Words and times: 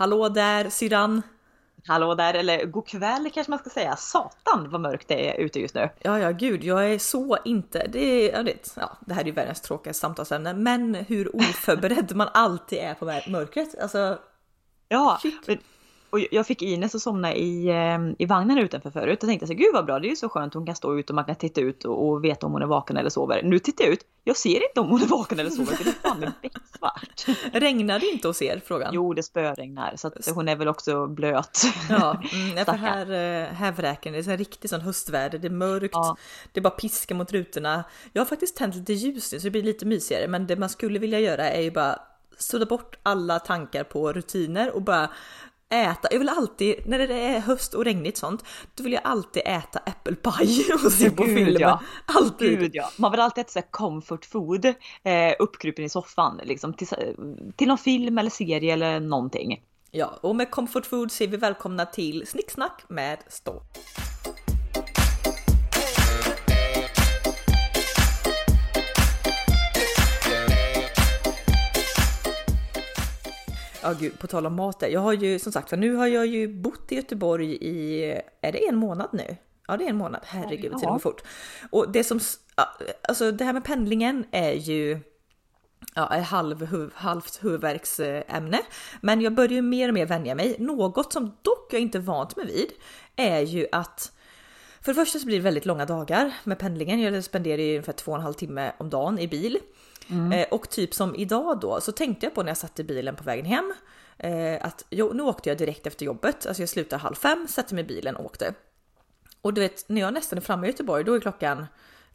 Hallå 0.00 0.28
där 0.28 0.70
syrran! 0.70 1.22
Hallå 1.86 2.14
där, 2.14 2.34
eller 2.34 2.64
god 2.64 2.88
kväll 2.88 3.30
kanske 3.34 3.50
man 3.50 3.58
ska 3.58 3.70
säga. 3.70 3.96
Satan 3.96 4.70
vad 4.70 4.80
mörkt 4.80 5.08
det 5.08 5.30
är 5.30 5.40
ute 5.40 5.60
just 5.60 5.74
nu. 5.74 5.90
Ja, 5.98 6.18
ja, 6.18 6.30
gud, 6.30 6.64
jag 6.64 6.92
är 6.92 6.98
så 6.98 7.38
inte. 7.44 7.86
Det, 7.92 7.98
är, 7.98 8.36
ja, 8.36 8.42
det, 8.42 8.72
ja, 8.76 8.96
det 9.00 9.14
här 9.14 9.22
är 9.22 9.26
ju 9.26 9.32
världens 9.32 9.60
tråkigaste 9.60 10.00
samtalsämne, 10.00 10.54
men 10.54 10.94
hur 10.94 11.36
oförberedd 11.36 12.12
man 12.16 12.28
alltid 12.32 12.78
är 12.78 12.94
på 12.94 13.04
mörkret. 13.04 13.78
Alltså, 13.82 14.18
Ja, 14.88 15.20
men, 15.46 15.58
och 16.10 16.20
jag 16.30 16.46
fick 16.46 16.62
Ines 16.62 16.94
att 16.94 17.02
somna 17.02 17.34
i, 17.34 17.68
eh, 17.68 17.98
i 18.18 18.26
vagnen 18.26 18.58
utanför 18.58 18.90
förut. 18.90 19.18
Jag 19.20 19.28
tänkte 19.28 19.46
så 19.46 19.54
gud 19.54 19.70
vad 19.72 19.86
bra, 19.86 19.98
det 19.98 20.06
är 20.06 20.10
ju 20.10 20.16
så 20.16 20.28
skönt. 20.28 20.54
Hon 20.54 20.66
kan 20.66 20.76
stå 20.76 20.98
ut 20.98 21.10
och 21.10 21.14
man 21.16 21.24
kan 21.24 21.34
titta 21.34 21.60
ut 21.60 21.84
och, 21.84 22.08
och 22.08 22.24
veta 22.24 22.46
om 22.46 22.52
hon 22.52 22.62
är 22.62 22.66
vaken 22.66 22.96
eller 22.96 23.10
sover. 23.10 23.42
Nu 23.42 23.58
tittar 23.58 23.84
jag 23.84 23.92
ut, 23.92 24.00
jag 24.24 24.36
ser 24.36 24.68
inte 24.68 24.80
om 24.80 24.88
hon 24.88 25.02
är 25.02 25.06
vaken 25.06 25.40
eller 25.40 25.50
sover, 25.50 25.72
för 25.76 25.84
det 25.84 25.90
är 25.90 26.08
fan 26.08 26.32
becksvart. 26.42 27.26
regnar 27.52 28.00
det 28.00 28.06
inte 28.06 28.28
hos 28.28 28.42
er? 28.42 28.60
Frågan. 28.64 28.94
Jo, 28.94 29.14
det 29.14 29.22
spöregnar, 29.22 29.96
så 29.96 30.08
att 30.08 30.28
hon 30.34 30.48
är 30.48 30.56
väl 30.56 30.68
också 30.68 31.06
blöt. 31.06 31.62
Ja, 31.88 32.22
mm, 32.32 32.64
för 32.64 32.72
här, 32.72 33.10
eh, 33.10 33.48
här 33.52 33.72
vräker 33.72 34.12
det. 34.12 34.18
är 34.18 34.22
så 34.22 34.30
riktigt 34.30 34.70
sån 34.70 34.80
höstväder. 34.80 35.38
Det 35.38 35.48
är 35.48 35.50
mörkt, 35.50 35.94
Ja. 35.94 36.16
det 36.52 36.60
är 36.60 36.62
bara 36.62 36.70
piska 36.70 37.14
mot 37.14 37.32
rutorna. 37.32 37.84
Jag 38.12 38.20
har 38.20 38.26
faktiskt 38.26 38.56
tänt 38.56 38.74
lite 38.74 38.92
ljus 38.92 39.32
nu 39.32 39.38
så 39.40 39.44
det 39.44 39.50
blir 39.50 39.62
lite 39.62 39.86
mysigare, 39.86 40.28
men 40.28 40.46
det 40.46 40.56
man 40.56 40.68
skulle 40.68 40.98
vilja 40.98 41.20
göra 41.20 41.50
är 41.50 41.60
ju 41.60 41.70
bara 41.70 41.98
sudda 42.38 42.66
bort 42.66 42.98
alla 43.02 43.38
tankar 43.38 43.84
på 43.84 44.12
rutiner 44.12 44.74
och 44.74 44.82
bara 44.82 45.10
äta. 45.70 46.08
Jag 46.10 46.18
vill 46.18 46.28
alltid, 46.28 46.74
när 46.86 46.98
det 46.98 47.14
är 47.14 47.40
höst 47.40 47.74
och 47.74 47.84
regnigt 47.84 48.16
sånt, 48.16 48.44
då 48.74 48.82
vill 48.82 48.92
jag 48.92 49.02
alltid 49.04 49.42
äta 49.46 49.78
äppelpaj 49.78 50.66
och 50.84 50.92
se 50.92 51.10
på 51.10 51.24
film. 51.24 51.56
ja. 51.60 51.80
Alltid. 52.06 52.58
Gud 52.58 52.70
ja, 52.74 52.90
man 52.96 53.10
vill 53.10 53.20
alltid 53.20 53.42
äta 53.42 53.52
så 53.52 53.62
comfort 53.70 54.24
food 54.24 54.64
eh, 54.64 54.74
uppkrupen 55.38 55.84
i 55.84 55.88
soffan 55.88 56.40
liksom 56.44 56.74
till, 56.74 56.88
till 57.56 57.68
någon 57.68 57.78
film 57.78 58.18
eller 58.18 58.30
serie 58.30 58.72
eller 58.72 59.00
någonting. 59.00 59.62
Ja, 59.90 60.18
och 60.20 60.36
med 60.36 60.50
comfort 60.50 60.86
food 60.86 61.10
är 61.20 61.26
vi 61.26 61.36
välkomna 61.36 61.86
till 61.86 62.26
Snicksnack 62.26 62.82
med 62.88 63.18
Stå. 63.28 63.62
Ja 73.82 73.92
gud, 73.92 74.18
på 74.18 74.26
tal 74.26 74.46
om 74.46 74.54
mat. 74.54 74.82
Jag 74.90 75.00
har 75.00 75.12
ju 75.12 75.38
som 75.38 75.52
sagt 75.52 75.70
för 75.70 75.76
nu 75.76 75.94
har 75.94 76.06
jag 76.06 76.26
ju 76.26 76.48
bott 76.48 76.92
i 76.92 76.94
Göteborg 76.94 77.52
i, 77.52 78.04
är 78.40 78.52
det 78.52 78.68
en 78.68 78.76
månad 78.76 79.08
nu? 79.12 79.36
Ja 79.68 79.76
det 79.76 79.84
är 79.84 79.88
en 79.88 79.96
månad, 79.96 80.20
herregud 80.24 80.72
tiden 80.72 80.92
går 80.92 80.98
fort. 80.98 81.22
Och 81.70 81.92
det 81.92 82.04
som, 82.04 82.20
alltså 83.02 83.32
det 83.32 83.44
här 83.44 83.52
med 83.52 83.64
pendlingen 83.64 84.24
är 84.30 84.52
ju 84.52 85.00
ja, 85.94 86.08
är 86.08 86.20
halv, 86.20 86.66
huv, 86.66 86.90
halvt 86.94 87.44
huvudvärksämne. 87.44 88.60
Men 89.00 89.20
jag 89.20 89.34
börjar 89.34 89.52
ju 89.52 89.62
mer 89.62 89.88
och 89.88 89.94
mer 89.94 90.06
vänja 90.06 90.34
mig. 90.34 90.56
Något 90.58 91.12
som 91.12 91.24
dock 91.42 91.72
jag 91.72 91.80
inte 91.80 91.98
vant 91.98 92.36
mig 92.36 92.46
vid 92.46 92.70
är 93.16 93.40
ju 93.40 93.66
att 93.72 94.12
för 94.82 94.92
det 94.92 94.94
första 94.94 95.18
så 95.18 95.26
blir 95.26 95.36
det 95.36 95.42
väldigt 95.42 95.66
långa 95.66 95.86
dagar 95.86 96.34
med 96.44 96.58
pendlingen. 96.58 97.00
Jag 97.00 97.24
spenderar 97.24 97.62
ju 97.62 97.70
ungefär 97.70 97.92
två 97.92 98.12
och 98.12 98.18
en 98.18 98.22
halv 98.22 98.34
timme 98.34 98.72
om 98.78 98.90
dagen 98.90 99.18
i 99.18 99.28
bil. 99.28 99.58
Mm. 100.10 100.32
Eh, 100.32 100.46
och 100.50 100.70
typ 100.70 100.94
som 100.94 101.14
idag 101.14 101.60
då 101.60 101.80
så 101.80 101.92
tänkte 101.92 102.26
jag 102.26 102.34
på 102.34 102.42
när 102.42 102.50
jag 102.50 102.56
satt 102.56 102.80
i 102.80 102.84
bilen 102.84 103.16
på 103.16 103.24
vägen 103.24 103.46
hem 103.46 103.74
eh, 104.18 104.66
att 104.66 104.84
jo, 104.90 105.12
nu 105.14 105.22
åkte 105.22 105.48
jag 105.48 105.58
direkt 105.58 105.86
efter 105.86 106.06
jobbet. 106.06 106.46
Alltså 106.46 106.62
jag 106.62 106.68
slutade 106.68 107.02
halv 107.02 107.14
fem, 107.14 107.46
satte 107.48 107.74
mig 107.74 107.84
i 107.84 107.86
bilen 107.86 108.16
och 108.16 108.24
åkte. 108.24 108.54
Och 109.42 109.54
du 109.54 109.60
vet, 109.60 109.88
när 109.88 110.00
jag 110.00 110.14
nästan 110.14 110.36
är 110.36 110.42
framme 110.42 110.66
i 110.66 110.70
Göteborg, 110.70 111.04
då 111.04 111.14
är 111.14 111.20
klockan 111.20 111.66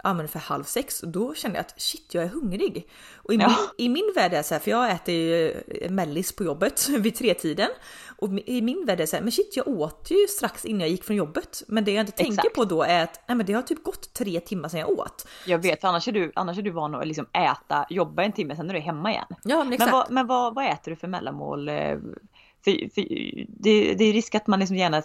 ja, 0.03 0.09
men 0.09 0.19
ungefär 0.19 0.39
halv 0.39 0.63
sex 0.63 1.03
och 1.03 1.09
då 1.09 1.33
känner 1.33 1.55
jag 1.55 1.61
att 1.61 1.81
shit, 1.81 2.13
jag 2.13 2.23
är 2.23 2.27
hungrig. 2.27 2.87
Och 3.15 3.33
i, 3.33 3.37
Ja. 3.37 3.47
min, 3.47 3.85
i 3.85 3.89
min 3.89 4.11
värld 4.15 4.33
är 4.33 4.37
det 4.37 4.43
så 4.43 4.53
här, 4.55 4.59
för 4.61 4.71
jag 4.71 4.91
äter 4.91 5.13
ju 5.15 5.51
eh, 5.51 5.91
mellis 5.91 6.31
på 6.35 6.43
jobbet 6.43 6.89
vid 6.99 7.15
tretiden 7.15 7.69
och 8.17 8.29
i 8.45 8.61
min 8.61 8.85
värld 8.85 8.99
är 8.99 9.03
det 9.03 9.07
så 9.07 9.15
här, 9.15 9.23
men 9.23 9.31
shit, 9.31 9.53
jag 9.57 9.67
åt 9.67 10.11
ju 10.11 10.27
strax 10.27 10.65
innan 10.65 10.79
jag 10.81 10.89
gick 10.89 11.03
från 11.03 11.15
jobbet. 11.15 11.63
Men 11.67 11.85
det 11.85 11.91
jag 11.91 12.01
inte 12.03 12.11
tänker 12.11 12.33
Exakt. 12.33 12.55
på 12.55 12.65
då 12.65 12.83
är 12.83 13.03
att 13.03 13.23
nej, 13.27 13.37
men 13.37 13.45
det 13.45 13.53
har 13.53 13.61
typ 13.61 13.83
gått 13.83 14.13
tre 14.13 14.39
timmar 14.39 14.69
sedan 14.69 14.79
jag 14.79 14.89
åt. 14.89 15.27
Jag 15.45 15.57
vet, 15.59 15.81
för 15.81 15.87
annars 15.87 16.07
är 16.07 16.11
du, 16.11 16.31
annars 16.35 16.57
är 16.57 16.61
du 16.61 16.71
van 16.71 16.95
att 16.95 17.07
liksom 17.07 17.25
äta, 17.33 17.85
jobba 17.89 18.23
en 18.23 18.31
timme, 18.31 18.55
sen 18.55 18.69
är 18.69 18.73
du 18.73 18.79
hemma 18.79 19.11
igen. 19.11 19.25
Ja, 19.29 19.57
men 19.57 19.65
Men, 19.65 19.73
exakt. 19.73 19.91
vad, 19.91 20.11
men 20.11 20.27
vad, 20.27 20.55
vad 20.55 20.65
äter 20.65 20.91
du 20.91 20.95
för 20.95 21.07
mellanmål? 21.07 21.69
För, 22.65 22.89
för, 22.95 23.01
det, 23.47 23.93
det 23.93 24.03
är 24.03 24.13
risk 24.13 24.35
att 24.35 24.47
man 24.47 24.59
liksom 24.59 24.77
gärna 24.77 25.03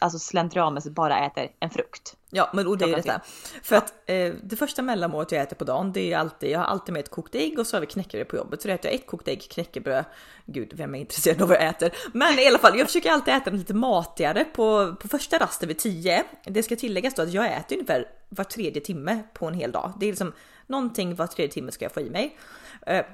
alltså 0.00 0.18
slentrianmässigt 0.18 0.94
bara 0.94 1.26
äter 1.26 1.48
en 1.60 1.70
frukt. 1.70 2.16
Ja, 2.30 2.50
men 2.54 2.66
och 2.66 2.78
det 2.78 2.84
är 2.84 2.96
detta. 2.96 3.20
För 3.62 3.76
att 3.76 3.94
eh, 4.06 4.32
det 4.42 4.56
första 4.56 4.82
mellanmålet 4.82 5.32
jag 5.32 5.42
äter 5.42 5.56
på 5.56 5.64
dagen, 5.64 5.92
det 5.92 6.12
är 6.12 6.18
alltid, 6.18 6.50
jag 6.50 6.58
har 6.58 6.66
alltid 6.66 6.92
med 6.92 7.00
ett 7.00 7.10
kokt 7.10 7.34
ägg 7.34 7.58
och 7.58 7.66
så 7.66 7.76
har 7.76 7.80
vi 7.80 7.86
knäckebröd 7.86 8.28
på 8.28 8.36
jobbet. 8.36 8.62
Så 8.62 8.68
då 8.68 8.74
äter 8.74 8.90
jag 8.90 9.00
ett 9.00 9.06
kokt 9.06 9.28
ägg, 9.28 9.50
knäckebröd. 9.50 10.04
Gud, 10.46 10.72
vem 10.74 10.94
är 10.94 10.98
intresserad 10.98 11.42
av 11.42 11.48
vad 11.48 11.56
jag 11.56 11.66
äter? 11.66 11.92
Men 12.12 12.38
i 12.38 12.46
alla 12.46 12.58
fall, 12.58 12.78
jag 12.78 12.86
försöker 12.86 13.10
alltid 13.10 13.34
äta 13.34 13.50
något 13.50 13.58
lite 13.58 13.74
matigare 13.74 14.44
på, 14.44 14.96
på 15.00 15.08
första 15.08 15.38
rasten 15.38 15.68
vid 15.68 15.78
10. 15.78 16.24
Det 16.44 16.62
ska 16.62 16.76
tilläggas 16.76 17.14
då 17.14 17.22
att 17.22 17.32
jag 17.32 17.52
äter 17.52 17.76
ungefär 17.76 18.08
var 18.28 18.44
tredje 18.44 18.80
timme 18.82 19.22
på 19.32 19.46
en 19.46 19.54
hel 19.54 19.72
dag. 19.72 19.92
Det 20.00 20.06
är 20.06 20.10
liksom 20.10 20.32
någonting 20.66 21.14
var 21.14 21.26
tredje 21.26 21.52
timme 21.52 21.72
ska 21.72 21.84
jag 21.84 21.92
få 21.92 22.00
i 22.00 22.10
mig. 22.10 22.38
Eh, 22.86 23.04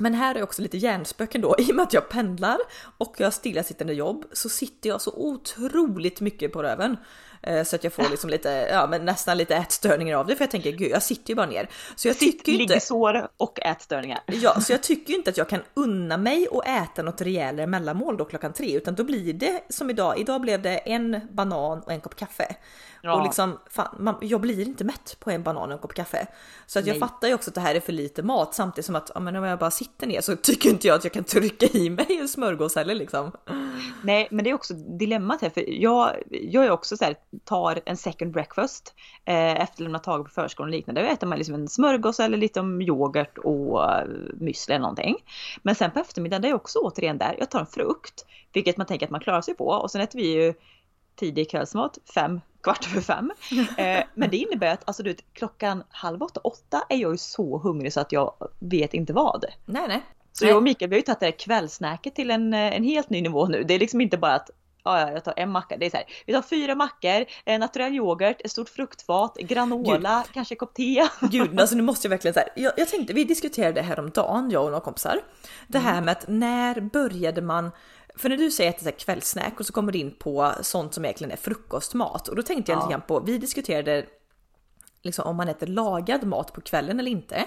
men 0.00 0.14
här 0.14 0.34
är 0.34 0.42
också 0.42 0.62
lite 0.62 0.78
hjärnspöken 0.78 1.40
då, 1.40 1.54
i 1.58 1.70
och 1.72 1.76
med 1.76 1.82
att 1.82 1.92
jag 1.92 2.08
pendlar 2.08 2.58
och 2.98 3.14
jag 3.18 3.26
har 3.26 3.30
stillasittande 3.30 3.92
jobb 3.92 4.24
så 4.32 4.48
sitter 4.48 4.88
jag 4.88 5.00
så 5.00 5.12
otroligt 5.16 6.20
mycket 6.20 6.52
på 6.52 6.62
röven. 6.62 6.96
Eh, 7.42 7.64
Så 7.64 7.76
att 7.76 7.84
jag 7.84 7.92
får 7.92 8.02
liksom 8.10 8.30
lite, 8.30 8.48
ja 8.72 8.86
men 8.86 9.04
nästan 9.04 9.36
lite 9.38 9.56
ätstörningar 9.56 10.16
av 10.16 10.26
det 10.26 10.36
för 10.36 10.44
jag 10.44 10.50
tänker 10.50 10.72
gud 10.72 10.90
jag 10.90 11.02
sitter 11.02 11.28
ju 11.30 11.34
bara 11.34 11.46
ner. 11.46 11.68
Så 11.96 12.08
jag 12.08 12.18
tycker 12.18 12.52
ju 12.52 12.62
inte, 12.62 12.74
Liggsår 12.74 13.28
och 13.36 13.60
ätstörningar. 13.60 14.20
ja, 14.26 14.60
så 14.60 14.72
jag 14.72 14.82
tycker 14.82 15.10
ju 15.10 15.16
inte 15.16 15.30
att 15.30 15.36
jag 15.36 15.48
kan 15.48 15.60
unna 15.74 16.16
mig 16.16 16.48
och 16.48 16.66
äta 16.66 17.02
något 17.02 17.20
rejälare 17.20 17.66
mellanmål 17.66 18.16
då 18.16 18.24
klockan 18.24 18.52
tre 18.52 18.76
utan 18.76 18.94
då 18.94 19.04
blir 19.04 19.32
det 19.32 19.60
som 19.68 19.90
idag. 19.90 20.18
Idag 20.18 20.40
blev 20.40 20.62
det 20.62 20.76
en 20.76 21.20
banan 21.32 21.80
och 21.80 21.92
en 21.92 22.00
kopp 22.00 22.16
kaffe. 22.16 22.56
Ja. 23.02 23.14
Och 23.14 23.22
liksom, 23.24 23.58
fan, 23.70 23.96
man, 23.98 24.14
jag 24.20 24.40
blir 24.40 24.60
inte 24.60 24.84
mätt 24.84 25.16
på 25.20 25.30
en 25.30 25.42
banan 25.42 25.62
och 25.62 25.72
en 25.72 25.78
kopp 25.78 25.94
kaffe. 25.94 26.26
Så 26.66 26.78
att 26.78 26.86
jag 26.86 26.94
Nej. 26.94 27.00
fattar 27.00 27.28
ju 27.28 27.34
också 27.34 27.50
att 27.50 27.54
det 27.54 27.60
här 27.60 27.74
är 27.74 27.80
för 27.80 27.92
lite 27.92 28.22
mat 28.22 28.54
samtidigt 28.54 28.86
som 28.86 28.96
att 28.96 29.10
ja, 29.14 29.20
men 29.20 29.36
om 29.36 29.44
jag 29.44 29.58
bara 29.58 29.70
sitter 29.70 30.06
ner 30.06 30.20
så 30.20 30.36
tycker 30.42 30.70
inte 30.70 30.86
jag 30.86 30.94
att 30.94 31.04
jag 31.04 31.12
kan 31.12 31.24
trycka 31.24 31.66
i 31.66 31.90
mig 31.90 32.18
en 32.20 32.28
smörgås 32.28 32.76
heller 32.76 32.94
liksom. 32.94 33.32
Nej, 34.02 34.28
men 34.30 34.44
det 34.44 34.50
är 34.50 34.54
också 34.54 34.74
dilemmat 34.74 35.42
här, 35.42 35.50
för 35.50 35.64
jag, 35.82 36.16
jag 36.30 36.64
är 36.64 36.70
också 36.70 36.96
så 36.96 37.04
här, 37.04 37.16
tar 37.44 37.80
en 37.84 37.96
second 37.96 38.32
breakfast 38.32 38.94
eh, 39.24 39.50
efter 39.50 39.74
att 39.74 39.80
lämna 39.80 39.98
tag 39.98 40.24
på 40.24 40.30
förskolan 40.30 40.68
och 40.68 40.76
liknande. 40.76 41.02
Då 41.02 41.06
äter 41.06 41.26
man 41.26 41.38
liksom 41.38 41.54
en 41.54 41.68
smörgås 41.68 42.20
eller 42.20 42.38
lite 42.38 42.60
om 42.60 42.82
yoghurt 42.82 43.38
och 43.38 43.84
eh, 43.84 44.06
müsli 44.40 44.70
eller 44.70 44.78
någonting. 44.78 45.16
Men 45.62 45.74
sen 45.74 45.90
på 45.90 45.98
eftermiddagen, 45.98 46.42
det 46.42 46.48
är 46.48 46.54
också 46.54 46.78
återigen 46.78 47.18
där, 47.18 47.36
jag 47.38 47.50
tar 47.50 47.60
en 47.60 47.66
frukt, 47.66 48.26
vilket 48.52 48.76
man 48.76 48.86
tänker 48.86 49.06
att 49.06 49.10
man 49.10 49.20
klarar 49.20 49.40
sig 49.40 49.54
på. 49.54 49.66
Och 49.66 49.90
sen 49.90 50.00
äter 50.00 50.18
vi 50.18 50.34
ju 50.34 50.54
tidig 51.16 51.50
kvällsmat, 51.50 51.98
fem, 52.14 52.40
kvart 52.62 52.88
över 52.92 53.00
fem. 53.00 53.32
Eh, 53.76 54.04
men 54.14 54.30
det 54.30 54.36
innebär 54.36 54.72
att 54.72 54.82
alltså, 54.84 55.02
du 55.02 55.10
vet, 55.10 55.24
klockan 55.32 55.82
halv 55.88 56.22
åtta, 56.22 56.40
åtta 56.44 56.82
är 56.88 56.96
jag 56.96 57.10
ju 57.10 57.16
så 57.16 57.58
hungrig 57.58 57.92
så 57.92 58.00
att 58.00 58.12
jag 58.12 58.34
vet 58.58 58.94
inte 58.94 59.12
vad. 59.12 59.44
Nej, 59.66 59.84
nej. 59.88 60.02
Så 60.32 60.44
Nej. 60.44 60.50
jag 60.50 60.56
och 60.56 60.62
Mikael 60.62 60.88
vi 60.88 60.96
har 60.96 60.98
ju 60.98 61.02
tagit 61.02 61.20
det 61.20 61.26
här 61.26 61.38
kvällsnacket 61.38 62.14
till 62.14 62.30
en, 62.30 62.54
eh, 62.54 62.76
en 62.76 62.84
helt 62.84 63.10
ny 63.10 63.22
nivå 63.22 63.46
nu. 63.46 63.62
Det 63.62 63.74
är 63.74 63.78
liksom 63.78 64.00
inte 64.00 64.18
bara 64.18 64.34
att 64.34 64.50
ja, 64.84 65.00
ja, 65.00 65.10
jag 65.10 65.24
tar 65.24 65.34
en 65.36 65.50
macka. 65.50 65.76
Det 65.76 65.86
är 65.86 65.90
så 65.90 65.96
här, 65.96 66.06
vi 66.26 66.32
tar 66.32 66.42
fyra 66.42 66.74
mackor, 66.74 67.24
en 67.44 67.60
naturell 67.60 67.94
yoghurt, 67.94 68.40
ett 68.44 68.50
stort 68.50 68.68
fruktfat, 68.68 69.36
granola, 69.36 70.24
kanske 70.32 70.54
en 70.54 70.58
kopp 70.58 70.74
te. 70.74 71.08
Gud, 71.20 71.60
alltså 71.60 71.76
nu 71.76 71.82
måste 71.82 72.06
jag 72.06 72.10
verkligen 72.10 72.34
så 72.34 72.40
här. 72.40 72.48
Jag, 72.56 72.72
jag 72.76 72.88
tänkte, 72.88 73.12
vi 73.12 73.24
diskuterade 73.24 73.82
häromdagen, 73.82 74.50
jag 74.50 74.64
och 74.64 74.70
några 74.70 74.84
kompisar. 74.84 75.20
Det 75.66 75.78
här 75.78 76.02
med 76.02 76.12
att 76.12 76.24
när 76.28 76.80
började 76.80 77.42
man 77.42 77.70
för 78.20 78.28
när 78.28 78.36
du 78.36 78.50
säger 78.50 78.70
att 78.70 78.84
det 78.84 78.90
är 78.90 78.98
kvällssnack 78.98 79.60
och 79.60 79.66
så 79.66 79.72
kommer 79.72 79.92
du 79.92 79.98
in 79.98 80.14
på 80.18 80.52
sånt 80.62 80.94
som 80.94 81.04
egentligen 81.04 81.30
är 81.32 81.36
frukostmat 81.36 82.28
och 82.28 82.36
då 82.36 82.42
tänkte 82.42 82.72
jag 82.72 82.76
Ja. 82.76 82.80
lite 82.82 82.92
grann 82.92 83.06
på, 83.06 83.20
vi 83.20 83.38
diskuterade 83.38 84.06
liksom 85.02 85.24
om 85.26 85.36
man 85.36 85.48
äter 85.48 85.66
lagad 85.66 86.24
mat 86.24 86.52
på 86.52 86.60
kvällen 86.60 87.00
eller 87.00 87.10
inte. 87.10 87.44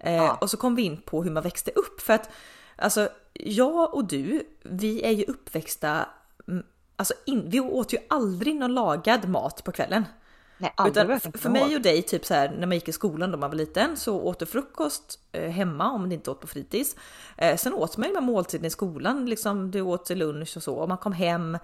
Eh, 0.00 0.14
Ja. 0.14 0.38
Och 0.40 0.50
så 0.50 0.56
kom 0.56 0.74
vi 0.74 0.82
in 0.82 0.96
på 0.96 1.22
hur 1.22 1.30
man 1.30 1.42
växte 1.42 1.70
upp 1.70 2.00
för 2.00 2.12
att 2.12 2.30
alltså 2.76 3.08
jag 3.32 3.94
och 3.94 4.04
du, 4.04 4.42
vi 4.62 5.02
är 5.02 5.10
ju 5.10 5.24
uppväxta, 5.24 6.06
mm, 6.48 6.64
alltså 6.96 7.14
in, 7.26 7.50
vi 7.50 7.60
åt 7.60 7.92
ju 7.92 7.98
aldrig 8.10 8.54
någon 8.56 8.74
lagad 8.74 9.28
mat 9.28 9.64
på 9.64 9.72
kvällen. 9.72 10.04
Nej, 10.58 10.72
Utan 10.86 11.20
för 11.20 11.48
mig 11.48 11.76
och 11.76 11.82
dig, 11.82 12.02
typ 12.02 12.24
så 12.26 12.34
här 12.34 12.48
när 12.58 12.66
man 12.66 12.74
gick 12.76 12.88
i 12.88 12.92
skolan 12.92 13.30
då 13.32 13.38
man 13.38 13.50
var 13.50 13.56
liten 13.56 13.96
så 13.96 14.20
åt 14.20 14.38
du 14.38 14.46
frukost 14.46 15.18
eh, 15.32 15.50
hemma 15.50 15.90
om 15.92 16.00
man 16.00 16.12
inte 16.12 16.30
åt 16.30 16.40
på 16.40 16.46
fritids. 16.46 16.96
Eh, 17.36 17.56
sen 17.56 17.74
åt 17.74 17.96
man 17.96 18.08
ju 18.08 18.14
med 18.14 18.22
måltiden 18.22 18.64
i 18.66 18.70
skolan, 18.70 19.26
liksom 19.26 19.70
du 19.70 19.80
åt 19.80 20.10
lunch 20.10 20.56
och 20.56 20.62
så 20.62 20.74
och 20.74 20.88
man 20.88 20.98
kom 20.98 21.12
hem. 21.12 21.58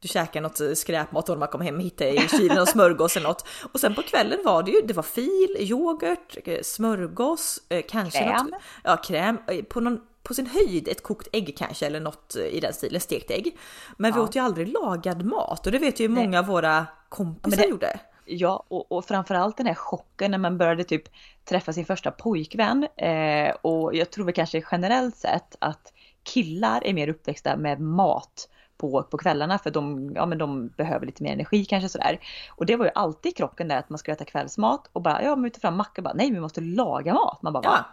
Du 0.00 0.08
käkade 0.08 0.40
något 0.42 0.60
eh, 0.60 0.72
skräpmat 0.72 1.28
och 1.28 1.34
när 1.34 1.38
man 1.38 1.48
kom 1.48 1.60
hem 1.60 1.78
hittade 1.80 2.10
i 2.10 2.28
kylen 2.28 2.56
någon 2.56 2.66
smörgås 2.66 3.16
eller 3.16 3.28
något. 3.28 3.46
Och 3.72 3.80
sen 3.80 3.94
på 3.94 4.02
kvällen 4.02 4.38
var 4.44 4.62
det 4.62 4.70
ju, 4.70 4.80
det 4.80 4.94
var 4.94 5.02
fil, 5.02 5.56
yoghurt, 5.58 6.36
eh, 6.44 6.62
smörgås, 6.62 7.60
eh, 7.68 7.84
kanske 7.88 8.18
Kräm. 8.18 8.46
något, 8.46 8.60
ja 8.84 8.96
kräm, 8.96 9.38
på 9.68 9.80
någon 9.80 10.00
på 10.22 10.34
sin 10.34 10.46
höjd 10.46 10.88
ett 10.88 11.02
kokt 11.02 11.28
ägg 11.32 11.54
kanske 11.58 11.86
eller 11.86 12.00
något 12.00 12.36
i 12.36 12.60
den 12.60 12.72
stilen, 12.72 13.00
stekt 13.00 13.30
ägg. 13.30 13.58
Men 13.96 14.12
vi 14.12 14.18
Ja. 14.18 14.24
åt 14.24 14.36
ju 14.36 14.40
aldrig 14.40 14.68
lagad 14.68 15.24
mat 15.24 15.66
och 15.66 15.72
det 15.72 15.78
vet 15.78 16.00
ju 16.00 16.08
många 16.08 16.38
av 16.38 16.46
våra 16.46 16.86
kompisar 17.08 17.50
Men 17.50 17.58
det- 17.58 17.68
gjorde. 17.68 18.00
Ja, 18.28 18.64
och, 18.68 18.92
och 18.92 19.04
framförallt 19.04 19.56
den 19.56 19.66
här 19.66 19.74
chocken 19.74 20.30
när 20.30 20.38
man 20.38 20.58
började 20.58 20.84
typ 20.84 21.02
träffa 21.44 21.72
sin 21.72 21.84
första 21.84 22.10
pojkvän. 22.10 22.88
Eh, 22.96 23.54
och 23.62 23.94
jag 23.94 24.10
tror 24.10 24.24
väl 24.24 24.34
kanske 24.34 24.62
generellt 24.72 25.16
sett 25.16 25.56
att 25.58 25.92
killar 26.22 26.86
är 26.86 26.94
mer 26.94 27.08
uppväxta 27.08 27.56
med 27.56 27.80
mat 27.80 28.48
på, 28.76 29.02
på 29.02 29.18
kvällarna 29.18 29.58
för 29.58 29.70
de, 29.70 30.12
ja, 30.14 30.26
men 30.26 30.38
de 30.38 30.68
behöver 30.68 31.06
lite 31.06 31.22
mer 31.22 31.32
energi 31.32 31.64
kanske 31.64 31.88
sådär. 31.88 32.20
Och 32.50 32.66
det 32.66 32.76
var 32.76 32.84
ju 32.84 32.90
alltid 32.94 33.36
krocken 33.36 33.68
där 33.68 33.78
att 33.78 33.90
man 33.90 33.98
skulle 33.98 34.14
äta 34.14 34.24
kvällsmat 34.24 34.90
och 34.92 35.02
bara 35.02 35.22
ja, 35.22 35.36
men 35.36 35.44
vi 35.44 35.50
tar 35.50 35.60
fram 35.60 35.76
macka 35.76 36.02
bara 36.02 36.14
nej, 36.14 36.30
vi 36.30 36.40
måste 36.40 36.60
laga 36.60 37.14
mat. 37.14 37.42
Man 37.42 37.52
bara 37.52 37.64
Ja. 37.64 37.70
va? 37.70 37.84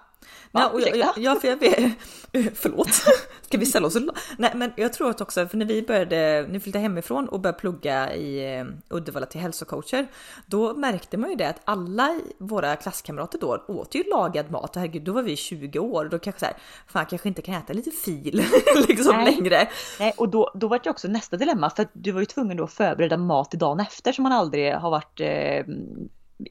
Ja, 0.51 0.69
och 0.69 0.81
jag, 0.81 0.97
jag, 0.97 1.17
ja, 1.17 1.35
för 1.35 1.47
jag 1.47 1.57
vet, 1.57 1.93
förlåt, 2.57 2.89
ska 3.41 3.57
vi 3.57 3.65
ställa 3.65 3.87
oss 3.87 3.97
Nej, 4.37 4.51
men 4.55 4.71
jag 4.75 4.93
tror 4.93 5.09
att 5.09 5.21
också, 5.21 5.47
för 5.47 5.57
när 5.57 5.65
vi 5.65 5.81
började, 5.81 6.47
nu 6.49 6.59
flyttade 6.59 6.81
hemifrån 6.81 7.29
och 7.29 7.39
började 7.39 7.59
plugga 7.59 8.15
i 8.15 8.57
eh, 8.57 8.65
Uddevalla 8.89 9.25
till 9.25 9.41
hälsocoacher, 9.41 10.07
då 10.45 10.73
märkte 10.73 11.17
man 11.17 11.29
ju 11.29 11.35
det 11.35 11.49
att 11.49 11.61
alla 11.65 12.19
våra 12.37 12.75
klasskamrater 12.75 13.39
då 13.39 13.65
åt 13.67 13.95
ju 13.95 14.03
lagad 14.03 14.51
mat. 14.51 14.75
Och 14.75 14.81
herregud, 14.81 15.03
då 15.03 15.11
var 15.11 15.21
vi 15.21 15.35
20 15.35 15.79
år. 15.79 16.05
Och 16.05 16.09
då 16.09 16.19
kanske 16.19 16.39
så 16.39 16.45
här, 16.45 16.55
fan 16.87 17.05
kanske 17.05 17.27
inte 17.27 17.41
kan 17.41 17.55
äta 17.55 17.73
lite 17.73 17.91
fil 17.91 18.43
liksom 18.87 19.15
Nej. 19.15 19.35
längre. 19.35 19.67
Nej, 19.99 20.13
och 20.17 20.29
då, 20.29 20.51
då 20.55 20.67
var 20.67 20.79
det 20.83 20.89
också 20.89 21.07
nästa 21.07 21.37
dilemma 21.37 21.69
för 21.69 21.83
att 21.83 21.91
du 21.93 22.11
var 22.11 22.19
ju 22.19 22.25
tvungen 22.25 22.57
då 22.57 22.63
att 22.63 22.73
förbereda 22.73 23.17
mat 23.17 23.49
till 23.49 23.59
dagen 23.59 23.79
efter 23.79 24.11
som 24.11 24.23
man 24.23 24.31
aldrig 24.31 24.73
har 24.73 24.91
varit 24.91 25.19
eh, 25.19 25.75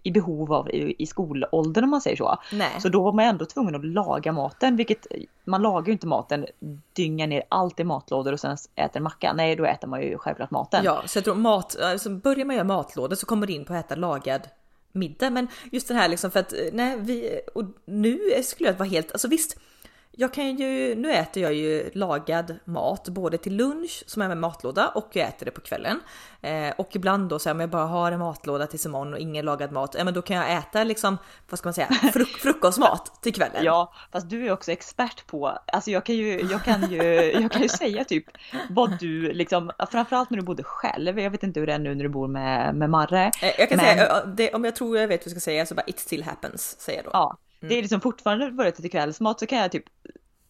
i 0.03 0.11
behov 0.11 0.53
av 0.53 0.71
i, 0.71 0.95
i 0.99 1.07
skolåldern 1.07 1.85
om 1.85 1.91
man 1.91 2.01
säger 2.01 2.17
så. 2.17 2.39
Nej. 2.53 2.81
Så 2.81 2.89
då 2.89 3.03
var 3.03 3.13
man 3.13 3.25
ändå 3.25 3.45
tvungen 3.45 3.75
att 3.75 3.85
laga 3.85 4.33
maten, 4.33 4.77
vilket 4.77 5.07
man 5.45 5.63
lagar 5.63 5.87
ju 5.87 5.93
inte 5.93 6.07
maten, 6.07 6.47
dyngar 6.93 7.27
ner 7.27 7.43
allt 7.49 7.81
i 7.81 7.85
matlådor 7.85 8.33
och 8.33 8.41
sen 8.41 8.57
äter 8.75 8.97
en 8.97 9.03
macka. 9.03 9.33
Nej, 9.33 9.57
då 9.57 9.65
äter 9.65 9.89
man 9.89 10.03
ju 10.03 10.19
självklart 10.19 10.51
maten. 10.51 10.85
Ja, 10.85 11.03
så 11.07 11.19
jag 11.19 11.25
tror 11.25 11.35
mat, 11.35 11.81
alltså 11.81 12.11
börjar 12.11 12.45
man 12.45 12.57
göra 12.57 12.67
matlådor 12.67 13.17
så 13.17 13.27
kommer 13.27 13.47
det 13.47 13.53
in 13.53 13.65
på 13.65 13.75
att 13.75 13.85
äta 13.85 13.95
lagad 13.95 14.49
middag. 14.93 15.31
Men 15.31 15.49
just 15.73 15.89
den 15.89 15.97
här 15.97 16.09
liksom 16.09 16.31
för 16.31 16.41
att 16.41 16.53
eh, 16.53 16.59
nej, 16.73 16.97
vi 17.01 17.41
och 17.55 17.65
nu 17.85 18.19
skulle 18.45 18.71
jag 18.71 18.77
vara 18.77 18.89
helt, 18.89 19.13
alltså 19.13 19.29
visst. 19.29 19.59
Jag 20.17 20.33
kan 20.35 20.57
ju, 20.57 20.95
nu 20.95 21.13
äter 21.13 21.43
jag 21.43 21.55
ju 21.55 21.91
lagad 21.95 22.59
mat 22.65 23.09
både 23.09 23.39
till 23.39 23.57
lunch 23.57 24.05
som 24.07 24.23
är 24.23 24.29
med 24.29 24.37
matlåda 24.37 24.89
och 24.89 25.09
jag 25.13 25.29
äter 25.29 25.45
det 25.45 25.51
på 25.51 25.61
kvällen. 25.61 26.01
Eh, 26.43 26.71
och 26.79 26.97
ibland 26.97 27.29
då 27.29 27.39
så 27.39 27.49
här, 27.49 27.55
om 27.55 27.61
jag 27.61 27.71
bara 27.71 27.85
har 27.87 28.13
en 28.13 28.19
matlåda 28.19 28.67
tills 28.67 28.87
imorgon 28.87 29.13
och 29.13 29.19
ingen 29.19 29.45
lagad 29.45 29.73
mat, 29.73 29.95
ja 29.99 30.05
men 30.05 30.15
då 30.15 30.23
kan 30.23 30.37
jag 30.37 30.53
äta 30.53 30.85
liksom, 30.85 31.19
vad 31.51 31.59
ska 31.59 31.67
man 31.67 31.75
säga, 31.75 31.87
fruk- 32.13 32.39
frukostmat 32.39 33.23
till 33.23 33.35
kvällen. 33.35 33.65
Ja, 33.65 33.93
fast 34.13 34.31
du 34.31 34.47
är 34.47 34.53
också 34.53 34.73
expert 34.73 35.27
på, 35.27 35.47
alltså 35.67 35.91
jag 35.91 36.05
kan 36.07 36.15
ju, 36.15 36.41
jag 36.41 36.65
kan 36.65 36.91
ju, 36.91 37.03
jag 37.41 37.51
kan 37.53 37.63
ju 37.63 37.69
säga 37.69 38.05
typ 38.05 38.25
vad 38.71 38.99
du 39.01 39.33
liksom, 39.33 39.71
framförallt 39.91 40.31
när 40.31 40.39
du 40.39 40.45
bodde 40.45 40.63
själv, 40.63 41.19
jag 41.21 41.31
vet 41.31 41.43
inte 41.43 41.61
hur 41.61 41.67
det 41.67 41.73
är 41.73 41.79
nu 41.79 41.95
när 41.95 42.03
du 42.05 42.09
bor 42.11 42.29
med, 42.29 42.75
med 42.75 42.91
Marre. 42.91 43.25
Eh, 43.43 43.53
Jag 43.61 43.69
kan 43.69 43.77
Men- 43.77 43.87
säga, 43.87 44.07
eh, 44.07 44.27
det, 44.27 44.55
om 44.55 44.65
jag 44.65 44.77
tror 44.77 44.99
jag 44.99 45.09
vet 45.09 45.21
vad 45.21 45.27
jag 45.27 45.31
ska 45.31 45.41
säga 45.45 45.67
så 45.67 45.75
bara 45.75 45.87
it 45.87 45.99
still 46.01 46.23
happens 46.23 46.81
säger 46.81 46.99
jag 46.99 47.05
då. 47.05 47.11
Ja. 47.13 47.37
Det 47.69 47.79
är 47.79 47.83
liksom 47.83 48.01
fortfarande 48.01 48.51
börjat 48.51 48.75
till 48.75 48.91
kvällsmat 48.91 49.41
så 49.41 49.47
kan 49.47 49.59
jag 49.59 49.73
typ 49.73 49.85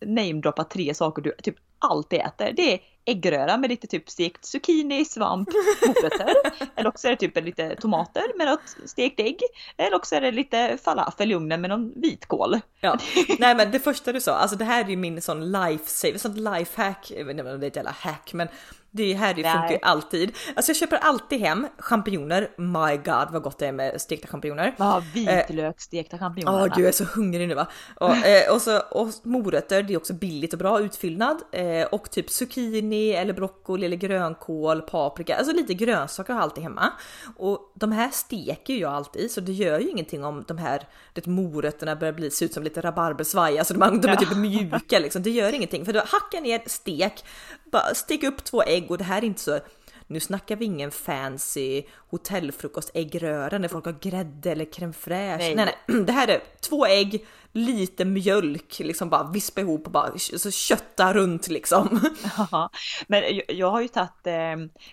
namedroppa 0.07 0.65
tre 0.65 0.95
saker 0.95 1.23
du 1.23 1.33
typ 1.43 1.57
alltid 1.79 2.21
äter. 2.21 2.53
Det 2.57 2.73
är 2.75 2.81
äggröra 3.05 3.57
med 3.57 3.71
lite 3.71 3.87
typ 3.87 4.11
stekt 4.11 4.45
zucchini, 4.45 5.05
svamp, 5.05 5.49
morötter. 5.87 6.35
eller 6.77 6.89
också 6.89 7.09
är 7.09 7.11
det 7.11 7.17
typ 7.17 7.45
lite 7.45 7.77
tomater 7.77 8.39
med 8.39 8.47
något 8.47 8.91
stekt 8.91 9.21
ägg. 9.21 9.39
Eller 9.77 9.97
också 9.97 10.15
är 10.15 10.21
det 10.21 10.33
lite 10.33 10.79
falafel 10.85 11.33
i 11.33 11.35
ugnen 11.35 11.61
med 11.61 11.71
någon 11.71 12.01
vitkål. 12.01 12.61
Ja, 12.81 12.99
nej 13.39 13.55
men 13.55 13.71
det 13.71 13.81
första 13.81 14.13
du 14.13 14.21
sa, 14.21 14.33
alltså 14.33 14.57
det 14.57 14.65
här 14.65 14.85
är 14.85 14.89
ju 14.89 14.97
min 14.97 15.23
sån 15.23 15.53
lifesave, 15.53 16.19
sånt 16.19 16.39
lifehack, 16.39 17.11
jag 17.17 17.25
vet 17.25 17.39
inte 17.39 17.53
om 17.53 17.61
det 17.61 17.67
är 17.67 17.71
ett 17.71 17.77
jävla 17.77 17.95
hack 17.99 18.33
men 18.33 18.49
det 18.96 19.14
här 19.14 19.35
det 19.35 19.43
funkar 19.43 19.70
ju 19.70 19.79
alltid. 19.82 20.32
Alltså 20.56 20.70
jag 20.70 20.76
köper 20.76 20.96
alltid 20.96 21.41
hem 21.41 21.67
champinjoner, 21.79 22.50
my 22.56 22.96
god 22.96 23.29
vad 23.32 23.43
gott 23.43 23.58
det 23.58 23.67
är 23.67 23.73
med 23.73 24.00
stekta 24.00 24.29
champinjoner. 24.29 24.75
Ja, 24.79 25.02
vitlök, 25.14 25.81
stekta 25.81 26.17
Åh 26.17 26.20
champinjoner. 26.20 26.69
gud 26.69 26.79
jag 26.79 26.88
är 26.88 26.93
så 26.93 27.05
hungrig 27.05 27.49
nu 27.49 27.55
va. 27.55 27.67
Och, 27.94 28.17
eh, 28.26 28.55
och, 28.55 28.62
så, 28.62 28.79
och 28.79 29.08
morötter, 29.23 29.82
det 29.82 29.94
är 29.94 29.96
också 29.96 30.12
billigt 30.12 30.52
och 30.52 30.58
bra 30.58 30.81
utfyllnad. 30.81 31.43
Eh, 31.52 31.87
och 31.87 32.11
typ 32.11 32.31
zucchini 32.31 33.11
eller 33.11 33.32
broccoli 33.32 33.87
eller 33.87 33.96
grönkål, 33.96 34.82
paprika, 34.82 35.37
alltså 35.37 35.55
lite 35.55 35.75
grönsaker 35.75 36.32
har 36.32 36.41
jag 36.41 36.44
alltid 36.44 36.64
hemma. 36.64 36.93
Och 37.37 37.73
de 37.75 37.93
här 37.93 38.11
steker 38.11 38.75
jag 38.75 38.93
alltid 38.93 39.31
så 39.31 39.41
det 39.41 39.52
gör 39.52 39.81
ju 39.81 39.91
ingenting 39.91 40.25
om 40.25 40.44
de 40.49 40.58
här 40.58 40.88
det, 41.12 41.26
morötterna 41.26 41.96
börjar 41.96 42.12
bli, 42.12 42.31
se 42.31 42.44
ut 42.44 42.52
som 42.52 42.62
lite 42.62 42.81
rabarbersvaj, 42.81 43.58
alltså 43.58 43.75
de, 43.75 44.00
de 44.00 44.08
är 44.08 44.17
typ 44.17 44.37
mjuka 44.37 44.99
liksom. 44.99 45.23
Det 45.23 45.31
gör 45.31 45.52
ingenting 45.52 45.85
för 45.85 45.93
då 45.93 45.99
hackar 45.99 46.41
ner 46.41 46.62
stek, 46.67 47.25
bara 47.64 47.94
stek 47.94 48.23
upp 48.23 48.44
två 48.44 48.62
ägg 48.62 48.84
och 48.91 48.99
det 48.99 49.05
här 49.05 49.23
är 49.23 49.27
inte 49.27 49.41
så 49.41 49.61
nu 50.07 50.21
snackar 50.21 50.57
vi 50.57 50.65
ingen 50.65 50.91
fancy 50.91 51.83
hotellfrukost 52.11 52.91
äggröra 52.95 53.59
när 53.59 53.69
folk 53.69 53.85
har 53.85 53.97
grädde 54.01 54.51
eller 54.53 54.65
crème 54.65 54.93
fraîche. 54.93 55.39
Nej. 55.39 55.55
Nej. 55.55 55.75
nej, 55.87 56.05
Det 56.07 56.13
här 56.13 56.29
är 56.29 56.43
två 56.61 56.87
ägg, 56.87 57.27
lite 57.56 58.05
mjölk, 58.05 58.79
liksom 58.79 59.09
bara 59.11 59.31
vispa 59.31 59.61
ihop 59.61 59.87
och 59.87 59.93
bara 59.93 60.19
så 60.19 60.51
kötta 60.51 61.12
runt 61.15 61.49
liksom. 61.49 62.01
Ja, 62.51 62.71
Men 63.06 63.23
jag, 63.37 63.43
jag 63.49 63.71
har 63.71 63.81
ju 63.81 63.89
tagit... 63.89 64.27
Eh, 64.27 64.35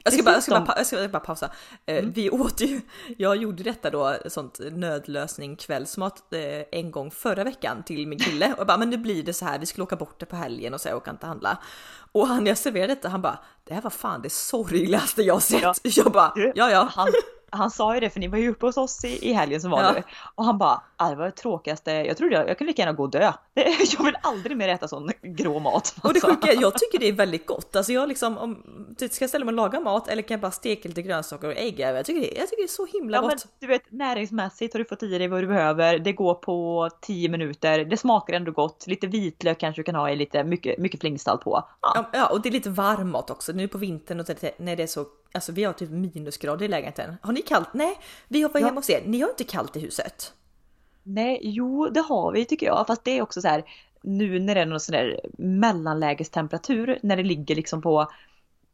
Jag 0.03 0.13
ska 0.13 0.23
bara, 0.23 0.33
jag 0.33 0.43
ska 0.43 0.59
bara, 0.59 0.77
jag 0.77 0.85
ska 0.85 1.07
bara 1.07 1.19
pausa. 1.19 1.51
Eh, 1.85 2.05
Vi 2.13 2.29
åt 2.29 2.61
ju, 2.61 2.81
jag 3.17 3.35
gjorde 3.37 3.63
detta 3.63 3.89
då, 3.89 4.15
sånt 4.27 4.59
nödlösning 4.71 5.55
kvällsmat 5.55 6.33
eh, 6.33 6.79
en 6.79 6.91
gång 6.91 7.11
förra 7.11 7.43
veckan 7.43 7.83
till 7.83 8.07
min 8.07 8.19
kille 8.19 8.53
och 8.53 8.59
jag 8.59 8.67
bara 8.67 8.77
men 8.77 8.89
nu 8.89 8.97
blir 8.97 9.23
det 9.23 9.33
så 9.33 9.45
här, 9.45 9.59
vi 9.59 9.65
skulle 9.65 9.83
åka 9.83 9.95
bort 9.95 10.19
det 10.19 10.25
på 10.25 10.35
helgen 10.35 10.73
och 10.73 10.81
så 10.81 10.89
jag 10.89 10.97
åka 10.97 11.11
inte 11.11 11.25
handla. 11.27 11.57
Och 12.11 12.27
han 12.27 12.45
jag 12.45 12.57
serverade 12.57 12.95
detta, 12.95 13.09
han 13.09 13.21
bara 13.21 13.39
det 13.63 13.73
här 13.73 13.81
var 13.81 13.89
fan 13.89 14.21
det 14.21 14.29
sorgligaste 14.29 15.21
jag 15.21 15.43
sett. 15.43 15.61
Ja. 15.61 15.73
Jag 15.83 16.11
bara 16.11 16.33
ja 16.55 16.71
ja. 16.71 16.89
Han, 16.95 17.07
han 17.51 17.71
sa 17.71 17.93
ju 17.93 17.99
det 17.99 18.09
för 18.09 18.19
ni 18.19 18.27
var 18.27 18.37
ju 18.37 18.49
uppe 18.49 18.65
hos 18.65 18.77
oss 18.77 19.05
i, 19.05 19.29
i 19.29 19.33
helgen 19.33 19.61
som 19.61 19.71
var 19.71 19.83
Ja. 19.83 19.91
nu. 19.91 20.03
Och 20.35 20.45
han 20.45 20.57
bara, 20.57 20.81
"Ah, 20.97 21.09
det 21.09 21.15
var 21.15 21.25
det 21.25 21.31
tråkigaste, 21.31 21.91
jag 21.91 22.17
trodde 22.17 22.35
jag, 22.35 22.49
jag 22.49 22.57
kan 22.57 22.67
lika 22.67 22.81
gärna 22.81 22.93
gå 22.93 23.03
och 23.03 23.11
dö. 23.11 23.31
Det- 23.53 23.93
Jag 23.97 24.03
vill 24.05 24.17
aldrig 24.21 24.57
mer 24.57 24.69
äta 24.69 24.87
sån 24.87 25.11
grå 25.21 25.59
mat. 25.59 25.95
Och 26.03 26.13
det 26.13 26.19
sa 26.19 26.27
sjuka 26.27 26.53
jag 26.53 26.73
tycker 26.77 26.99
det 26.99 27.07
är 27.07 27.13
väldigt 27.13 27.45
gott. 27.45 27.75
Alltså 27.75 27.91
jag 27.93 28.09
liksom, 28.09 28.37
om 28.37 28.63
typ, 28.97 29.11
ska 29.13 29.23
jag 29.23 29.29
ställa 29.29 29.45
mig 29.45 29.51
och 29.51 29.55
laga 29.57 29.79
mat 29.79 30.07
eller 30.07 30.21
kan 30.21 30.35
jag 30.35 30.41
bara 30.41 30.51
steka 30.51 30.87
lite 30.89 31.01
grönsaker 31.01 31.47
och 31.47 31.57
ägg? 31.57 31.79
Jag 31.79 32.05
tycker 32.05 32.21
det, 32.21 32.39
jag 32.39 32.49
tycker 32.49 32.61
det 32.61 32.65
är 32.65 32.67
så 32.67 32.85
himla 32.85 33.17
Ja, 33.17 33.21
men 33.21 33.29
gott. 33.29 33.47
du 33.59 33.67
vet 33.67 33.91
näringsmässigt 33.91 34.73
har 34.73 34.79
du 34.79 34.85
fått 34.85 35.03
i 35.03 35.17
dig 35.17 35.27
vad 35.27 35.43
du 35.43 35.47
behöver. 35.47 35.99
Det 35.99 36.11
går 36.13 36.33
på 36.33 36.89
10 37.01 37.29
minuter. 37.29 37.85
Det 37.85 37.97
smakar 37.97 38.33
ändå 38.33 38.51
gott. 38.51 38.87
Lite 38.87 39.07
vitlök 39.07 39.59
kanske 39.59 39.79
du 39.79 39.83
kan 39.83 39.95
ha 39.95 40.09
i 40.09 40.15
lite 40.15 40.43
mycket, 40.43 40.77
mycket 40.77 40.99
flingstall 40.99 41.37
på. 41.37 41.63
Ja. 41.81 42.09
Ja, 42.13 42.25
och 42.27 42.41
det 42.41 42.49
är 42.49 42.53
lite 42.53 42.69
varm 42.69 43.11
mat 43.11 43.29
också. 43.29 43.51
Nu 43.51 43.67
på 43.67 43.77
vintern 43.77 44.19
och 44.19 44.25
det- 44.25 44.59
när 44.59 44.75
det 44.75 44.83
är 44.83 44.87
så, 44.87 45.05
alltså 45.31 45.51
vi 45.51 45.63
har 45.63 45.73
typ 45.73 45.89
minusgrader 45.89 46.65
i 46.65 46.67
lägenheten. 46.67 47.17
Har 47.21 47.33
ni 47.33 47.41
kallt? 47.41 47.69
Nej, 47.73 47.99
vi 48.27 48.41
har 48.41 48.49
varit 48.49 48.61
Ja. 48.61 48.67
hemma 48.67 48.79
hos 48.79 48.89
er. 48.89 49.01
Ni 49.05 49.21
har 49.21 49.29
inte 49.29 49.43
kallt 49.43 49.75
i 49.75 49.79
huset. 49.79 50.33
Nej, 51.03 51.39
jo 51.43 51.89
det 51.89 52.01
har 52.01 52.31
vi 52.31 52.45
tycker 52.45 52.65
jag. 52.65 52.87
Fast 52.87 53.03
det 53.03 53.17
är 53.17 53.21
också 53.21 53.41
så 53.41 53.47
här 53.47 53.63
nu 54.03 54.39
när 54.39 54.55
det 54.55 54.61
är 54.61 54.65
någon 54.65 54.79
sån 54.79 54.93
där 54.93 55.19
mellanlägestemperatur 55.37 56.99
när 57.01 57.17
det 57.17 57.23
ligger 57.23 57.55
liksom 57.55 57.81
på 57.81 58.11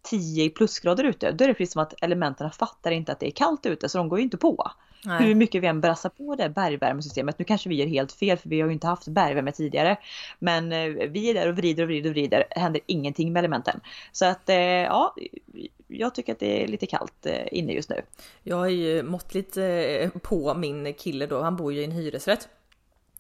10 0.09 0.50
plusgrader 0.50 1.04
ute. 1.04 1.31
Då 1.31 1.43
är 1.43 1.48
det 1.48 1.53
precis 1.53 1.74
som 1.74 1.82
att 1.82 1.93
elementen 2.01 2.51
fattar 2.51 2.91
inte 2.91 3.12
att 3.12 3.20
det 3.20 3.27
är 3.27 3.32
kallt 3.32 3.65
ute 3.65 3.89
så 3.89 3.98
de 3.98 4.10
går 4.10 4.20
ju 4.20 4.24
inte 4.24 4.38
på. 4.38 4.72
Hur 5.20 5.36
mycket 5.36 5.63
vi 5.63 5.67
än 5.67 5.82
brassar 5.82 6.10
på 6.10 6.36
det 6.36 6.50
bergvärmesystemet. 6.50 7.39
Nu 7.39 7.46
kanske 7.46 7.70
vi 7.70 7.75
gör 7.75 7.88
helt 7.88 8.12
fel 8.12 8.38
för 8.38 8.50
vi 8.50 8.62
har 8.62 8.67
ju 8.67 8.74
inte 8.74 8.88
haft 8.88 9.08
bergvärme 9.08 9.51
tidigare. 9.51 9.98
Men 10.39 10.72
eh, 10.72 10.88
vi 10.88 11.29
är 11.29 11.34
där 11.34 11.50
och 11.50 11.55
vrider 11.58 11.84
och 11.84 11.89
vrider 11.89 12.10
och 12.10 12.13
vrider. 12.13 12.43
Det 12.55 12.60
händer 12.60 12.82
ingenting 12.86 13.34
med 13.34 13.39
elementen. 13.39 13.79
Så 14.12 14.25
att 14.25 14.50
eh, 14.50 14.55
ja, 14.58 15.15
jag 15.88 16.15
tycker 16.15 16.34
att 16.34 16.39
det 16.39 16.63
är 16.63 16.67
lite 16.67 16.86
kallt 16.86 17.25
eh, 17.25 17.48
inne 17.51 17.74
just 17.74 17.89
nu. 17.89 18.01
Jag 18.44 18.65
är 18.65 18.72
ju 18.72 19.03
måttligt 19.03 19.58
eh, 19.58 20.10
på 20.22 20.53
min 20.53 20.94
kille 20.94 21.25
då, 21.25 21.41
han 21.41 21.56
bor 21.56 21.74
ju 21.74 21.82
i 21.82 21.84
en 21.84 21.91
hyresrätt. 21.91 22.50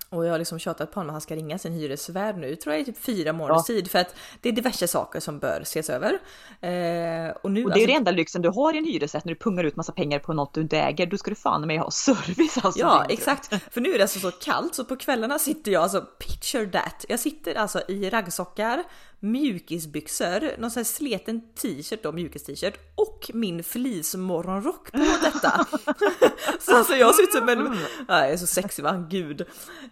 Och 0.09 0.25
jag 0.25 0.31
har 0.31 0.39
liksom 0.39 0.59
tjatat 0.59 0.91
på 0.91 0.99
honom 0.99 1.09
att 1.09 1.13
han 1.13 1.21
ska 1.21 1.35
ringa 1.35 1.57
sin 1.57 1.73
hyresvärd 1.73 2.37
nu, 2.37 2.55
tror 2.55 2.73
jag 2.73 2.81
i 2.81 2.85
typ 2.85 2.97
fyra 2.97 3.33
månaders 3.33 3.63
Ja. 3.69 3.73
tid 3.75 3.91
för 3.91 3.99
att 3.99 4.15
det 4.41 4.49
är 4.49 4.53
diverse 4.53 4.87
saker 4.87 5.19
som 5.19 5.39
bör 5.39 5.61
ses 5.61 5.89
över. 5.89 6.19
Eh, 6.61 7.35
och 7.43 7.51
nu 7.51 7.63
Och 7.65 7.71
det 7.71 7.77
är 7.77 7.81
ju 7.81 7.87
det 7.87 7.93
enda 7.93 8.11
lyxen 8.11 8.41
du 8.41 8.49
har 8.49 8.73
i 8.73 8.77
en 8.77 8.85
hyresrätt 8.85 9.25
när 9.25 9.33
du 9.33 9.39
pungar 9.39 9.63
ut 9.63 9.75
massa 9.75 9.91
pengar 9.91 10.19
på 10.19 10.33
något 10.33 10.53
du 10.53 10.61
inte 10.61 10.77
äger. 10.79 11.05
Då 11.05 11.17
ska 11.17 11.29
du 11.31 11.35
fan 11.35 11.67
med 11.67 11.79
ha 11.79 11.91
service 11.91 12.57
alltså. 12.63 12.79
Ja 12.79 13.05
exakt, 13.09 13.73
för 13.73 13.81
nu 13.81 13.89
är 13.93 13.97
det 13.97 14.03
alltså 14.03 14.19
så 14.19 14.31
kallt 14.31 14.75
så 14.75 14.85
på 14.85 14.95
kvällarna 14.95 15.39
sitter 15.39 15.71
jag 15.71 15.83
alltså 15.83 16.01
picture 16.01 16.65
that. 16.67 17.05
Jag 17.09 17.19
sitter 17.19 17.55
alltså 17.55 17.81
i 17.87 18.09
raggsockar, 18.09 18.83
mjukisbyxor, 19.19 20.59
någon 20.61 20.71
sån 20.71 20.79
här 20.79 20.85
sleten 20.85 21.41
t-shirt 21.61 22.03
då, 22.03 22.11
mjukis-t-shirt 22.11 22.73
och 22.95 23.31
min 23.33 23.63
fleecemorgonrock 23.63 24.91
på 24.91 24.97
detta. 25.23 25.65
så 26.59 26.77
alltså 26.77 26.95
jag 26.95 27.15
ser 27.15 27.23
ut 27.23 27.31
som 27.33 27.49
en, 27.49 27.77
ja, 28.07 28.19
jag 28.19 28.29
är 28.29 28.37
så 28.37 28.47
sexig 28.47 28.83
va, 28.83 29.05
gud. 29.09 29.45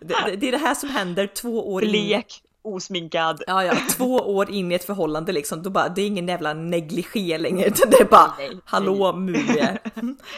Det, 0.08 0.36
det, 0.36 0.48
är 0.48 0.52
det 0.52 0.58
här 0.58 0.76
som 0.76 0.90
händer 0.90 1.28
två 1.28 1.74
år 1.74 1.84
in. 1.84 1.90
Blek, 1.90 2.42
osminkad. 2.62 3.44
Ja, 3.48 3.64
ja, 3.64 3.78
två 3.98 4.16
år 4.36 4.52
in 4.52 4.72
i 4.72 4.76
ett 4.76 4.84
förhållande 4.84 5.32
liksom, 5.32 5.64
då 5.64 5.70
bara, 5.70 5.90
det 5.90 6.02
är 6.02 6.08
ingen 6.08 6.28
jävla 6.28 6.54
negligé 6.54 7.38
längre, 7.38 7.68
utan 7.68 7.90
det 7.90 7.98
är 7.98 8.06
bara, 8.06 8.34
Nej, 8.38 8.50
nej. 8.50 8.60
hallå 8.66 9.14
mumie. 9.14 9.78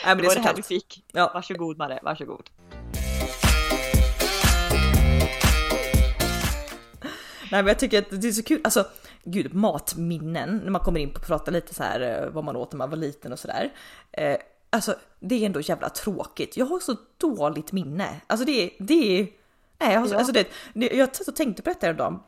Men 0.06 0.18
det 0.18 0.24
var 0.24 0.30
så 0.30 0.40
det 0.40 0.46
här 0.46 0.54
vi 0.56 0.64
fick. 0.64 1.04
Ja. 1.12 1.32
Varsågod 1.34 1.78
Marre, 1.78 2.00
varsågod. 2.04 2.50
Nej 7.52 7.64
men 7.64 7.68
jag 7.68 7.80
tycker 7.80 8.00
att 8.00 8.22
det 8.22 8.28
är 8.28 8.32
så 8.32 8.44
kul, 8.44 8.62
alltså 8.64 8.86
gud 9.24 9.54
matminnen 9.54 10.62
när 10.64 10.72
man 10.72 10.82
kommer 10.82 11.00
in 11.00 11.10
på 11.10 11.20
att 11.20 11.28
prata 11.28 11.52
lite 11.52 11.74
så 11.74 11.84
här 11.84 12.24
eh, 12.24 12.30
vad 12.30 12.44
man 12.44 12.56
åt 12.56 12.72
när 12.72 12.78
man 12.78 12.90
var 12.90 12.98
liten 12.98 13.32
och 13.32 13.40
sådär. 13.40 13.74
Eh, 14.12 14.38
alltså 14.70 14.96
det 15.20 15.36
är 15.36 15.46
ändå 15.46 15.62
jävla 15.62 15.90
tråkigt. 15.90 16.58
Jag 16.58 16.66
har 16.66 16.80
så 16.80 16.96
dåligt 17.18 17.72
minne. 17.72 18.22
Alltså 18.28 18.46
det 18.46 18.72
det 18.80 19.20
är, 19.20 19.28
nej 19.80 19.96
alltså, 19.96 20.16
Ja. 20.16 20.20
alltså 20.20 20.34
det, 20.34 20.48
det- 20.74 20.96
jag 20.98 21.16
satt 21.16 21.28
och 21.28 21.36
tänkte 21.36 21.62
på 21.64 21.70
detta 21.70 21.88
en 21.88 21.98
dag. 21.98 22.20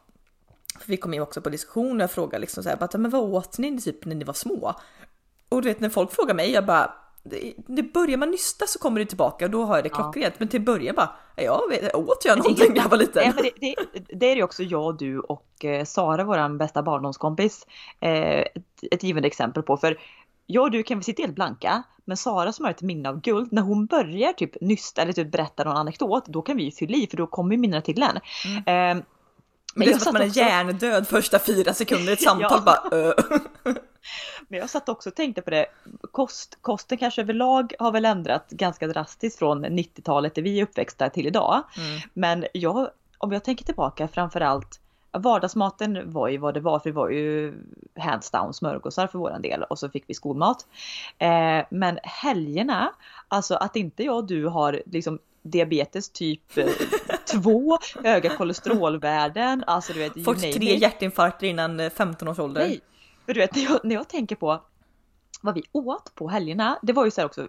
För 0.79 0.87
vi 0.87 0.97
kom 0.97 1.13
ju 1.13 1.21
också 1.21 1.41
på 1.41 1.49
diskussion 1.49 1.95
och 1.95 2.03
jag 2.03 2.11
frågade 2.11 2.39
liksom 2.39 2.63
så 2.63 2.69
här, 2.69 2.77
bara, 2.77 2.97
men 2.97 3.11
vad 3.11 3.21
åt 3.21 3.57
ni 3.57 3.81
typ 3.81 4.05
när 4.05 4.15
ni 4.15 4.23
var 4.25 4.33
små? 4.33 4.73
Och 5.49 5.61
du 5.61 5.67
vet 5.67 5.79
när 5.79 5.89
folk 5.89 6.11
frågar 6.11 6.33
mig, 6.33 6.51
jag 6.51 6.65
bara 6.65 6.93
det, 7.23 7.53
det 7.67 7.83
börjar 7.83 8.17
man 8.17 8.31
nysta 8.31 8.67
så 8.67 8.79
kommer 8.79 8.99
det 8.99 9.05
tillbaka 9.05 9.45
och 9.45 9.51
då 9.51 9.63
har 9.63 9.75
jag 9.75 9.83
det 9.85 9.89
klockrent. 9.89 10.25
Ja. 10.33 10.37
Men 10.37 10.47
till 10.47 10.61
början 10.61 10.95
bara, 10.95 11.09
jag 11.35 11.69
vet, 11.69 11.95
åt 11.95 12.25
jag 12.25 12.37
någonting 12.37 12.73
när 12.73 12.81
jag 12.81 12.89
var 12.89 12.97
liten? 12.97 13.23
Ja, 13.25 13.41
det, 13.41 13.51
det, 13.59 13.75
det, 14.15 14.25
är 14.25 14.35
ju 14.35 14.43
också 14.43 14.63
jag, 14.63 14.97
du 14.97 15.19
och 15.19 15.65
eh, 15.65 15.85
Sara, 15.85 16.23
vår 16.23 16.57
bästa 16.57 16.83
barndomskompis, 16.83 17.67
eh, 17.99 18.39
ett, 18.39 18.53
ett 18.91 19.03
givande 19.03 19.27
exempel 19.27 19.63
på. 19.63 19.77
För 19.77 19.97
jag 20.51 20.63
och 20.63 20.71
du 20.71 20.83
kan 20.83 20.97
vi 20.97 21.03
sitta 21.03 21.21
helt 21.21 21.35
blanka, 21.35 21.83
men 22.05 22.17
Sara 22.17 22.51
som 22.51 22.65
har 22.65 22.71
ett 22.71 22.81
minne 22.81 23.09
av 23.09 23.21
guld, 23.21 23.51
när 23.51 23.61
hon 23.61 23.85
börjar 23.85 24.33
typ 24.33 24.61
nysta 24.61 25.01
eller 25.01 25.13
typ 25.13 25.31
berätta 25.31 25.63
någon 25.63 25.77
anekdot, 25.77 26.25
då 26.25 26.41
kan 26.41 26.57
vi 26.57 26.63
ju 26.63 26.71
fylla 26.71 26.97
i 26.97 27.07
för 27.07 27.17
då 27.17 27.27
kommer 27.27 27.57
minnena 27.57 27.81
till 27.81 28.03
en. 28.03 28.19
Mm. 28.45 28.97
Eh, 28.97 29.03
men 29.75 29.87
det 29.87 29.93
är 29.93 29.97
som 29.97 30.07
att 30.07 30.13
man 30.13 30.21
är 30.21 30.37
hjärndöd 30.37 31.07
första 31.07 31.39
fyra 31.39 31.73
sekunder 31.73 32.09
i 32.09 32.13
ett 32.13 32.21
samtal 32.29 32.61
bara. 32.61 33.13
Men 34.47 34.59
jag 34.59 34.69
satt 34.69 34.89
också 34.89 35.09
och 35.09 35.15
tänkte 35.15 35.41
på 35.41 35.49
det. 35.49 35.65
Kost, 36.11 36.57
kosten 36.61 36.97
kanske 36.97 37.21
överlag 37.21 37.73
har 37.79 37.91
väl 37.91 38.05
ändrat 38.05 38.49
ganska 38.49 38.87
drastiskt 38.87 39.39
från 39.39 39.65
90-talet 39.65 40.35
där 40.35 40.41
vi 40.41 40.59
är 40.59 40.63
uppväxta 40.63 41.09
till 41.09 41.27
idag. 41.27 41.63
Mm. 41.77 42.01
Men 42.13 42.45
jag, 42.53 42.89
om 43.17 43.31
jag 43.31 43.43
tänker 43.43 43.65
tillbaka 43.65 44.07
framförallt 44.07 44.79
Vardagsmaten 45.11 46.11
var 46.11 46.27
ju 46.27 46.37
vad 46.37 46.53
det 46.53 46.59
var 46.59 46.79
för 46.79 46.89
det 46.89 46.95
var 46.95 47.09
ju 47.09 47.53
hands 47.97 48.31
down 48.31 48.53
smörgåsar 48.53 49.07
för 49.07 49.19
våran 49.19 49.41
del 49.41 49.63
och 49.63 49.79
så 49.79 49.89
fick 49.89 50.03
vi 50.07 50.13
skolmat. 50.13 50.67
Eh, 51.17 51.65
men 51.69 51.99
helgerna, 52.03 52.93
alltså 53.27 53.55
att 53.55 53.75
inte 53.75 54.03
jag 54.03 54.15
och 54.15 54.27
du 54.27 54.45
har 54.45 54.81
liksom 54.85 55.19
diabetes 55.41 56.09
typ 56.09 56.41
2, 57.31 57.73
eh, 57.73 57.79
höga 58.03 58.37
kolesterolvärden, 58.37 59.63
alltså 59.67 59.93
du 59.93 59.99
vet. 59.99 60.25
Fått 60.25 60.39
tre 60.39 60.75
hjärtinfarkter 60.75 61.47
innan 61.47 61.89
15 61.89 62.27
eh, 62.27 62.31
års 62.31 62.39
ålder. 62.39 62.61
Nej, 62.61 62.81
för 63.25 63.33
du 63.33 63.39
vet 63.39 63.55
när 63.55 63.63
jag, 63.63 63.79
när 63.83 63.95
jag 63.95 64.07
tänker 64.07 64.35
på 64.35 64.61
vad 65.41 65.55
vi 65.55 65.63
åt 65.71 66.15
på 66.15 66.27
helgerna, 66.27 66.79
det 66.81 66.93
var 66.93 67.05
ju 67.05 67.11
så 67.11 67.21
här 67.21 67.25
också, 67.25 67.47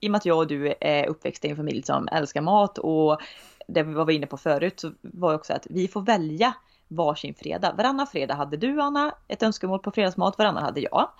i 0.00 0.06
och 0.06 0.10
med 0.10 0.18
att 0.18 0.26
jag 0.26 0.38
och 0.38 0.46
du 0.46 0.74
är 0.80 1.06
uppväxta 1.06 1.48
i 1.48 1.50
en 1.50 1.56
familj 1.56 1.82
som 1.82 2.08
älskar 2.08 2.40
mat 2.40 2.78
och 2.78 3.20
det 3.72 3.82
vi 3.82 3.94
var 3.94 4.10
inne 4.10 4.26
på 4.26 4.36
förut 4.36 4.80
så 4.80 4.92
var 5.00 5.34
också 5.34 5.52
att 5.52 5.66
vi 5.70 5.88
får 5.88 6.02
välja 6.02 6.54
varsin 6.88 7.34
fredag. 7.34 7.72
Varannan 7.72 8.06
fredag 8.06 8.34
hade 8.34 8.56
du 8.56 8.80
Anna 8.80 9.14
ett 9.28 9.42
önskemål 9.42 9.78
på 9.78 9.90
fredagsmat, 9.90 10.38
varannan 10.38 10.62
hade 10.62 10.80
jag. 10.80 11.10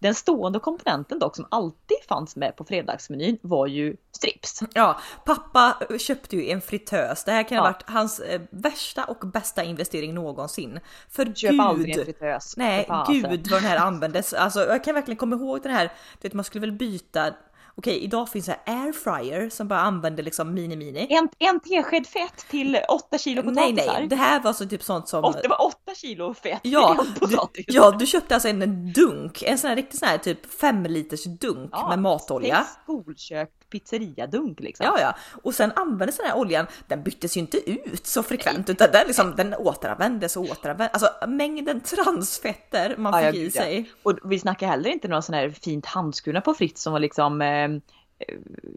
Den 0.00 0.14
stående 0.14 0.58
komponenten 0.58 1.18
dock 1.18 1.36
som 1.36 1.46
alltid 1.50 1.96
fanns 2.08 2.36
med 2.36 2.56
på 2.56 2.64
fredagsmenyn 2.64 3.38
var 3.42 3.66
ju 3.66 3.96
strips. 4.12 4.60
Ja, 4.74 5.00
pappa 5.24 5.78
köpte 5.98 6.36
ju 6.36 6.50
en 6.50 6.60
fritös. 6.60 7.24
Det 7.24 7.32
här 7.32 7.42
kan 7.42 7.58
ha 7.58 7.64
varit 7.64 7.82
hans 7.86 8.20
eh, 8.20 8.40
värsta 8.50 9.04
och 9.04 9.18
bästa 9.18 9.64
investering 9.64 10.14
någonsin. 10.14 10.80
För 11.10 11.24
Köp 11.34 11.50
gud, 11.50 11.60
aldrig 11.60 11.98
en 11.98 12.04
fritös. 12.04 12.56
Nej, 12.56 12.88
gud 13.08 13.22
vad 13.50 13.62
den 13.62 13.70
här 13.70 13.76
användes. 13.76 14.32
Alltså 14.32 14.60
jag 14.60 14.84
kan 14.84 14.94
verkligen 14.94 15.18
komma 15.18 15.36
ihåg 15.36 15.62
den 15.62 15.72
här, 15.72 15.92
vet, 16.20 16.32
man 16.32 16.44
skulle 16.44 16.60
väl 16.60 16.72
byta 16.72 17.34
okej 17.80 17.98
idag 17.98 18.28
finns 18.28 18.46
det 18.46 18.58
airfryer 18.66 19.50
som 19.50 19.68
bara 19.68 19.80
använder 19.80 20.22
liksom 20.22 20.58
mini-mini. 20.58 21.06
En, 21.10 21.28
en 21.38 21.60
tesked 21.60 22.06
fett 22.06 22.46
till 22.50 22.78
8 22.88 23.18
kilo 23.18 23.42
potatisar. 23.42 23.86
Nej 23.86 23.86
nej, 23.86 24.08
det 24.08 24.16
här 24.16 24.40
var 24.40 24.52
så 24.52 24.66
typ 24.66 24.82
sånt 24.82 25.08
som... 25.08 25.34
det 25.42 25.48
var 25.48 25.66
8 25.66 25.78
kilo 25.94 26.34
fett 26.34 26.60
ja, 26.62 27.04
du, 27.20 27.64
ja, 27.66 27.90
du 27.90 28.06
köpte 28.06 28.34
alltså 28.34 28.48
en 28.48 28.92
dunk, 28.92 29.42
en 29.42 29.58
sån 29.58 29.68
här 29.68 29.76
riktig 29.76 29.98
sån 29.98 30.08
här 30.08 30.18
typ 30.18 30.54
5 30.60 30.82
liters 30.82 31.24
dunk 31.24 31.70
ja, 31.72 31.88
med 31.88 31.98
matolja. 31.98 32.66
Skolkök 32.82 33.50
pizzeriadunk 33.70 34.60
liksom. 34.60 34.86
Ja, 34.86 35.00
ja, 35.00 35.16
och 35.42 35.54
sen 35.54 35.72
användes 35.76 36.16
den 36.16 36.26
här 36.26 36.36
oljan. 36.36 36.66
Den 36.86 37.02
byttes 37.02 37.36
ju 37.36 37.40
inte 37.40 37.70
ut 37.70 38.06
så 38.06 38.22
frekvent 38.22 38.66
Nej. 38.66 38.72
utan 38.72 38.90
den, 38.92 39.06
liksom, 39.06 39.34
den 39.36 39.54
återanvändes 39.54 40.36
och 40.36 40.42
återanvändes. 40.42 41.02
Alltså 41.02 41.26
mängden 41.28 41.80
transfetter 41.80 42.96
man 42.96 43.24
ja, 43.24 43.32
fick 43.32 43.40
i 43.40 43.50
sig. 43.50 43.90
Och 44.02 44.18
vi 44.24 44.38
snackar 44.38 44.66
heller 44.66 44.90
inte 44.90 45.08
några 45.08 45.22
sådana 45.22 45.42
här 45.42 45.50
fint 45.50 45.86
handskurna 45.86 46.40
på 46.40 46.54
fritt 46.54 46.78
som 46.78 46.92
var 46.92 47.00
liksom 47.00 47.42
eh, 47.42 47.68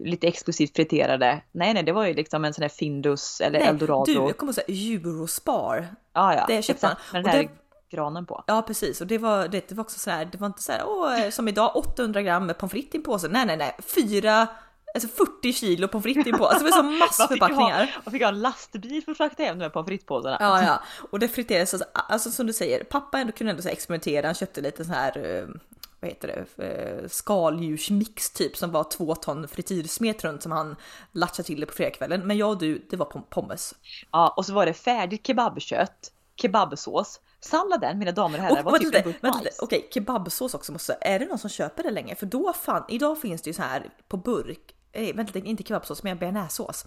lite 0.04 0.28
exklusivt 0.28 0.76
friterade. 0.76 1.42
Nej, 1.52 1.74
nej, 1.74 1.84
det 1.84 1.92
var 1.92 2.06
ju 2.06 2.14
liksom 2.14 2.46
en 2.46 2.54
sån 2.54 2.62
här 2.62 2.70
Findus 2.70 3.42
eller 3.42 3.60
nej, 3.60 3.68
Eldorado. 3.68 4.06
Du, 4.06 4.14
jag 4.14 4.38
kommer 4.38 4.54
säga 4.54 4.68
Eurospar. 4.68 5.96
Ja, 6.14 6.36
ja. 6.36 6.46
Det 6.48 6.62
köpte 6.62 6.88
man. 6.88 6.96
Med 7.14 7.24
den 7.24 7.32
här 7.32 7.50
granen 7.92 8.26
på. 8.26 8.44
Ja 8.48 8.62
precis 8.62 9.02
och 9.02 9.08
det 9.08 9.18
var, 9.18 9.48
det, 9.48 9.68
det 9.70 9.76
var 9.76 9.84
också 9.84 10.00
så 10.00 10.12
här, 10.12 10.26
det 10.26 10.38
var 10.38 10.48
inte 10.48 10.64
så 10.64 10.72
här, 10.72 10.82
åh, 10.86 11.30
som 11.30 11.48
idag 11.48 11.76
800 11.76 12.22
gram 12.22 12.54
pommes 12.60 12.72
frites 12.72 12.94
i 12.94 12.98
en 12.98 13.04
påse. 13.04 13.28
Nej, 13.28 13.46
nej, 13.46 13.58
nej, 13.58 13.76
fyra 13.96 14.48
alltså 14.94 15.10
40 15.42 15.54
kilo 15.54 15.88
pommes 15.88 16.04
frites 16.04 16.38
på. 16.38 16.46
Alltså 16.46 16.66
det 16.66 16.72
var 16.72 16.78
så 16.78 16.84
massförpackningar. 17.24 17.96
Man 18.06 18.12
fick 18.12 18.22
ha 18.22 18.30
en 18.30 18.42
lastbil 18.42 19.04
för 19.04 19.12
att 19.12 19.18
frakta 19.18 19.44
hem 19.44 19.60
de 19.60 19.64
här 19.64 19.70
pommes 19.70 19.88
frites-påsarna. 19.88 20.38
Ja, 20.40 20.64
ja, 20.64 20.82
och 21.12 21.20
det 21.20 21.28
friterades 21.28 21.74
alltså, 21.74 21.90
alltså 21.94 22.32
som 22.32 22.48
du 22.48 22.54
säger, 22.54 22.84
pappa 22.84 23.20
ändå 23.20 23.34
kunde 23.34 23.52
ändå 23.52 23.64
så 23.64 23.70
experimentera. 23.70 24.28
Han 24.28 24.36
köpte 24.36 24.62
lite 24.62 24.86
så 24.86 24.92
här 24.92 25.18
eh, 25.18 25.48
vad 26.04 26.10
heter 26.10 26.46
det, 26.58 26.66
eh, 26.66 27.08
skaldjursmix 27.08 28.32
typ 28.32 28.58
som 28.58 28.72
var 28.72 28.84
två 28.84 29.16
ton 29.16 29.48
frityrsmet 29.48 30.24
runt 30.24 30.44
som 30.44 30.52
han 30.52 30.76
latchade 31.12 31.44
till 31.44 31.60
det 31.60 31.66
på 31.66 31.74
fredagskvällen. 31.74 32.28
Men 32.28 32.38
jag 32.38 32.50
och 32.50 32.58
du, 32.58 32.88
det 32.90 32.98
var 32.98 33.06
pommes. 33.06 33.76
Ja, 34.12 34.34
och 34.38 34.46
så 34.46 34.54
var 34.54 34.66
det 34.66 34.74
färdigt 34.74 35.28
kebabkött, 35.28 36.12
kebabsås, 36.36 37.20
salladen 37.40 38.00
mina 38.00 38.12
damer 38.12 38.38
och 38.38 38.44
herrar 38.44 38.64
var 38.64 38.78
typ 38.78 38.96
en 38.96 39.04
burk 39.04 39.18
Okej, 39.24 39.52
okay, 39.62 39.82
kebabsås 39.94 40.54
också 40.54 40.72
måste, 40.72 40.98
är 41.02 41.20
det 41.20 41.26
någon 41.26 41.40
som 41.40 41.50
köper 41.50 41.84
det 41.84 41.92
längre? 41.92 42.16
För 42.16 42.26
då 42.26 42.54
fan, 42.54 42.86
idag 42.90 43.22
finns 43.22 43.42
det 43.42 43.50
ju 43.50 43.54
så 43.54 43.62
här 43.62 43.90
på 44.08 44.18
burk 44.18 44.76
eh, 44.94 45.16
vänta 45.16 45.40
inte 45.40 45.64
kebabsås 45.64 46.04
men 46.04 46.18
bearnaisesås. 46.18 46.86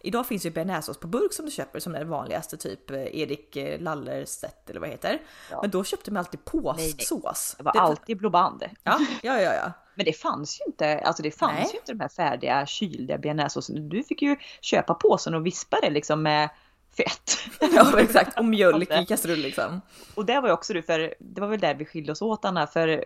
Idag 0.00 0.26
finns 0.26 0.46
ju 0.46 0.50
bearnaisesås 0.50 0.98
på 0.98 1.06
burk 1.06 1.32
som 1.32 1.44
du 1.44 1.50
köper 1.50 1.80
som 1.80 1.94
är 1.94 1.98
det 1.98 2.04
vanligaste 2.04 2.56
typ 2.56 2.90
eh, 2.90 2.96
Erik 2.98 3.56
eh, 3.56 3.80
Lallerstedt 3.80 4.70
eller 4.70 4.80
vad 4.80 4.88
det 4.88 4.92
heter. 4.92 5.22
Ja. 5.50 5.58
Men 5.62 5.70
då 5.70 5.84
köpte 5.84 6.10
man 6.10 6.20
alltid 6.20 6.44
påssås. 6.44 7.54
Det 7.58 7.64
var 7.64 7.72
det 7.72 7.80
alltid 7.80 8.18
blåband. 8.18 8.64
Ja, 8.82 8.98
ja, 9.22 9.40
ja, 9.40 9.54
ja. 9.54 9.72
Men 9.94 10.06
det 10.06 10.12
fanns 10.12 10.60
ju 10.60 10.64
inte, 10.66 10.98
alltså 10.98 11.22
det 11.22 11.30
fanns 11.30 11.52
Nej. 11.52 11.70
ju 11.72 11.78
inte 11.78 11.92
de 11.92 12.00
här 12.00 12.08
färdiga 12.08 12.66
kylda 12.66 13.18
bearnaisesåsen. 13.18 13.88
Du 13.88 14.04
fick 14.04 14.22
ju 14.22 14.36
köpa 14.60 14.94
påsen 14.94 15.34
och 15.34 15.46
vispa 15.46 15.80
det 15.82 15.90
liksom 15.90 16.22
med 16.22 16.48
fett. 16.96 17.38
Ja 17.74 18.00
exakt, 18.00 18.38
och 18.38 18.44
mjölk 18.44 18.90
i 18.90 19.06
kastrull 19.06 19.38
liksom. 19.38 19.80
Och 20.14 20.26
det 20.26 20.40
var 20.40 20.48
ju 20.48 20.54
också 20.54 20.72
du, 20.72 20.82
för 20.82 21.14
det 21.18 21.40
var 21.40 21.48
väl 21.48 21.60
där 21.60 21.74
vi 21.74 21.84
skilde 21.84 22.12
oss 22.12 22.22
åt 22.22 22.44
Anna, 22.44 22.66
för 22.66 23.04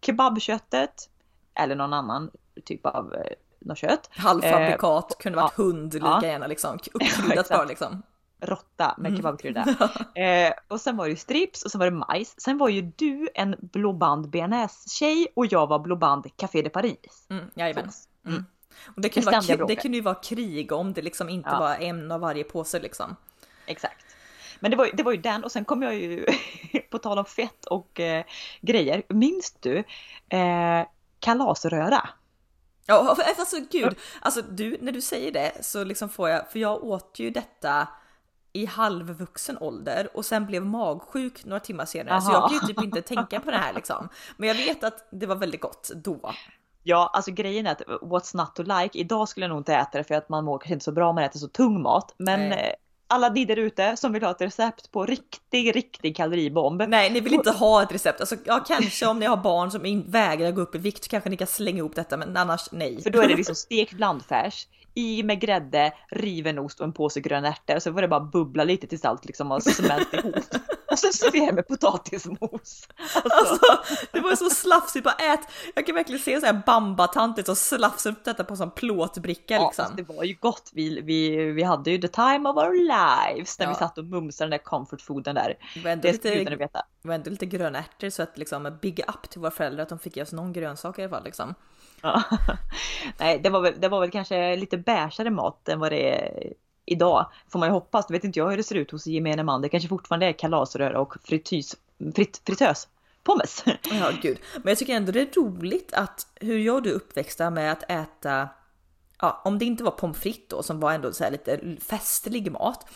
kebabköttet 0.00 1.08
eller 1.54 1.74
någon 1.74 1.92
annan 1.92 2.30
typ 2.64 2.86
av 2.86 3.16
något 3.64 3.78
kött. 3.78 4.10
Halvfabrikat, 4.12 5.10
eh, 5.10 5.16
kunde 5.18 5.36
varit 5.36 5.52
ja, 5.56 5.64
hund 5.64 5.94
lika 5.94 6.06
ja. 6.06 6.26
gärna 6.26 6.46
liksom. 6.46 6.78
Uppkryddat 6.94 7.48
bara 7.48 7.64
liksom. 7.64 8.02
Råtta 8.40 8.94
med 8.98 9.08
mm. 9.08 9.16
kebabkrydda. 9.16 9.66
eh, 10.14 10.52
och 10.68 10.80
sen 10.80 10.96
var 10.96 11.08
det 11.08 11.16
strips 11.16 11.62
och 11.62 11.70
sen 11.70 11.78
var 11.78 11.90
det 11.90 11.96
majs. 11.96 12.34
Sen 12.40 12.58
var 12.58 12.68
ju 12.68 12.92
du 12.96 13.28
en 13.34 13.56
blåband 13.60 14.30
bearnaise-tjej 14.30 15.26
och 15.36 15.46
jag 15.46 15.66
var 15.66 15.78
blåband 15.78 16.26
Café 16.36 16.62
de 16.62 16.70
Paris. 16.70 17.26
Mm, 17.30 17.44
jajamän. 17.54 17.90
Mm. 18.26 18.36
mm. 18.36 18.44
Och 18.96 19.02
det 19.02 19.08
kunde, 19.08 19.30
vara, 19.30 19.66
det 19.66 19.76
kunde 19.76 19.96
ju 19.96 20.02
vara 20.02 20.14
krig 20.14 20.72
om 20.72 20.92
det 20.92 21.02
liksom 21.02 21.28
inte 21.28 21.50
ja. 21.50 21.58
var 21.58 21.74
en 21.74 22.12
av 22.12 22.20
varje 22.20 22.44
påse 22.44 22.80
liksom. 22.80 23.16
Exakt. 23.66 24.06
Men 24.60 24.70
det 24.70 24.76
var, 24.76 24.90
det 24.92 25.02
var 25.02 25.12
ju 25.12 25.18
den 25.18 25.44
och 25.44 25.52
sen 25.52 25.64
kom 25.64 25.82
jag 25.82 25.94
ju 25.94 26.26
på 26.90 26.98
tal 26.98 27.18
om 27.18 27.24
fett 27.24 27.64
och 27.64 28.00
eh, 28.00 28.24
grejer. 28.60 29.02
Minns 29.08 29.56
du 29.60 29.84
eh, 30.28 30.86
kalasröra? 31.20 32.08
Ja, 32.86 33.16
alltså 33.38 33.56
gud, 33.70 33.98
alltså 34.20 34.42
du, 34.42 34.78
när 34.80 34.92
du 34.92 35.00
säger 35.00 35.32
det 35.32 35.52
så 35.64 35.84
liksom 35.84 36.08
får 36.08 36.28
jag, 36.28 36.50
för 36.50 36.58
jag 36.58 36.84
åt 36.84 37.18
ju 37.18 37.30
detta 37.30 37.88
i 38.52 38.66
halvvuxen 38.66 39.58
ålder 39.58 40.08
och 40.14 40.24
sen 40.24 40.46
blev 40.46 40.66
magsjuk 40.66 41.44
några 41.44 41.60
timmar 41.60 41.84
senare 41.84 42.14
Aha. 42.14 42.20
så 42.20 42.32
jag 42.32 42.50
kan 42.50 42.68
ju 42.68 42.74
typ 42.74 42.84
inte 42.84 43.02
tänka 43.02 43.40
på 43.40 43.50
det 43.50 43.56
här 43.56 43.72
liksom. 43.72 44.08
Men 44.36 44.48
jag 44.48 44.54
vet 44.54 44.84
att 44.84 45.08
det 45.10 45.26
var 45.26 45.36
väldigt 45.36 45.60
gott 45.60 45.90
då. 45.94 46.32
Ja, 46.82 47.10
alltså 47.12 47.30
grejen 47.30 47.66
är 47.66 47.72
att 47.72 47.80
what's 47.80 48.36
not 48.36 48.54
to 48.54 48.62
like. 48.62 48.98
Idag 48.98 49.28
skulle 49.28 49.44
jag 49.46 49.50
nog 49.50 49.60
inte 49.60 49.74
äta 49.74 49.98
det 49.98 50.04
för 50.04 50.14
att 50.14 50.28
man 50.28 50.44
mår 50.44 50.58
kanske 50.58 50.72
inte 50.72 50.84
så 50.84 50.92
bra 50.92 51.08
om 51.08 51.14
man 51.14 51.24
äter 51.24 51.38
så 51.38 51.48
tung 51.48 51.82
mat. 51.82 52.14
Men 52.16 52.48
Nej 52.48 52.76
alla 53.12 53.28
ni 53.28 53.44
där 53.44 53.56
ute 53.56 53.96
som 53.96 54.12
vill 54.12 54.22
ha 54.22 54.30
ett 54.30 54.40
recept 54.40 54.92
på 54.92 55.06
riktig, 55.06 55.76
riktig 55.76 56.16
kaloribomb. 56.16 56.82
Nej, 56.88 57.10
ni 57.10 57.20
vill 57.20 57.34
inte 57.34 57.50
ha 57.50 57.82
ett 57.82 57.92
recept. 57.92 58.20
Alltså, 58.20 58.36
ja, 58.44 58.64
kanske 58.68 59.06
om 59.06 59.18
ni 59.18 59.26
har 59.26 59.36
barn 59.36 59.70
som 59.70 60.04
vägrar 60.06 60.50
gå 60.50 60.60
upp 60.60 60.74
i 60.74 60.78
vikt 60.78 61.08
kanske 61.08 61.30
ni 61.30 61.36
kan 61.36 61.46
slänga 61.46 61.78
ihop 61.78 61.94
detta, 61.94 62.16
men 62.16 62.36
annars 62.36 62.68
nej. 62.72 63.02
För 63.02 63.10
då 63.10 63.20
är 63.20 63.28
det 63.28 63.36
liksom 63.36 63.54
stekt 63.54 63.92
blandfärs 63.92 64.66
i 64.94 65.22
med 65.22 65.40
grädde, 65.40 65.92
riven 66.10 66.58
ost 66.58 66.80
och 66.80 66.86
en 66.86 66.92
påse 66.92 67.20
gröna 67.20 67.48
ärtor. 67.48 67.78
Så 67.78 67.92
får 67.92 68.02
det 68.02 68.08
bara 68.08 68.20
bubbla 68.20 68.64
lite 68.64 68.86
tills 68.86 69.04
allt 69.04 69.24
liksom 69.24 69.50
har 69.50 69.60
smält 69.60 70.14
ihop. 70.14 70.34
Och 70.92 70.98
sen 70.98 71.12
servera 71.12 71.52
med 71.52 71.68
potatismos. 71.68 72.88
Alltså. 73.14 73.30
alltså. 73.30 73.82
det 74.12 74.20
var 74.20 74.36
så 74.36 74.50
slafsigt, 74.50 75.04
bara 75.04 75.14
ät. 75.14 75.40
Jag 75.74 75.86
kan 75.86 75.94
verkligen 75.94 76.20
se 76.20 76.40
så 76.40 76.46
här 76.46 76.62
bambatanter 76.66 77.42
som 77.42 77.56
slafsar 77.56 78.10
upp 78.10 78.24
detta 78.24 78.44
på 78.44 78.52
en 78.52 78.58
sån 78.58 78.70
plåtbricka 78.70 79.54
ja, 79.54 79.66
liksom. 79.66 79.96
det 79.96 80.02
var 80.02 80.24
ju 80.24 80.34
gott. 80.40 80.70
Vi, 80.72 81.00
vi, 81.00 81.36
vi 81.52 81.62
hade 81.62 81.90
ju 81.90 81.98
the 81.98 82.08
time 82.08 82.48
of 82.48 82.56
our 82.56 82.72
lives 82.72 83.58
när 83.58 83.66
ja. 83.66 83.70
vi 83.70 83.76
satt 83.76 83.98
och 83.98 84.04
mumsade 84.04 84.50
den 84.50 84.58
där 84.58 84.64
comfort 84.64 85.00
fooden 85.00 85.34
där. 85.34 85.56
Det 85.96 86.12
ska 86.12 86.30
gudarna 86.30 86.56
veta. 86.56 86.82
Det 87.02 87.08
var 87.08 87.14
ändå 87.14 87.30
lite 87.30 87.46
gröna 87.46 87.78
ärtor 87.78 88.10
så 88.10 88.22
att 88.22 88.38
liksom 88.38 88.78
big 88.82 89.00
up 89.08 89.30
till 89.30 89.40
våra 89.40 89.50
föräldrar 89.50 89.82
att 89.82 89.88
de 89.88 89.98
fick 89.98 90.16
ge 90.16 90.22
oss 90.22 90.32
någon 90.32 90.52
grönsak 90.52 90.98
i 90.98 91.02
alla 91.02 91.10
fall 91.10 91.24
liksom. 91.24 91.54
Ja. 92.02 92.22
Nej, 93.18 93.40
det 93.42 93.50
var, 93.50 93.60
väl, 93.60 93.74
det 93.80 93.88
var 93.88 94.00
väl 94.00 94.10
kanske 94.10 94.56
lite 94.56 94.78
bärsare 94.78 95.30
mat 95.30 95.68
än 95.68 95.80
vad 95.80 95.92
det 95.92 96.18
är 96.18 96.52
idag. 96.84 97.30
Får 97.48 97.58
man 97.58 97.68
ju 97.68 97.72
hoppas. 97.72 98.06
Det 98.06 98.12
vet 98.12 98.24
inte 98.24 98.38
jag 98.38 98.50
hur 98.50 98.56
det 98.56 98.62
ser 98.62 98.74
ut 98.74 98.90
hos 98.90 99.06
gemene 99.06 99.42
man. 99.42 99.62
Det 99.62 99.68
kanske 99.68 99.88
fortfarande 99.88 100.26
är 100.26 100.32
kalasröra 100.32 101.00
och 101.00 101.14
fritys, 101.24 101.76
frit, 102.14 102.42
fritös. 102.46 102.88
Pommes. 103.24 103.64
Ja, 103.90 104.12
gud. 104.22 104.38
Men 104.54 104.70
jag 104.70 104.78
tycker 104.78 104.94
ändå 104.94 105.12
det 105.12 105.20
är 105.20 105.40
roligt 105.40 105.92
att 105.92 106.26
hur 106.34 106.58
jag 106.58 106.76
och 106.76 106.82
du 106.82 106.90
uppväxta 106.90 107.50
med 107.50 107.72
att 107.72 107.90
äta, 107.90 108.48
ja, 109.20 109.40
om 109.44 109.58
det 109.58 109.64
inte 109.64 109.84
var 109.84 109.90
pommes 109.90 110.18
frites 110.18 110.48
då 110.48 110.62
som 110.62 110.80
var 110.80 110.92
ändå 110.92 111.12
så 111.12 111.24
här 111.24 111.30
lite 111.30 111.76
festlig 111.80 112.52
mat, 112.52 112.86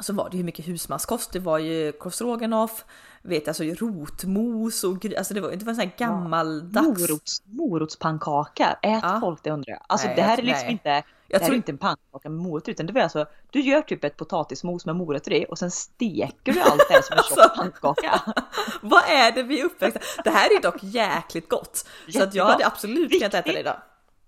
så 0.00 0.12
var 0.12 0.30
det 0.30 0.36
ju 0.36 0.42
mycket 0.44 0.68
husmanskost. 0.68 1.32
Det 1.32 1.38
var 1.38 1.58
ju 1.58 1.92
korvstroganoff, 1.92 2.84
vet 3.22 3.48
alltså 3.48 3.64
rotmos 3.64 4.84
och 4.84 5.04
alltså 5.18 5.34
det 5.34 5.40
var, 5.40 5.50
det 5.50 5.64
var 5.64 5.70
en 5.70 5.76
sån 5.76 5.84
här 5.84 5.94
gammaldags. 5.98 6.86
Morots, 7.00 7.42
morotspannkaka, 7.44 8.78
ät 8.82 9.00
Ja. 9.02 9.18
folk 9.20 9.42
det 9.42 9.50
undrar 9.50 9.72
jag. 9.72 9.80
Alltså 9.86 10.06
Nej, 10.06 10.16
det 10.16 10.22
här 10.22 10.38
är 10.38 10.42
liksom 10.42 10.64
nej. 10.64 10.72
inte, 10.72 10.88
Jag 11.28 11.40
det 11.40 11.44
tror- 11.44 11.52
är 11.54 11.56
inte 11.56 11.72
en 11.72 11.78
pannkaka 11.78 12.28
med 12.28 12.40
morötter 12.40 12.72
utan 12.72 12.86
det 12.86 12.92
var 12.92 13.00
alltså, 13.00 13.26
du 13.50 13.60
gör 13.60 13.82
typ 13.82 14.04
ett 14.04 14.16
potatismos 14.16 14.86
med 14.86 14.96
morötter 14.96 15.32
i 15.32 15.46
och 15.48 15.58
sen 15.58 15.70
steker 15.70 16.52
du 16.52 16.60
allt 16.60 16.82
det 16.88 16.94
här 16.94 17.02
som 17.02 17.16
en 17.18 17.22
tjock 17.24 17.38
Alltså. 17.38 17.56
pannkaka. 17.62 18.20
Vad 18.82 19.02
är 19.08 19.32
det 19.32 19.42
vi 19.42 19.60
är 19.60 19.64
uppväxta? 19.64 20.00
Det 20.24 20.30
här 20.30 20.56
är 20.56 20.62
dock 20.62 20.82
jäkligt 20.82 21.48
gott. 21.48 21.76
Så 21.76 21.82
att 22.08 22.14
jag 22.14 22.24
Jättegott. 22.24 22.50
hade 22.50 22.66
absolut 22.66 23.10
kunnat 23.12 23.34
äta 23.34 23.52
det 23.52 23.60
idag. 23.60 23.76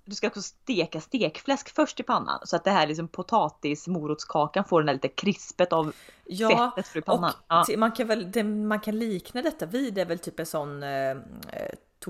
Du 0.09 0.15
ska 0.15 0.27
också 0.27 0.43
steka 0.43 1.01
stekfläsk 1.01 1.75
först 1.75 2.01
i 2.01 2.03
pannan 2.03 2.41
så 2.45 2.57
att 2.57 2.65
det 2.65 2.71
här 2.71 2.87
liksom 2.87 3.09
potatis 3.09 3.87
morotskakan 3.89 4.65
får 4.65 4.81
den 4.81 4.87
där 4.87 4.95
lite 4.95 5.09
krispet 5.09 5.73
av 5.73 5.93
Ja, 6.25 6.73
fettet 6.77 6.97
och 6.97 7.05
pannan. 7.05 7.33
Ja. 7.49 7.65
till- 7.65 7.79
man 7.79 7.93
kan 7.93 8.07
väl 8.07 8.45
man 8.45 8.81
kan 8.81 8.99
likna 8.99 9.43
detta 9.43 9.67
vid 9.67 9.95
det 9.95 10.01
är 10.01 10.07
väl 10.07 10.19
typ 10.19 10.41
en 10.41 10.47
sån 10.47 10.83
eh, 10.83 11.11
eh, 11.11 11.17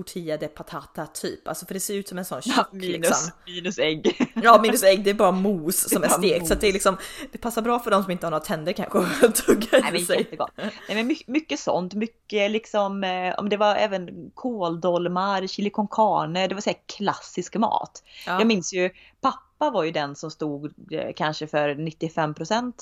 tortilla 0.03 0.37
de 0.37 0.47
patata 0.47 1.05
typ. 1.07 1.47
Alltså 1.47 1.65
för 1.65 1.73
det 1.73 1.79
ser 1.79 1.93
ut 1.93 2.07
som 2.07 2.17
en 2.17 2.25
sån 2.25 2.41
Ja, 2.45 2.65
minus, 2.71 2.87
liksom. 2.87 3.31
minus 3.45 3.79
ägg. 3.79 4.31
Ja 4.43 4.61
minus 4.61 4.83
ägg, 4.83 5.03
det 5.03 5.09
är 5.09 5.13
bara 5.13 5.31
mos 5.31 5.89
som 5.89 6.01
Det 6.01 6.07
är 6.07 6.11
är 6.11 6.17
stekt. 6.17 6.47
Så 6.47 6.55
det 6.55 6.67
är 6.67 6.73
liksom, 6.73 6.97
det 7.31 7.37
passar 7.37 7.61
bra 7.61 7.79
för 7.79 7.91
de 7.91 8.03
som 8.03 8.11
inte 8.11 8.25
har 8.25 8.31
några 8.31 8.43
tänder 8.45 8.73
kanske 8.73 8.99
att 9.25 9.35
tugga 9.45 9.67
Nej 9.71 9.91
men 9.91 10.05
sig. 10.05 10.17
jättegott. 10.17 10.51
Nej 10.57 10.71
men 10.87 11.07
mycket, 11.07 11.27
mycket 11.27 11.59
sånt, 11.59 11.93
mycket 11.93 12.51
liksom, 12.51 13.03
eh, 13.03 13.33
om 13.37 13.49
det 13.49 13.57
var 13.57 13.75
även 13.75 14.31
kåldolmar, 14.35 15.47
chili 15.47 15.69
con 15.69 15.87
carne, 15.87 16.47
det 16.47 16.53
var 16.55 16.61
så 16.61 16.69
här 16.69 16.79
klassisk 16.97 17.55
mat. 17.55 18.03
Ja. 18.27 18.37
Jag 18.39 18.47
minns 18.47 18.73
ju, 18.73 18.89
pappa 19.21 19.69
var 19.69 19.83
ju 19.83 19.91
den 19.91 20.15
som 20.15 20.31
stod 20.31 20.73
eh, 20.91 21.13
kanske 21.15 21.47
för 21.47 21.69
95% 21.69 22.73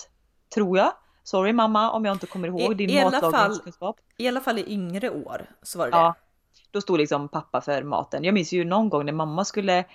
tror 0.54 0.78
jag. 0.78 0.92
Sorry 1.24 1.54
mamma 1.54 1.92
om 1.92 2.06
jag 2.06 2.16
inte 2.16 2.28
kommer 2.28 2.48
ihåg 2.48 2.78
din 2.78 3.04
matlagningskunskap. 3.04 3.98
I 4.18 4.28
alla 4.28 4.42
fall 4.42 4.60
i 4.60 4.74
yngre 4.74 5.10
år 5.10 5.50
så 5.64 5.80
var 5.80 5.86
det 5.86 5.92
Ja, 5.92 6.16
då 6.72 6.82
stod 6.82 6.98
liksom 6.98 7.28
pappa 7.28 7.62
för 7.62 7.84
maten. 7.84 8.24
Jag 8.24 8.34
minns 8.34 8.54
ju 8.54 8.66
någon 8.66 8.90
gång 8.90 9.06
när 9.06 9.14
mamma 9.14 9.46
skulle 9.46 9.86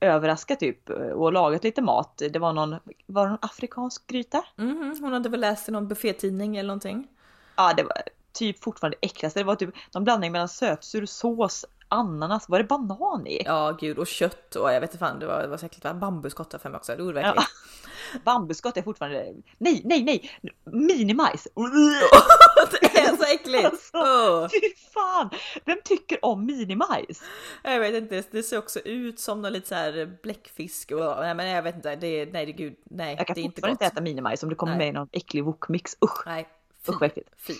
överraska 0.00 0.56
typ 0.56 0.90
och 0.90 1.32
lagat 1.32 1.64
lite 1.64 1.82
mat. 1.82 2.22
Det 2.32 2.38
var 2.38 2.52
någon, 2.52 2.76
var 3.06 3.24
det 3.24 3.30
någon 3.30 3.38
afrikansk 3.42 4.06
gryta? 4.06 4.44
Mhm, 4.56 4.98
hon 5.00 5.12
hade 5.12 5.28
väl 5.28 5.40
läst 5.40 5.68
i 5.68 5.72
någon 5.72 5.88
buffétidning 5.88 6.56
eller 6.56 6.66
någonting. 6.66 7.08
Ja, 7.56 7.72
det 7.76 7.82
var 7.82 8.02
typ 8.32 8.62
fortfarande 8.64 8.96
äckligaste. 9.00 9.40
Det 9.40 9.44
var 9.44 9.54
typ 9.54 9.74
någon 9.94 10.04
blandning 10.04 10.32
mellan 10.32 10.48
sötsur, 10.48 11.06
sås, 11.06 11.64
ananas. 11.92 12.48
Var 12.48 12.58
det 12.58 12.64
banan 12.64 13.26
i? 13.26 13.42
Ja 13.44 13.76
gud 13.80 13.98
och 13.98 14.06
kött 14.06 14.56
och 14.56 14.72
jag 14.72 14.80
vet 14.80 14.90
inte 14.90 14.98
fan 14.98 15.18
det 15.18 15.26
var, 15.26 15.42
det 15.42 15.48
var 15.48 15.84
va? 15.84 15.94
Bambuskott 15.94 16.54
för 16.62 16.70
mig 16.70 16.78
också. 16.78 16.96
Det 16.96 17.02
var 17.02 17.12
verkligen. 17.12 17.44
Bambuskott 18.24 18.76
är 18.76 18.82
fortfarande... 18.82 19.34
Nej, 19.58 19.82
nej, 19.84 20.02
nej! 20.02 20.30
Minimajs! 20.64 21.48
det 22.80 22.98
är 22.98 23.16
så 23.16 23.34
äckligt! 23.34 23.64
Alltså. 23.64 23.96
Åh. 23.96 24.48
Fy 24.48 24.60
fan! 24.94 25.30
Vem 25.64 25.78
tycker 25.84 26.24
om 26.24 26.46
minimajs? 26.46 27.22
Jag 27.62 27.80
vet 27.80 27.94
inte, 27.94 28.22
det 28.30 28.42
ser 28.42 28.58
också 28.58 28.80
ut 28.80 29.20
som 29.20 29.42
någon 29.42 29.52
lite 29.52 29.68
så 29.68 29.74
här 29.74 30.18
bläckfisk 30.22 30.90
och 30.90 31.16
nej 31.20 31.34
men 31.34 31.46
jag 31.46 31.62
vet 31.62 31.74
inte, 31.74 31.96
det 31.96 32.06
är, 32.06 32.26
nej 32.26 32.46
det 32.46 32.52
är 32.52 32.56
gud, 32.56 32.76
nej 32.84 33.16
Jag 33.18 33.26
kan 33.26 33.34
det 33.34 33.40
är 33.40 33.42
inte 33.42 33.54
fortfarande 33.54 33.84
inte 33.84 33.94
äta 33.94 34.00
minimajs 34.00 34.42
om 34.42 34.48
det 34.48 34.54
kommer 34.54 34.72
Nej. 34.72 34.78
med 34.78 34.88
i 34.88 34.92
någon 34.92 35.08
äcklig 35.12 35.44
wokmix. 35.44 35.96
Usch! 36.04 36.26
Nej, 36.26 36.48
Usch 36.88 37.00
vad 37.00 37.06
äckligt. 37.06 37.30
fy. 37.36 37.54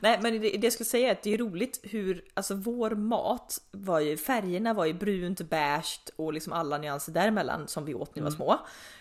Nej 0.00 0.18
men 0.22 0.32
det, 0.32 0.50
det 0.50 0.64
jag 0.64 0.72
skulle 0.72 0.86
säga 0.86 1.08
är 1.08 1.12
att 1.12 1.22
det 1.22 1.34
är 1.34 1.38
roligt 1.38 1.80
hur, 1.82 2.24
alltså 2.34 2.54
vår 2.54 2.90
mat 2.90 3.60
var 3.70 4.00
ju, 4.00 4.16
färgerna 4.16 4.74
var 4.74 4.84
ju 4.84 4.92
brunt, 4.92 5.40
beige 5.40 6.00
och 6.16 6.32
liksom 6.32 6.52
alla 6.52 6.78
nyanser 6.78 7.12
däremellan 7.12 7.68
som 7.68 7.84
vi 7.84 7.94
åt 7.94 8.14
när 8.14 8.22
vi 8.22 8.24
var 8.24 8.30
små. 8.30 8.58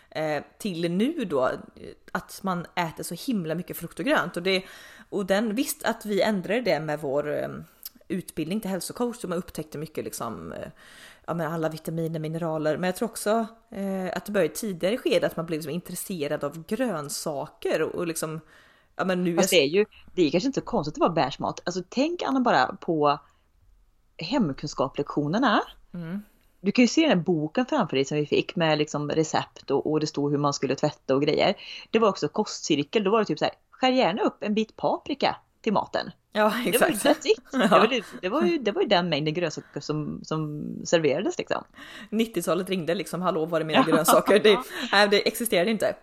Eh, 0.10 0.44
till 0.58 0.92
nu 0.92 1.26
då 1.26 1.52
att 2.12 2.44
man 2.44 2.66
äter 2.76 3.04
så 3.04 3.16
himla 3.32 3.56
mycket 3.56 3.78
frukt 3.78 4.00
och 4.00 4.06
grönt 4.06 4.38
och 4.38 4.44
det 4.44 4.64
och 5.10 5.26
den 5.26 5.56
visst 5.56 5.84
att 5.84 6.06
vi 6.06 6.22
ändrade 6.22 6.62
det 6.62 6.80
med 6.80 7.00
vår 7.00 7.44
eh, 7.44 7.50
utbildning 8.08 8.62
till 8.62 8.70
hälsocoach 8.70 9.24
och 9.24 9.30
man 9.30 9.38
upptäckte 9.38 9.78
mycket 9.78 10.04
liksom 10.04 10.52
eh, 10.52 10.68
ja, 11.26 11.34
men 11.34 11.52
alla 11.52 11.70
vitaminer, 11.70 12.20
mineraler. 12.20 12.78
Men 12.78 12.88
jag 12.88 12.96
tror 12.96 13.10
också 13.10 13.48
eh, 13.72 14.08
att 14.14 14.26
det 14.26 14.32
började 14.32 14.54
tidigare 14.54 14.98
skede 14.98 15.28
att 15.28 15.38
man 15.38 15.46
blev 15.46 15.58
liksom 15.58 15.74
intresserad 15.74 16.44
av 16.44 16.66
grönsaker 16.68 17.82
och, 17.82 17.96
och 17.96 18.08
liksom 18.08 18.42
ja, 18.98 19.06
men 19.06 19.24
nu 19.24 19.36
Fast 19.36 19.50
det 19.50 19.62
är 19.62 19.68
ju, 19.68 19.86
det 20.16 20.22
är 20.22 20.32
kanske 20.32 20.48
inte 20.48 20.60
så 20.60 20.66
konstigt 20.66 20.92
att 20.92 20.96
det 20.96 21.08
var 21.08 21.16
beige 21.16 21.40
mat. 21.40 21.62
Alltså 21.66 21.84
tänk 21.90 22.22
Anna 22.22 22.40
bara 22.40 22.66
på 22.66 23.20
hemkunskaplektionerna. 24.18 25.62
Mm. 25.94 26.22
Du 26.62 26.72
kan 26.72 26.84
ju 26.84 26.88
se 26.88 27.02
den 27.02 27.10
här 27.10 27.26
boken 27.26 27.66
framför 27.66 27.96
dig 27.96 28.06
som 28.06 28.18
vi 28.18 28.26
fick 28.26 28.56
med 28.56 28.78
liksom 28.78 29.10
recept 29.10 29.72
och, 29.72 29.92
och 29.92 30.00
det 30.00 30.08
stod 30.08 30.32
hur 30.32 30.38
man 30.38 30.54
skulle 30.54 30.76
tvätta 30.76 31.16
och 31.16 31.22
grejer. 31.22 31.56
Det 31.92 32.00
var 32.00 32.10
också 32.10 32.28
kostcirkel, 32.28 33.04
då 33.04 33.12
var 33.12 33.20
det 33.20 33.26
typ 33.26 33.40
så 33.40 33.46
här, 33.46 33.54
skär 33.72 33.90
gärna 33.90 34.22
upp 34.22 34.44
en 34.44 34.54
bit 34.54 34.76
paprika 34.76 35.36
till 35.62 35.74
maten. 35.74 36.12
Ja 36.32 36.54
Det 36.66 36.78
var, 36.78 36.88
ju 36.88 36.94
exakt. 36.94 37.26
Ja. 37.52 37.60
det, 37.60 37.70
var, 37.70 37.88
det, 37.88 38.04
det, 38.22 38.30
var 38.30 38.44
ju, 38.44 38.58
det 38.58 38.72
var 38.72 38.82
ju 38.82 38.88
den 38.88 39.10
mängden 39.10 39.34
grönsaker 39.34 39.80
som, 39.80 40.20
som 40.24 40.66
serverades 40.86 41.38
liksom. 41.38 41.64
90-talet 42.10 42.70
ringde 42.70 42.96
liksom, 42.96 43.22
hallå 43.22 43.46
var 43.46 43.62
är 43.62 43.66
mina 43.66 43.84
grönsaker? 43.88 44.40
Det, 44.40 44.60
nej, 44.92 45.08
det 45.08 45.28
existerade 45.28 45.72
inte. 45.72 45.96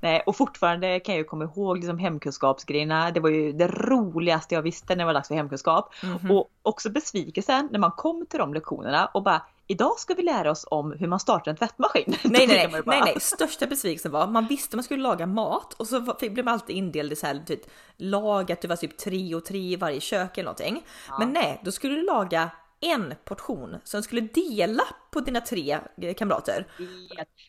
Nej, 0.00 0.22
och 0.26 0.36
fortfarande 0.36 1.00
kan 1.00 1.14
jag 1.14 1.18
ju 1.18 1.24
komma 1.24 1.44
ihåg 1.44 1.76
liksom 1.76 1.98
hemkunskapsgrejerna. 1.98 3.10
Det 3.10 3.20
var 3.20 3.30
ju 3.30 3.52
det 3.52 3.68
roligaste 3.68 4.54
jag 4.54 4.62
visste 4.62 4.94
när 4.94 4.98
det 4.98 5.06
var 5.06 5.14
dags 5.14 5.28
för 5.28 5.34
hemkunskap. 5.34 5.94
Mhm. 6.02 6.30
Och 6.30 6.50
också 6.62 6.90
besvikelsen 6.90 7.68
när 7.72 7.78
man 7.78 7.90
kom 7.90 8.26
till 8.26 8.38
de 8.38 8.54
lektionerna 8.54 9.06
och 9.06 9.22
bara 9.22 9.42
idag 9.66 9.98
ska 9.98 10.14
vi 10.14 10.22
lära 10.22 10.50
oss 10.50 10.66
om 10.70 10.92
hur 10.92 11.06
man 11.06 11.20
startar 11.20 11.50
en 11.50 11.56
tvättmaskin. 11.56 12.04
Nej, 12.24 12.46
nej, 12.46 12.68
nej, 12.72 12.82
nej, 12.86 13.00
nej, 13.04 13.20
största 13.20 13.66
besvikelsen 13.66 14.12
var 14.12 14.26
man 14.26 14.46
visste 14.46 14.76
man 14.76 14.84
skulle 14.84 15.02
laga 15.02 15.26
mat 15.26 15.72
och 15.72 15.86
så 15.86 16.00
blev 16.20 16.44
man 16.44 16.54
alltid 16.54 16.76
indelad 16.76 17.12
i 17.12 17.16
så 17.16 17.26
här 17.26 17.42
typ 17.46 17.60
lag 17.96 18.52
att 18.52 18.60
det 18.60 18.68
var 18.68 18.76
typ 18.76 18.96
tre 18.96 19.34
och 19.34 19.44
tre 19.44 19.58
i 19.58 19.76
varje 19.76 20.00
kök 20.00 20.38
eller 20.38 20.44
någonting. 20.44 20.84
Men 21.18 21.32
nej, 21.32 21.60
då 21.64 21.72
skulle 21.72 21.94
du 21.94 22.06
laga 22.06 22.50
en 22.80 23.14
portion 23.24 23.76
som 23.84 24.02
skulle 24.02 24.20
dela 24.20 24.82
på 25.12 25.20
dina 25.20 25.40
tre 25.40 25.78
eh, 26.02 26.14
kamrater. 26.14 26.66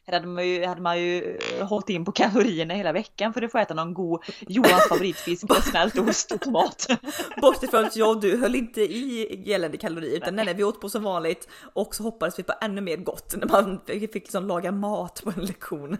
Här 0.05 0.13
hade 0.13 0.27
man 0.27 0.47
ju, 0.47 0.65
hade 0.65 0.81
man 0.81 0.99
ju 0.99 1.37
eh, 1.37 1.67
hållit 1.67 1.89
in 1.89 2.05
på 2.05 2.11
kalorierna 2.11 2.73
hela 2.73 2.91
veckan 2.91 3.33
för 3.33 3.41
att 3.41 3.51
få 3.51 3.57
äta 3.57 3.73
någon 3.73 3.93
god 3.93 4.23
Johans 4.39 4.87
favoritfisk 4.89 5.49
med 5.49 5.63
smält 5.63 5.97
ost 5.97 6.31
och 6.31 6.41
tomat. 6.41 6.87
Bortsett 7.41 7.71
från 7.71 7.85
att 7.85 7.95
jag 7.95 8.09
och 8.09 8.21
du 8.21 8.37
höll 8.37 8.55
inte 8.55 8.81
i 8.81 9.43
gällande 9.45 9.77
kalorier 9.77 10.17
utan 10.17 10.35
nej, 10.35 10.45
nej, 10.45 10.53
vi 10.53 10.63
åt 10.63 10.81
på 10.81 10.89
som 10.89 11.03
vanligt 11.03 11.49
och 11.73 11.95
så 11.95 12.03
hoppades 12.03 12.39
vi 12.39 12.43
på 12.43 12.53
ännu 12.61 12.81
mer 12.81 12.97
gott 12.97 13.35
när 13.37 13.47
man 13.47 13.81
fick 13.87 14.13
liksom 14.13 14.47
laga 14.47 14.71
mat 14.71 15.21
på 15.23 15.33
en 15.37 15.45
lektion. 15.45 15.97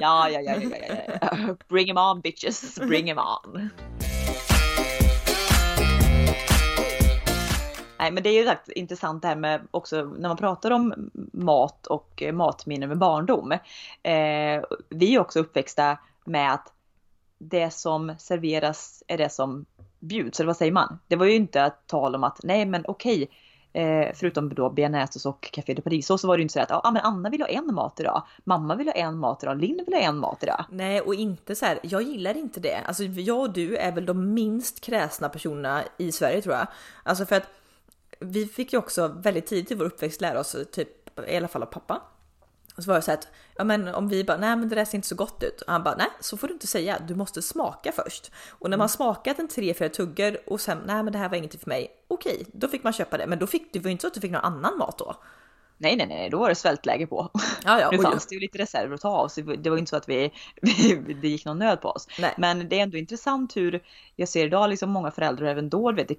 Ja, 0.00 0.28
ja, 0.30 0.40
ja, 0.40 0.54
ja, 0.56 0.76
ja, 0.88 1.18
ja. 1.20 1.56
Bring 1.68 1.90
'em 1.90 2.10
on 2.10 2.20
bitches, 2.20 2.78
bring 2.78 3.10
'em 3.10 3.18
on. 3.18 3.70
Nej, 8.02 8.12
men 8.12 8.22
det 8.22 8.28
är 8.28 8.40
ju 8.40 8.46
sagt 8.46 8.68
intressant 8.68 9.22
det 9.22 9.28
här 9.28 9.36
med 9.36 9.60
också 9.70 10.04
när 10.04 10.28
man 10.28 10.36
pratar 10.36 10.70
om 10.70 11.10
mat 11.32 11.86
och 11.86 12.22
eh, 12.22 12.32
matminnen 12.32 12.88
med 12.88 12.98
barndom. 12.98 13.52
Eh, 13.52 14.62
vi 14.88 15.14
är 15.14 15.18
också 15.18 15.40
uppväxta 15.40 15.98
med 16.24 16.52
att 16.52 16.72
det 17.38 17.70
som 17.70 18.14
serveras 18.18 19.02
är 19.06 19.18
det 19.18 19.28
som 19.28 19.64
bjuds, 19.98 20.40
eller 20.40 20.46
vad 20.46 20.56
säger 20.56 20.72
man? 20.72 20.98
Det 21.08 21.16
var 21.16 21.26
ju 21.26 21.34
inte 21.34 21.64
att 21.64 21.86
tal 21.86 22.14
om 22.14 22.24
att 22.24 22.40
nej 22.42 22.66
men 22.66 22.84
okej, 22.88 23.28
eh, 23.72 24.08
förutom 24.14 24.54
då 24.54 24.70
bearnaisesås 24.70 25.26
och 25.26 25.50
café 25.52 25.74
de 25.74 25.82
paris 25.82 26.06
så 26.06 26.28
var 26.28 26.36
det 26.36 26.40
ju 26.40 26.42
inte 26.42 26.54
så 26.54 26.60
att 26.60 26.86
ah, 26.86 26.90
men 26.90 27.02
Anna 27.02 27.30
vill 27.30 27.40
ha 27.40 27.48
en 27.48 27.74
mat 27.74 28.00
idag, 28.00 28.22
mamma 28.44 28.74
vill 28.74 28.86
ha 28.86 28.94
en 28.94 29.18
mat 29.18 29.42
idag, 29.42 29.60
Linn 29.60 29.84
vill 29.86 29.94
ha 29.94 30.00
en 30.00 30.18
mat 30.18 30.42
idag. 30.42 30.64
Nej, 30.70 31.00
och 31.00 31.14
inte 31.14 31.54
så 31.54 31.66
här. 31.66 31.78
Jag 31.82 32.02
gillar 32.02 32.36
inte 32.36 32.60
det. 32.60 32.80
Alltså, 32.86 33.04
jag 33.04 33.40
och 33.40 33.52
du 33.52 33.76
är 33.76 33.92
väl 33.92 34.06
de 34.06 34.34
minst 34.34 34.80
kräsna 34.80 35.28
personerna 35.28 35.82
i 35.98 36.12
Sverige 36.12 36.42
tror 36.42 36.54
jag. 36.54 36.66
Alltså 37.02 37.26
för 37.26 37.36
att 37.36 37.61
vi 38.22 38.46
fick 38.46 38.72
ju 38.72 38.78
också 38.78 39.08
väldigt 39.08 39.46
tidigt 39.46 39.70
i 39.70 39.74
vår 39.74 39.84
uppväxt 39.84 40.20
lära 40.20 40.40
oss, 40.40 40.56
typ 40.72 40.88
i 41.28 41.36
alla 41.36 41.48
fall 41.48 41.62
av 41.62 41.66
pappa. 41.66 42.02
Och 42.76 42.82
så 42.82 42.90
var 42.90 42.96
det 42.96 43.02
så 43.02 43.10
här 43.10 43.18
att 43.18 43.28
ja, 43.56 43.64
men 43.64 43.88
om 43.88 44.08
vi 44.08 44.24
bara 44.24 44.36
nej, 44.36 44.56
men 44.56 44.68
det 44.68 44.74
där 44.74 44.84
ser 44.84 44.98
inte 44.98 45.08
så 45.08 45.14
gott 45.14 45.42
ut. 45.42 45.60
Och 45.60 45.72
han 45.72 45.82
bara 45.82 45.96
nej, 45.96 46.08
så 46.20 46.36
får 46.36 46.48
du 46.48 46.54
inte 46.54 46.66
säga. 46.66 46.98
Du 47.08 47.14
måste 47.14 47.42
smaka 47.42 47.92
först. 47.92 48.32
Och 48.48 48.70
när 48.70 48.76
man 48.76 48.88
smakat 48.88 49.38
en 49.38 49.48
tre, 49.48 49.74
fyra 49.74 49.88
tuggor 49.88 50.36
och 50.46 50.60
sen 50.60 50.78
nej, 50.86 51.02
men 51.02 51.12
det 51.12 51.18
här 51.18 51.28
var 51.28 51.36
ingenting 51.36 51.60
för 51.60 51.68
mig. 51.68 51.90
Okej, 52.08 52.46
då 52.52 52.68
fick 52.68 52.84
man 52.84 52.92
köpa 52.92 53.18
det. 53.18 53.26
Men 53.26 53.38
då 53.38 53.46
fick 53.46 53.72
det 53.72 53.78
var 53.78 53.86
ju 53.86 53.92
inte 53.92 54.02
så 54.02 54.08
att 54.08 54.14
du 54.14 54.20
fick 54.20 54.30
någon 54.30 54.44
annan 54.44 54.78
mat 54.78 54.98
då. 54.98 55.16
Nej, 55.78 55.96
nej, 55.96 56.06
nej, 56.06 56.30
då 56.30 56.38
var 56.38 56.48
det 56.48 56.54
svältläge 56.54 57.06
på. 57.06 57.30
Ja, 57.64 57.80
ja, 57.80 57.90
nu 57.92 57.98
fanns 57.98 58.26
det 58.26 58.34
ju 58.34 58.40
lite 58.40 58.58
reserver 58.58 58.94
att 58.94 59.00
ta 59.00 59.08
av, 59.08 59.28
så 59.28 59.40
det 59.40 59.70
var 59.70 59.76
inte 59.76 59.90
så 59.90 59.96
att 59.96 60.08
vi, 60.08 60.32
vi, 60.62 61.16
det 61.22 61.28
gick 61.28 61.44
någon 61.44 61.58
nöd 61.58 61.80
på 61.80 61.88
oss. 61.88 62.08
Nej. 62.18 62.34
Men 62.38 62.68
det 62.68 62.78
är 62.78 62.82
ändå 62.82 62.96
intressant 62.96 63.56
hur 63.56 63.82
jag 64.16 64.28
ser 64.28 64.46
idag 64.46 64.70
liksom 64.70 64.90
många 64.90 65.10
föräldrar, 65.10 65.46
även 65.46 65.68
då, 65.68 65.90
du 65.90 65.96
vet, 65.96 66.08
det, 66.08 66.18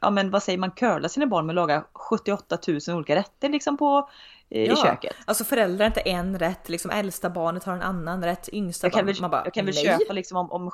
ja 0.00 0.10
men 0.10 0.30
vad 0.30 0.42
säger 0.42 0.58
man, 0.58 0.70
curla 0.70 1.08
sina 1.08 1.26
barn 1.26 1.46
med 1.46 1.52
att 1.52 1.56
laga 1.56 1.84
78 1.92 2.58
000 2.88 2.96
olika 2.96 3.14
rätter 3.16 3.48
liksom 3.48 3.76
på 3.76 4.08
eh, 4.50 4.62
Ja, 4.64 4.72
i 4.72 4.76
köket. 4.76 5.16
Alltså 5.24 5.44
föräldrar 5.44 5.78
har 5.78 5.86
inte 5.86 6.00
en 6.00 6.38
rätt, 6.38 6.68
liksom 6.68 6.90
äldsta 6.90 7.30
barnet 7.30 7.64
har 7.64 7.72
en 7.72 7.82
annan 7.82 8.24
rätt, 8.24 8.48
yngsta 8.52 8.86
Jag 8.86 8.92
kan 8.92 8.98
barnet, 9.04 9.16
väl, 9.16 9.20
man 9.20 9.30
bara 9.30 9.42
jag 9.44 9.54
kan 9.54 9.66
väl 9.66 9.74
nej. 9.74 9.84
köpa 9.84 10.12
liksom 10.12 10.36
om, 10.36 10.52
om 10.52 10.70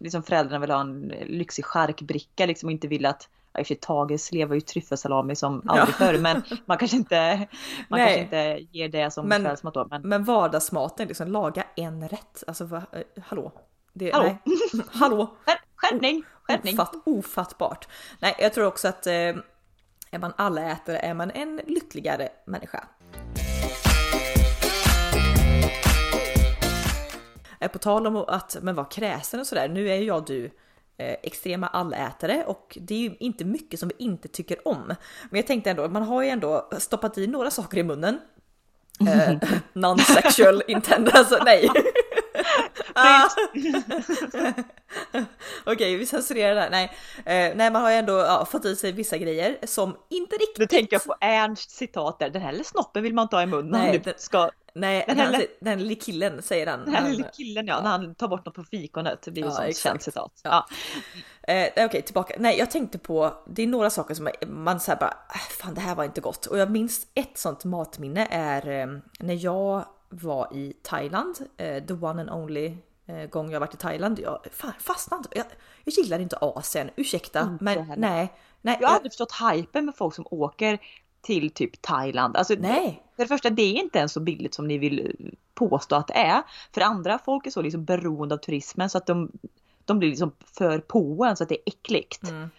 liksom 0.00 0.22
föräldrarna 0.22 0.58
vill 0.58 0.70
ha 0.70 0.80
en 0.80 1.12
lyxig 1.26 1.64
charkbricka 1.64 2.46
liksom 2.46 2.66
och 2.66 2.72
inte 2.72 2.88
vill 2.88 3.06
att 3.06 3.28
Ja, 3.52 3.60
i 3.60 3.62
och 3.62 3.66
för 3.66 3.74
sig 3.74 3.80
Tage 3.80 4.20
slevar 4.20 4.54
ju 4.54 4.60
tryffelsalami 4.60 5.36
som 5.36 5.62
aldrig 5.68 5.94
förr 5.94 6.18
men 6.18 6.42
man 6.66 6.78
kanske 6.78 6.96
inte, 6.96 7.36
man 7.88 8.00
Nej. 8.00 8.06
kanske 8.06 8.20
inte 8.58 8.66
ger 8.78 8.88
det 8.88 9.10
som 9.10 9.26
Men- 9.28 9.44
kvällsmat 9.44 9.74
då. 9.74 9.86
Men 9.90 10.02
Men 10.02 10.24
vardagsmaten, 10.24 11.08
liksom 11.08 11.28
laga 11.28 11.64
en 11.76 12.08
rätt. 12.08 12.44
Alltså 12.46 12.64
va, 12.64 12.82
eh, 12.92 13.00
hallå? 13.22 13.52
Det, 13.92 14.12
Hallå? 14.14 14.36
Nej. 14.44 14.84
hallå? 14.92 15.30
skär- 15.76 15.88
skärpning, 15.90 16.22
skärpning. 16.42 16.74
Ofatt, 16.74 16.94
ofattbart. 17.04 17.88
Nej, 18.18 18.34
jag 18.38 18.52
tror 18.54 18.66
också 18.66 18.88
att 18.88 19.06
eh, 19.06 19.12
är 20.10 20.18
man 20.18 20.32
allätare 20.36 20.98
är 20.98 21.14
man 21.14 21.30
en 21.30 21.60
lyckligare 21.66 22.28
människa. 22.46 22.84
Eh, 27.60 27.70
På 27.70 27.78
tal 27.78 28.06
om 28.06 28.16
att 28.16 28.56
men 28.62 28.74
vara 28.74 28.86
kräsen 28.86 29.40
och 29.40 29.46
sådär, 29.46 29.68
nu 29.68 29.88
är 29.90 29.96
ju 29.96 30.04
jag 30.04 30.26
du 30.26 30.44
eh, 30.98 31.16
extrema 31.22 31.66
allätare 31.66 32.44
och 32.46 32.78
det 32.80 32.94
är 32.94 32.98
ju 32.98 33.16
inte 33.20 33.44
mycket 33.44 33.80
som 33.80 33.88
vi 33.88 33.94
inte 34.04 34.28
tycker 34.28 34.68
om. 34.68 34.86
Men 35.30 35.38
jag 35.38 35.46
tänkte 35.46 35.70
ändå, 35.70 35.88
man 35.88 36.02
har 36.02 36.22
ju 36.22 36.28
ändå 36.28 36.68
stoppat 36.78 37.18
i 37.18 37.26
några 37.26 37.50
saker 37.50 37.78
i 37.78 37.82
munnen. 37.82 38.20
Eh, 39.08 39.36
Non-sexual 39.72 40.62
intent, 40.68 41.14
alltså 41.14 41.38
nej. 41.44 41.68
Okej, 45.66 45.96
vi 45.96 46.06
censurerar 46.06 46.54
det 46.54 46.60
här. 46.60 46.70
Nej, 46.70 46.84
eh, 47.50 47.56
nej 47.56 47.70
man 47.70 47.82
har 47.82 47.90
ju 47.90 47.96
ändå 47.96 48.12
ja, 48.12 48.44
fått 48.50 48.64
i 48.64 48.76
sig 48.76 48.92
vissa 48.92 49.18
grejer 49.18 49.56
som 49.66 49.96
inte 50.08 50.36
riktigt... 50.36 50.58
Nu 50.58 50.66
tänker 50.66 50.96
jag 50.96 51.04
på 51.04 51.14
Ernst 51.20 51.70
citat 51.70 52.18
där, 52.18 52.30
den 52.30 52.42
här 52.42 52.52
lilla 52.52 52.64
snoppen 52.64 53.02
vill 53.02 53.14
man 53.14 53.22
inte 53.22 53.36
ha 53.36 53.42
i 53.42 53.46
munnen. 53.46 53.70
Nej, 53.80 53.98
den- 54.04 54.14
ska, 54.16 54.50
Nej, 54.74 55.04
Den 55.08 55.16
den, 55.16 55.26
här 55.26 55.32
lilla- 55.32 55.50
den 55.60 55.78
lille 55.82 55.94
killen 55.94 56.42
säger 56.42 56.66
han. 56.66 56.84
den 56.84 56.94
här 56.94 57.10
lilla 57.10 57.28
killen 57.28 57.66
ja, 57.66 57.80
när 57.82 57.90
han 57.90 58.14
tar 58.14 58.28
bort 58.28 58.46
något 58.46 58.54
på 58.54 58.64
fikonet. 58.64 59.22
Det 59.22 59.30
blir 59.30 59.42
ju 59.42 59.48
Ja, 59.48 59.54
ja, 59.54 59.62
sånt 59.64 59.76
känt 59.76 60.02
citat. 60.02 60.40
Ja. 60.44 60.66
Ja. 61.46 61.52
Eh, 61.54 61.86
Okej, 61.86 62.02
tillbaka. 62.02 62.34
Nej, 62.38 62.58
jag 62.58 62.70
tänkte 62.70 62.98
på, 62.98 63.34
det 63.46 63.62
är 63.62 63.66
några 63.66 63.90
saker 63.90 64.14
som 64.14 64.28
man 64.46 64.80
säger 64.80 64.98
bara, 64.98 65.14
"Äh, 65.34 65.40
fan 65.60 65.74
det 65.74 65.80
här 65.80 65.94
var 65.94 66.04
inte 66.04 66.20
gott. 66.20 66.46
Och 66.46 66.58
jag 66.58 66.70
minns 66.70 67.06
ett 67.14 67.38
sånt 67.38 67.64
matminne 67.64 68.26
är 68.30 68.68
eh, 68.68 68.86
när 69.20 69.44
jag 69.44 69.84
var 70.08 70.48
i 70.54 70.72
Thailand, 70.82 71.36
eh, 71.56 71.84
the 71.84 71.94
one 71.94 72.20
and 72.22 72.30
only 72.30 72.76
gång 73.30 73.50
jag 73.50 73.60
varit 73.60 73.74
i 73.74 73.76
Thailand. 73.76 74.18
Jag 74.18 74.46
fan, 74.52 74.72
fastnade 74.78 75.18
inte. 75.20 75.38
Jag, 75.38 75.46
jag 75.84 76.04
gillar 76.04 76.18
inte 76.18 76.36
Asien, 76.36 76.90
ursäkta. 76.96 77.40
Inte 77.40 77.64
men 77.64 77.84
heller. 77.84 77.96
nej, 78.00 78.32
nej, 78.62 78.78
Jag 78.80 78.88
har 78.88 78.94
aldrig 78.96 79.12
förstått 79.12 79.32
hypen 79.52 79.84
med 79.84 79.96
folk 79.96 80.14
som 80.14 80.26
åker 80.30 80.78
till 81.20 81.50
typ 81.50 81.82
Thailand. 81.82 82.36
Alltså, 82.36 82.54
nej. 82.58 83.02
För 83.16 83.22
det 83.22 83.28
första, 83.28 83.50
det 83.50 83.62
är 83.62 83.82
inte 83.82 83.98
ens 83.98 84.12
så 84.12 84.20
billigt 84.20 84.54
som 84.54 84.68
ni 84.68 84.78
vill 84.78 85.00
eh, 85.00 85.26
påstå 85.54 85.96
att 85.96 86.08
det 86.08 86.14
är. 86.14 86.42
För 86.74 86.80
andra, 86.80 87.18
folk 87.18 87.46
är 87.46 87.50
så 87.50 87.62
liksom 87.62 87.84
beroende 87.84 88.34
av 88.34 88.38
turismen 88.38 88.90
så 88.90 88.98
att 88.98 89.06
de, 89.06 89.32
de 89.84 89.98
blir 89.98 90.08
liksom 90.08 90.32
för 90.58 90.78
på 90.78 91.24
en 91.24 91.36
så 91.36 91.42
att 91.42 91.48
det 91.48 91.54
är 91.54 91.62
äckligt. 91.66 92.22
Mm. 92.22 92.50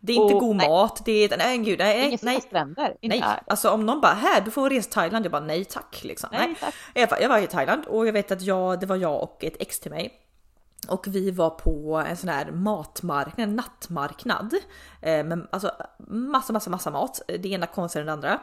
Det 0.00 0.12
är 0.12 0.16
inte 0.16 0.34
Och- 0.34 0.40
god 0.40 0.56
nej. 0.56 0.68
mat, 0.68 1.02
det 1.04 1.12
är, 1.12 1.36
nej 1.38 1.58
gud, 1.58 1.78
nej, 1.78 1.98
Inga 1.98 2.08
nej, 2.08 2.18
nej. 2.22 2.40
stränder. 2.40 2.96
Inte- 3.00 3.16
Nej, 3.18 3.38
alltså 3.46 3.70
om 3.70 3.86
någon 3.86 4.00
bara 4.00 4.14
här 4.14 4.40
du 4.40 4.50
får 4.50 4.70
resa 4.70 4.82
till 4.82 4.92
Thailand, 4.92 5.24
jag 5.24 5.32
bara 5.32 5.40
nej 5.42 5.64
tack 5.64 6.00
liksom. 6.04 6.28
Nej, 6.32 6.54
tack. 6.60 6.74
I 6.94 6.98
alla 6.98 7.06
fall, 7.08 7.18
jag 7.22 7.28
var 7.28 7.38
i 7.38 7.46
Thailand 7.46 7.84
och 7.86 8.06
jag 8.06 8.12
vet 8.12 8.30
att 8.32 8.42
jag, 8.42 8.80
det 8.80 8.86
var 8.86 8.96
jag 8.96 9.22
och 9.22 9.44
ett 9.44 9.56
ex 9.60 9.80
till 9.80 9.90
mig. 9.90 10.12
Och 10.88 11.06
vi 11.06 11.30
var 11.30 11.50
på 11.50 12.04
en 12.08 12.16
sån 12.16 12.28
här 12.28 12.50
matmarknad, 12.50 13.48
en 13.48 13.56
nattmarknad. 13.56 14.54
Eh, 15.02 15.24
med 15.24 15.46
alltså 15.50 15.72
massa, 16.08 16.52
massa, 16.52 16.70
massa 16.70 16.90
mat. 16.90 17.20
Det 17.26 17.48
ena 17.48 17.66
konstigare 17.66 18.12
än 18.12 18.20
det 18.20 18.28
andra. 18.28 18.40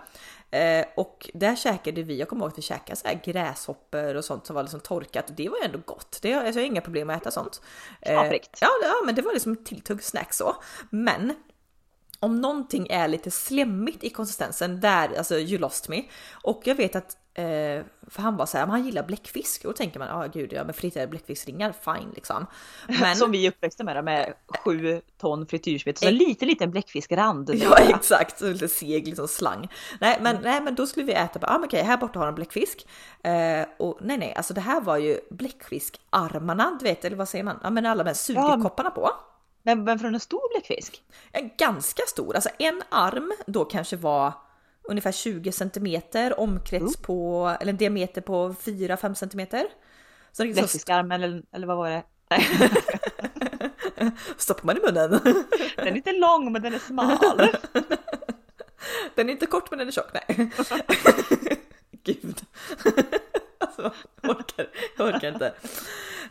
Eh, 0.52 0.86
och 0.96 1.30
där 1.34 1.56
käkade 1.56 2.04
vi, 2.04 2.20
jag 2.20 2.30
kommer 2.30 2.46
ihåg 2.46 2.52
att 2.52 2.58
vi 2.58 2.62
käkade 2.62 2.96
så 2.96 3.08
här 3.08 3.22
gräshoppor 3.24 4.16
och 4.16 4.26
sånt 4.26 4.46
som 4.46 4.56
var 4.56 4.64
liksom 4.64 4.80
torkat. 4.80 5.30
Och 5.30 5.36
det 5.36 5.50
var 5.50 5.58
ju 5.58 5.64
ändå 5.64 5.80
gott. 5.86 6.20
Det, 6.22 6.34
alltså, 6.34 6.60
jag 6.60 6.66
har 6.66 6.72
inga 6.72 6.82
problem 6.82 7.08
med 7.08 7.16
att 7.16 7.22
äta 7.22 7.32
sånt. 7.32 7.62
Eh, 8.02 8.14
ja, 8.60 8.70
ja, 8.82 8.94
men 9.06 9.16
det 9.16 9.22
var 9.22 9.34
liksom 9.34 9.56
tilltugg 9.56 10.04
snack 10.04 10.34
så. 10.34 10.56
Men 10.90 11.34
om 12.24 12.42
någonting 12.42 12.88
är 12.90 13.08
lite 13.08 13.32
slemmigt 13.32 14.04
i 14.04 14.10
konsistensen, 14.10 14.80
där, 14.80 15.18
alltså 15.18 15.40
you 15.40 15.58
lost 15.58 15.90
me. 15.90 16.04
Och 16.32 16.62
jag 16.66 16.76
vet 16.76 16.96
att, 16.96 17.18
eh, 17.34 17.84
för 18.08 18.22
han 18.22 18.38
var 18.38 18.46
så 18.46 18.58
här, 18.58 18.66
men 18.66 18.72
han 18.72 18.86
gillar 18.86 19.04
bläckfisk. 19.04 19.66
Och 19.66 19.72
då 19.72 19.78
tänker 19.78 20.00
man, 20.00 20.08
ja 20.08 20.26
ah, 20.26 20.28
gud, 20.28 20.54
ja 20.54 20.64
men 20.64 20.74
friterade 20.74 21.08
bläckfiskringar, 21.08 21.74
fine 21.82 22.12
liksom. 22.16 22.46
Men, 22.88 23.16
Som 23.16 23.32
vi 23.32 23.46
är 23.46 23.52
uppväxta 23.52 23.84
med, 23.84 23.96
då, 23.96 24.02
med 24.02 24.34
sju 24.48 25.02
ton 25.18 25.48
frityrsmet. 25.48 25.98
Så 25.98 26.08
en 26.08 26.16
liten, 26.16 26.48
liten 26.48 26.72
bläckfiskrand. 26.72 27.50
Ja 27.64 27.78
exakt, 27.78 28.40
så 28.40 28.46
lite 28.46 28.68
seg 28.68 29.08
liksom 29.08 29.28
slang. 29.28 29.72
Nej 30.02 30.20
men, 30.22 30.38
nej 30.44 30.62
men 30.62 30.76
då 30.76 30.88
skulle 30.88 31.06
vi 31.06 31.14
äta, 31.14 31.40
ja 31.42 31.48
ah, 31.48 31.58
men 31.58 31.64
okej 31.64 31.84
här 31.84 31.98
borta 31.98 32.20
har 32.20 32.26
de 32.26 32.36
bläckfisk. 32.36 32.88
Eh, 33.24 33.66
och 33.80 33.98
nej 34.02 34.18
nej, 34.18 34.34
alltså 34.36 34.54
det 34.54 34.62
här 34.62 34.82
var 34.82 34.98
ju 34.98 35.20
bläckfiskarmarna, 35.30 36.78
du 36.80 36.84
vet 36.84 37.06
eller 37.06 37.18
vad 37.18 37.30
säger 37.30 37.44
man? 37.44 37.60
Ja 37.64 37.70
men 37.70 37.86
alla 37.86 38.04
med 38.04 38.18
sugerkopparna 38.18 38.90
på. 38.90 39.10
Men, 39.64 39.84
men 39.84 40.00
från 40.00 40.14
en 40.14 40.20
stor 40.20 40.54
bläckfisk? 40.54 41.04
En 41.32 41.52
ganska 41.58 42.04
stor, 42.08 42.36
alltså 42.36 42.50
en 42.60 42.82
arm 42.90 43.34
då 43.48 43.66
kanske 43.66 43.96
var 43.96 44.34
ungefär 44.84 45.12
20 45.12 45.52
centimeter 45.52 46.40
omkrets 46.40 46.98
på, 46.98 47.48
eller 47.60 47.70
en 47.72 47.78
diameter 47.78 48.22
på 48.22 48.50
4-5 48.50 49.14
centimeter. 49.14 49.66
Så 50.32 50.44
liksom 50.44 50.62
Bläckfiskarm 50.62 51.12
eller, 51.12 51.44
eller 51.52 51.68
vad 51.68 51.78
var 51.78 51.90
det? 51.90 52.04
Stoppar 54.38 54.66
man 54.66 54.78
i 54.78 54.80
munnen. 54.80 55.20
den 55.76 55.88
är 55.88 55.96
inte 55.96 56.12
lång 56.12 56.52
men 56.52 56.62
den 56.62 56.74
är 56.74 56.80
smal. 56.80 57.18
Den 59.16 59.30
är 59.30 59.34
inte 59.34 59.46
kort 59.46 59.70
men 59.70 59.80
den 59.80 59.88
är 59.88 59.92
tjock, 59.92 60.14
nej. 60.14 60.50
Gud. 62.04 62.42
Alltså, 63.58 63.94
jag 64.22 64.32
orkar, 64.32 64.68
jag 64.98 65.08
orkar 65.08 65.28
inte. 65.28 65.54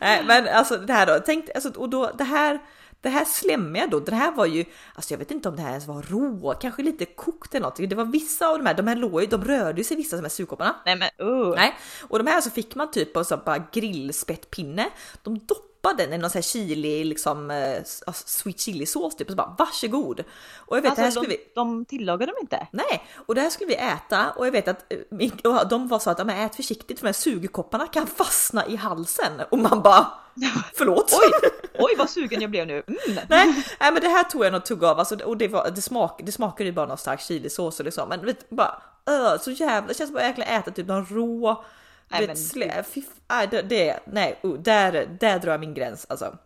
Nej, 0.00 0.24
men 0.26 0.48
alltså 0.48 0.76
det 0.76 0.92
här 0.92 1.06
då, 1.06 1.20
tänk, 1.26 1.50
alltså, 1.54 1.70
och 1.70 1.90
då 1.90 2.10
det 2.18 2.24
här, 2.24 2.58
det 3.02 3.08
här 3.08 3.24
slemmiga 3.24 3.86
då, 3.86 4.00
det 4.00 4.14
här 4.14 4.32
var 4.32 4.46
ju, 4.46 4.64
alltså 4.94 5.14
jag 5.14 5.18
vet 5.18 5.30
inte 5.30 5.48
om 5.48 5.56
det 5.56 5.62
här 5.62 5.70
ens 5.70 5.86
var 5.86 6.02
rå, 6.02 6.54
kanske 6.60 6.82
lite 6.82 7.04
kokt 7.04 7.54
eller 7.54 7.62
någonting. 7.62 7.88
Det 7.88 7.96
var 7.96 8.04
vissa 8.04 8.48
av 8.48 8.58
de 8.58 8.66
här, 8.66 8.74
de 8.74 8.86
här 8.86 8.96
låg 8.96 9.20
ju, 9.20 9.26
de 9.26 9.44
rörde 9.44 9.84
sig 9.84 9.96
vissa 9.96 10.16
som 10.16 10.24
här 10.24 10.30
surkopparna. 10.30 10.76
Nej 10.86 10.96
men 10.96 11.28
uh. 11.28 11.54
Nej, 11.54 11.74
och 12.08 12.18
de 12.18 12.26
här 12.26 12.40
så 12.40 12.50
fick 12.50 12.74
man 12.74 12.90
typ 12.90 13.12
på 13.12 13.24
så 13.24 13.36
bara 13.36 13.66
grillspettpinne. 13.72 14.90
De 15.22 15.38
doppade 15.38 15.71
den 15.82 16.12
i 16.12 16.18
någon 16.18 16.30
sån 16.30 16.38
här 16.38 16.42
chili, 16.42 17.04
liksom 17.04 17.50
eh, 17.50 17.82
sweet 18.12 18.60
chili 18.60 18.86
sås 18.86 19.16
typ 19.16 19.26
och 19.26 19.32
så 19.32 19.36
bara 19.36 19.56
varsågod. 19.58 20.24
Och 20.56 20.76
jag 20.76 20.82
vet 20.82 20.96
det 20.96 21.00
här 21.00 21.06
Alltså, 21.06 21.20
skulle 21.20 21.36
de, 21.36 21.42
vi 21.42 21.50
de 21.54 21.84
tillagar 21.84 22.26
dem 22.26 22.36
inte? 22.40 22.66
Nej, 22.70 23.04
och 23.26 23.34
det 23.34 23.40
här 23.40 23.50
skulle 23.50 23.68
vi 23.68 23.76
äta 23.76 24.30
och 24.30 24.46
jag 24.46 24.52
vet 24.52 24.68
att 24.68 24.92
eh, 24.92 25.60
och 25.60 25.68
de 25.68 25.88
var 25.88 25.98
så 25.98 26.10
att 26.10 26.26
men 26.26 26.46
ät 26.46 26.56
försiktigt 26.56 26.98
för 26.98 27.06
de 27.06 27.08
här 27.08 27.12
sugerkopparna 27.12 27.86
kan 27.86 28.06
fastna 28.06 28.66
i 28.66 28.76
halsen 28.76 29.32
och 29.50 29.58
man 29.58 29.82
bara 29.82 30.06
förlåt. 30.74 31.12
Oj, 31.12 31.50
oj 31.78 31.94
vad 31.98 32.10
sugen 32.10 32.40
jag 32.40 32.50
blev 32.50 32.66
nu. 32.66 32.82
Mm. 32.86 33.00
Nej, 33.28 33.64
nej, 33.80 33.92
men 33.92 34.02
det 34.02 34.08
här 34.08 34.24
tog 34.24 34.44
jag 34.44 34.52
nog 34.52 34.64
tugg 34.64 34.84
av 34.84 34.98
alltså, 34.98 35.16
och 35.24 35.36
det, 35.36 35.48
var, 35.48 35.70
det, 35.70 35.82
smak, 35.82 36.20
det 36.24 36.32
smakade 36.32 36.64
ju 36.64 36.72
bara 36.72 36.86
någon 36.86 36.98
stark 36.98 37.20
chilisås 37.20 37.78
och 37.78 37.84
liksom, 37.84 38.08
men 38.08 38.26
vet, 38.26 38.50
bara 38.50 38.82
öh, 39.06 39.40
så 39.40 39.50
jävla, 39.50 39.88
det 39.88 39.94
känns 39.94 40.10
som 40.10 40.16
att 40.16 40.38
jag 40.38 40.58
äta 40.58 40.70
typ 40.70 40.86
någon 40.86 41.06
rå 41.06 41.64
Nej, 42.12 42.26
men- 42.26 42.36
slä, 42.36 42.82
fy, 42.82 43.02
nej, 43.28 43.48
det, 43.50 43.62
det, 43.62 44.00
nej, 44.06 44.38
uh, 44.44 44.54
där, 44.54 45.06
där 45.20 45.38
drar 45.38 45.50
jag 45.50 45.60
min 45.60 45.74
gräns 45.74 46.06
alltså. 46.08 46.38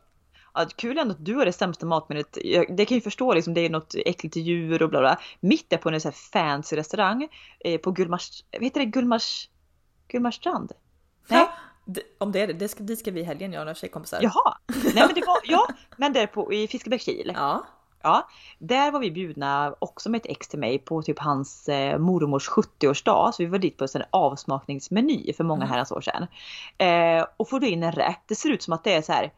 Ja, 0.54 0.66
kul 0.76 0.98
ändå 0.98 1.12
att 1.12 1.24
du 1.24 1.34
har 1.34 1.44
det 1.44 1.52
sämsta 1.52 1.86
matminnet. 1.86 2.38
Det 2.68 2.84
kan 2.84 2.94
ju 2.94 3.00
förstå 3.00 3.34
liksom, 3.34 3.54
det 3.54 3.60
är 3.60 3.70
något 3.70 3.94
äckligt 3.94 4.36
djur 4.36 4.82
och 4.82 4.90
bla 4.90 5.00
bla. 5.00 5.20
Mitt 5.40 5.72
är 5.72 5.76
på 5.76 5.88
en 5.88 6.00
sån 6.00 6.12
här 6.12 6.18
fancy 6.32 6.76
restaurang 6.76 7.28
eh, 7.60 7.80
på 7.80 7.90
Gullmars, 7.90 8.44
vad 8.52 8.62
heter 8.62 8.80
det, 8.80 8.86
Gullmars, 8.86 9.48
Gullmarstrand? 10.08 10.72
Nej, 11.28 11.48
det, 11.84 12.02
om 12.18 12.32
det 12.32 12.40
är 12.40 12.46
det, 12.46 12.52
det 12.52 12.68
ska, 12.68 12.82
dit 12.82 12.98
ska 12.98 13.10
vi 13.10 13.20
i 13.20 13.24
helgen 13.24 13.52
jag 13.52 13.60
och 13.60 13.66
några 13.66 13.74
tjejkompisar. 13.74 14.18
jaha. 14.22 14.58
Nej 14.66 15.06
men 15.06 15.14
det 15.14 15.26
var, 15.26 15.38
ja, 15.44 15.68
men 15.96 16.12
där 16.12 16.26
på, 16.26 16.52
i 16.52 16.68
Fiskebäckskil. 16.68 17.32
Ja. 17.34 17.66
Ja, 18.06 18.28
där 18.58 18.90
var 18.90 19.00
vi 19.00 19.10
bjudna 19.10 19.74
också 19.78 20.10
med 20.10 20.18
ett 20.18 20.26
ex 20.26 20.48
till 20.48 20.58
mig 20.58 20.78
på 20.78 21.02
typ 21.02 21.18
hans 21.18 21.68
eh, 21.68 21.98
mormors 21.98 22.48
70-årsdag. 22.48 23.32
Så 23.32 23.42
vi 23.42 23.46
var 23.46 23.58
dit 23.58 23.76
på 23.76 23.86
en 23.94 24.02
avsmakningsmeny 24.10 25.32
för 25.32 25.44
många 25.44 25.64
Mm. 25.64 25.70
herrans 25.72 25.92
år 25.92 26.00
sedan. 26.00 26.26
Eh, 26.78 27.26
och 27.36 27.48
får 27.48 27.60
då 27.60 27.66
in 27.66 27.82
en 27.82 27.92
rätt. 27.92 28.20
Det 28.26 28.34
ser 28.34 28.50
ut 28.50 28.62
som 28.62 28.72
att 28.72 28.84
det 28.84 28.92
är 28.92 29.02
så 29.02 29.12
här 29.12 29.32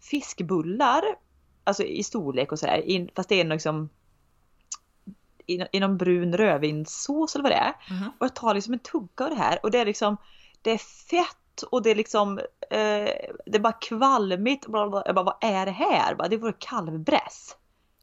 fiskbullar, 0.00 1.02
alltså 1.64 1.82
i 1.82 2.02
storlek 2.02 2.52
och 2.52 2.58
sådär. 2.58 3.08
Fast 3.16 3.28
det 3.28 3.40
är 3.40 3.44
liksom 3.44 3.88
i, 5.46 5.62
i 5.72 5.80
någon 5.80 5.96
brun 5.96 6.36
rödvinssås 6.36 7.34
eller 7.34 7.42
vad 7.42 7.52
det 7.52 7.56
är. 7.56 7.74
Mhm. 7.90 8.10
Och 8.18 8.24
jag 8.24 8.34
tar 8.34 8.54
liksom 8.54 8.72
en 8.72 8.80
tugga 8.80 9.24
av 9.24 9.30
det 9.30 9.36
här 9.36 9.58
och 9.62 9.70
det 9.70 9.78
är 9.78 9.84
liksom 9.84 10.16
det 10.62 10.70
är 10.70 10.78
fett 10.78 11.36
och 11.70 11.82
det 11.82 11.90
är 11.90 11.94
liksom 11.94 12.38
eh, 12.70 13.10
det 13.46 13.54
är 13.54 13.58
bara 13.58 13.72
kvalmigt. 13.72 14.66
Bla 14.66 14.88
bla. 14.88 15.02
Jag 15.06 15.14
bara, 15.14 15.24
vad 15.24 15.36
är 15.40 15.66
det 15.66 15.72
här? 15.72 16.14
Bara, 16.14 16.28
det 16.28 16.36
vore 16.36 16.54
kalvbräss. 16.58 17.56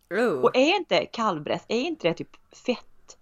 Oh. 0.09 0.41
Och 0.43 0.55
är 0.55 0.75
inte 0.75 1.05
kalvbräss, 1.05 1.65
är 1.67 1.79
inte 1.81 2.07
det 2.07 2.13
typ 2.13 2.29
fett, 2.65 3.17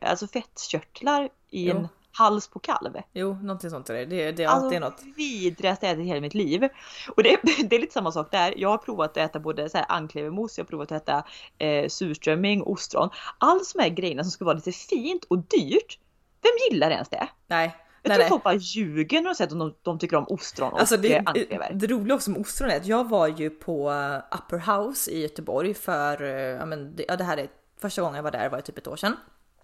alltså 0.00 0.26
fettkörtlar 0.26 1.24
i 1.50 1.68
Jo. 1.68 1.76
en 1.76 1.88
hals 2.12 2.48
på 2.48 2.58
kalv. 2.58 2.96
Jo, 3.12 3.34
någonting 3.42 3.70
sånt 3.70 3.90
är 3.90 3.94
det. 3.94 4.04
Det, 4.04 4.32
det, 4.32 4.44
Alltså 4.44 4.70
det 4.70 4.76
är 4.76 4.80
något. 4.80 5.02
vidrigaste 5.16 5.86
jag 5.86 5.92
ätit 5.92 6.04
i 6.04 6.08
hela 6.08 6.20
mitt 6.20 6.34
liv. 6.34 6.68
Och 7.16 7.22
det, 7.22 7.40
det 7.64 7.76
är 7.76 7.80
lite 7.80 7.92
samma 7.92 8.12
sak 8.12 8.30
där. 8.30 8.54
Jag 8.56 8.68
har 8.68 8.78
provat 8.78 9.10
att 9.10 9.16
äta 9.16 9.40
både 9.40 9.70
så 9.70 9.78
här 9.78 9.86
anklevermos, 9.88 10.58
jag 10.58 10.64
har 10.64 10.68
provat 10.68 10.92
att 10.92 11.02
äta 11.02 11.24
eh, 11.58 11.88
surströmming, 11.88 12.62
ostron. 12.62 13.10
Allt 13.38 13.66
som 13.66 13.80
är 13.80 13.88
grejerna 13.88 14.22
som 14.24 14.30
ska 14.30 14.44
vara 14.44 14.54
lite 14.54 14.72
fint 14.72 15.24
och 15.24 15.38
dyrt. 15.38 15.98
Vem 16.42 16.52
gillar 16.70 16.90
ens 16.90 17.08
det? 17.08 17.28
Nej. 17.46 17.76
Jag 18.02 18.14
tror 18.14 18.28
folk 18.28 18.42
bara 18.42 18.54
ljuger 18.54 19.20
när 19.20 19.28
de 19.28 19.34
säger 19.34 19.52
att 19.52 19.58
de, 19.58 19.74
de 19.82 19.98
tycker 19.98 20.16
om 20.16 20.26
ostron 20.28 20.72
och 20.72 20.80
Alltså 20.80 20.96
det, 20.96 21.08
det, 21.08 21.22
anklever. 21.26 21.72
det 21.74 21.86
roliga 21.86 22.14
också 22.14 22.30
med 22.30 22.40
ostron 22.40 22.70
är 22.70 22.76
att 22.76 22.86
jag 22.86 23.08
var 23.08 23.28
ju 23.28 23.50
på 23.50 23.90
eh, 23.90 24.38
Upper 24.38 24.58
House 24.58 25.10
i 25.10 25.22
Göteborg 25.22 25.74
för, 25.74 26.22
eh, 26.22 26.30
ja 26.30 26.66
men 26.66 26.96
det, 26.96 27.04
ja, 27.08 27.16
det 27.16 27.24
här 27.24 27.36
är 27.36 27.48
första 27.80 28.02
gången 28.02 28.16
jag 28.16 28.22
var 28.22 28.30
där 28.30 28.48
var 28.48 28.56
det 28.56 28.62
typ 28.62 28.78
ett 28.78 28.86
år 28.86 28.96
sedan. 28.96 29.16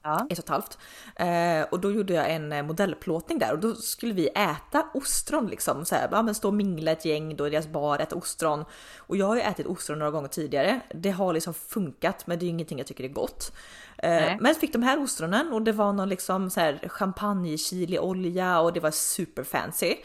Ja. 0.03 0.27
Ett 0.31 0.39
och 0.39 0.45
ett 0.45 0.49
halvt. 0.49 0.79
Eh, 1.17 1.69
och 1.71 1.81
då 1.81 1.93
gjorde 1.93 2.13
jag 2.13 2.31
en 2.31 2.53
eh, 2.53 2.63
modellplåtning 2.63 3.39
där 3.39 3.53
och 3.53 3.59
då 3.59 3.75
skulle 3.75 4.15
vi 4.15 4.29
äta 4.29 4.87
ostron 4.95 5.47
liksom. 5.47 5.85
Så 5.85 5.95
här, 5.95 6.09
ja, 6.13 6.23
men 6.23 6.35
stå 6.35 6.49
och 6.49 6.55
mingla 6.55 6.93
ett 6.93 7.05
gäng 7.05 7.37
då 7.37 7.47
i 7.47 7.51
deras 7.51 7.69
bar, 7.69 7.99
äta 7.99 8.17
ostron. 8.17 8.65
Och 8.99 9.17
jag 9.17 9.27
har 9.27 9.37
ju 9.37 9.43
ätit 9.43 9.67
ostron 9.67 9.99
några 9.99 10.11
gånger 10.11 10.29
tidigare. 10.29 10.81
Det 10.95 11.11
har 11.11 11.33
liksom 11.33 11.55
funkat 11.55 12.27
men 12.27 12.39
det 12.39 12.43
är 12.43 12.47
ju 12.47 12.51
ingenting 12.51 12.79
jag 12.79 12.87
tycker 12.87 13.05
är 13.05 13.09
gott. 13.09 13.53
Eh, 13.99 14.37
men 14.41 14.55
fick 14.55 14.73
de 14.73 14.83
här 14.83 15.03
ostronen 15.03 15.53
och 15.53 15.63
det 15.63 15.73
var 15.73 15.93
någon 15.93 16.09
liksom 16.09 16.51
så 16.51 16.61
här 16.61 16.89
champagne 16.89 17.99
olja 17.99 18.61
och 18.61 18.73
det 18.73 18.81
var 18.81 18.91
super 18.91 19.45
fancy. 19.45 19.97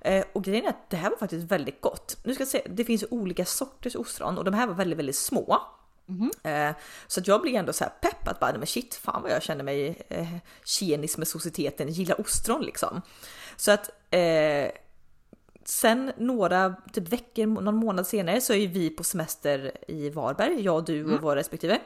Eh, 0.00 0.24
och 0.32 0.44
grejen 0.44 0.64
är 0.64 0.68
att 0.68 0.90
det 0.90 0.96
här 0.96 1.10
var 1.10 1.16
faktiskt 1.16 1.52
väldigt 1.52 1.80
gott. 1.80 2.16
Nu 2.24 2.34
ska 2.34 2.40
jag 2.40 2.48
säga, 2.48 2.64
det 2.70 2.84
finns 2.84 3.04
olika 3.10 3.44
sorters 3.44 3.96
ostron 3.96 4.38
och 4.38 4.44
de 4.44 4.54
här 4.54 4.66
var 4.66 4.74
väldigt, 4.74 4.98
väldigt 4.98 5.16
små. 5.16 5.60
Eh, 6.42 6.76
så 7.06 7.20
att 7.20 7.26
jag 7.26 7.42
blir 7.42 7.54
ändå 7.54 7.72
så 7.72 7.84
här 7.84 7.92
pepp 8.00 8.28
att 8.28 8.40
bara, 8.40 8.52
men 8.52 8.66
shit, 8.66 8.94
fan 8.94 9.22
vad 9.22 9.30
jag 9.30 9.42
känner 9.42 9.64
mig 9.64 10.02
eh, 10.08 10.36
tjenis 10.64 11.18
med 11.18 11.28
societeten, 11.28 11.88
gillar 11.88 12.20
ostron 12.20 12.62
liksom. 12.62 13.02
Så 13.56 13.70
att 13.72 13.90
eh, 14.10 14.70
sen 15.64 16.12
några 16.16 16.74
typ 16.92 17.08
veckor, 17.08 17.46
någon 17.46 17.76
månad 17.76 18.06
senare 18.06 18.40
så 18.40 18.52
är 18.52 18.68
vi 18.68 18.90
på 18.90 19.04
semester 19.04 19.72
i 19.88 20.10
Varberg, 20.10 20.60
jag, 20.60 20.84
du 20.84 21.14
och 21.14 21.22
våra 21.22 21.36
respektive. 21.36 21.78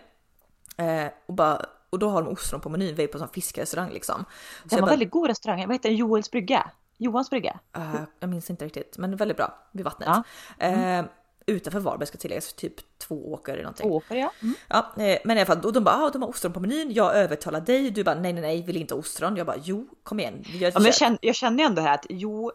Eh, 0.76 1.06
och, 1.26 1.34
bara, 1.34 1.66
och 1.90 1.98
då 1.98 2.08
har 2.08 2.22
de 2.22 2.32
ostron 2.32 2.60
på 2.60 2.68
menyn, 2.68 2.94
vi 2.94 3.04
är 3.04 3.08
på 3.08 3.18
en 3.18 3.28
fiskrestaurang 3.28 3.90
liksom. 3.92 4.24
Så 4.62 4.68
Det 4.68 4.74
var 4.74 4.80
bara, 4.80 4.90
väldigt 4.90 5.10
god 5.10 5.28
restaurang. 5.28 5.66
Vad 5.66 5.74
heter 5.74 5.88
den? 5.88 5.98
Joels 5.98 6.30
brygga? 6.30 6.70
Johans 6.96 7.30
brygga? 7.30 7.58
Eh, 7.76 8.02
jag 8.20 8.30
minns 8.30 8.50
inte 8.50 8.64
riktigt, 8.64 8.98
men 8.98 9.16
väldigt 9.16 9.36
bra 9.36 9.68
vid 9.72 9.84
vattnet. 9.84 10.08
Ja. 10.08 10.22
Mm. 10.58 11.04
Eh, 11.04 11.10
utanför 11.52 11.80
Varberg 11.80 12.06
ska 12.06 12.18
tilläggas, 12.18 12.52
typ 12.52 12.74
två 12.98 13.32
åker 13.32 13.52
eller 13.52 13.62
någonting. 13.62 13.90
Åker 13.90 14.16
ja. 14.16 14.32
Mm. 14.42 14.54
Ja, 14.68 14.92
eh, 14.96 15.18
men 15.24 15.36
i 15.36 15.40
alla 15.40 15.46
fall, 15.46 15.60
då 15.60 15.70
de 15.70 15.84
bara, 15.84 15.96
ah, 15.96 16.10
de 16.10 16.22
har 16.22 16.28
ostron 16.28 16.52
på 16.52 16.60
menyn. 16.60 16.92
Jag 16.92 17.16
övertalar 17.16 17.60
dig, 17.60 17.90
du 17.90 18.04
bara, 18.04 18.14
nej, 18.14 18.32
nej, 18.32 18.42
nej, 18.42 18.62
vill 18.62 18.76
inte 18.76 18.94
ostron. 18.94 19.36
Jag 19.36 19.46
bara, 19.46 19.56
jo, 19.62 19.86
kom 20.02 20.20
igen. 20.20 20.44
Vi 20.52 20.58
gör 20.58 20.68
ett 20.68 20.74
Ja, 20.74 20.80
men 20.80 20.86
jag, 20.86 20.94
känner, 20.94 21.18
jag 21.22 21.34
känner 21.34 21.58
ju 21.58 21.64
ändå 21.64 21.82
här 21.82 21.94
att 21.94 22.06
jo, 22.08 22.52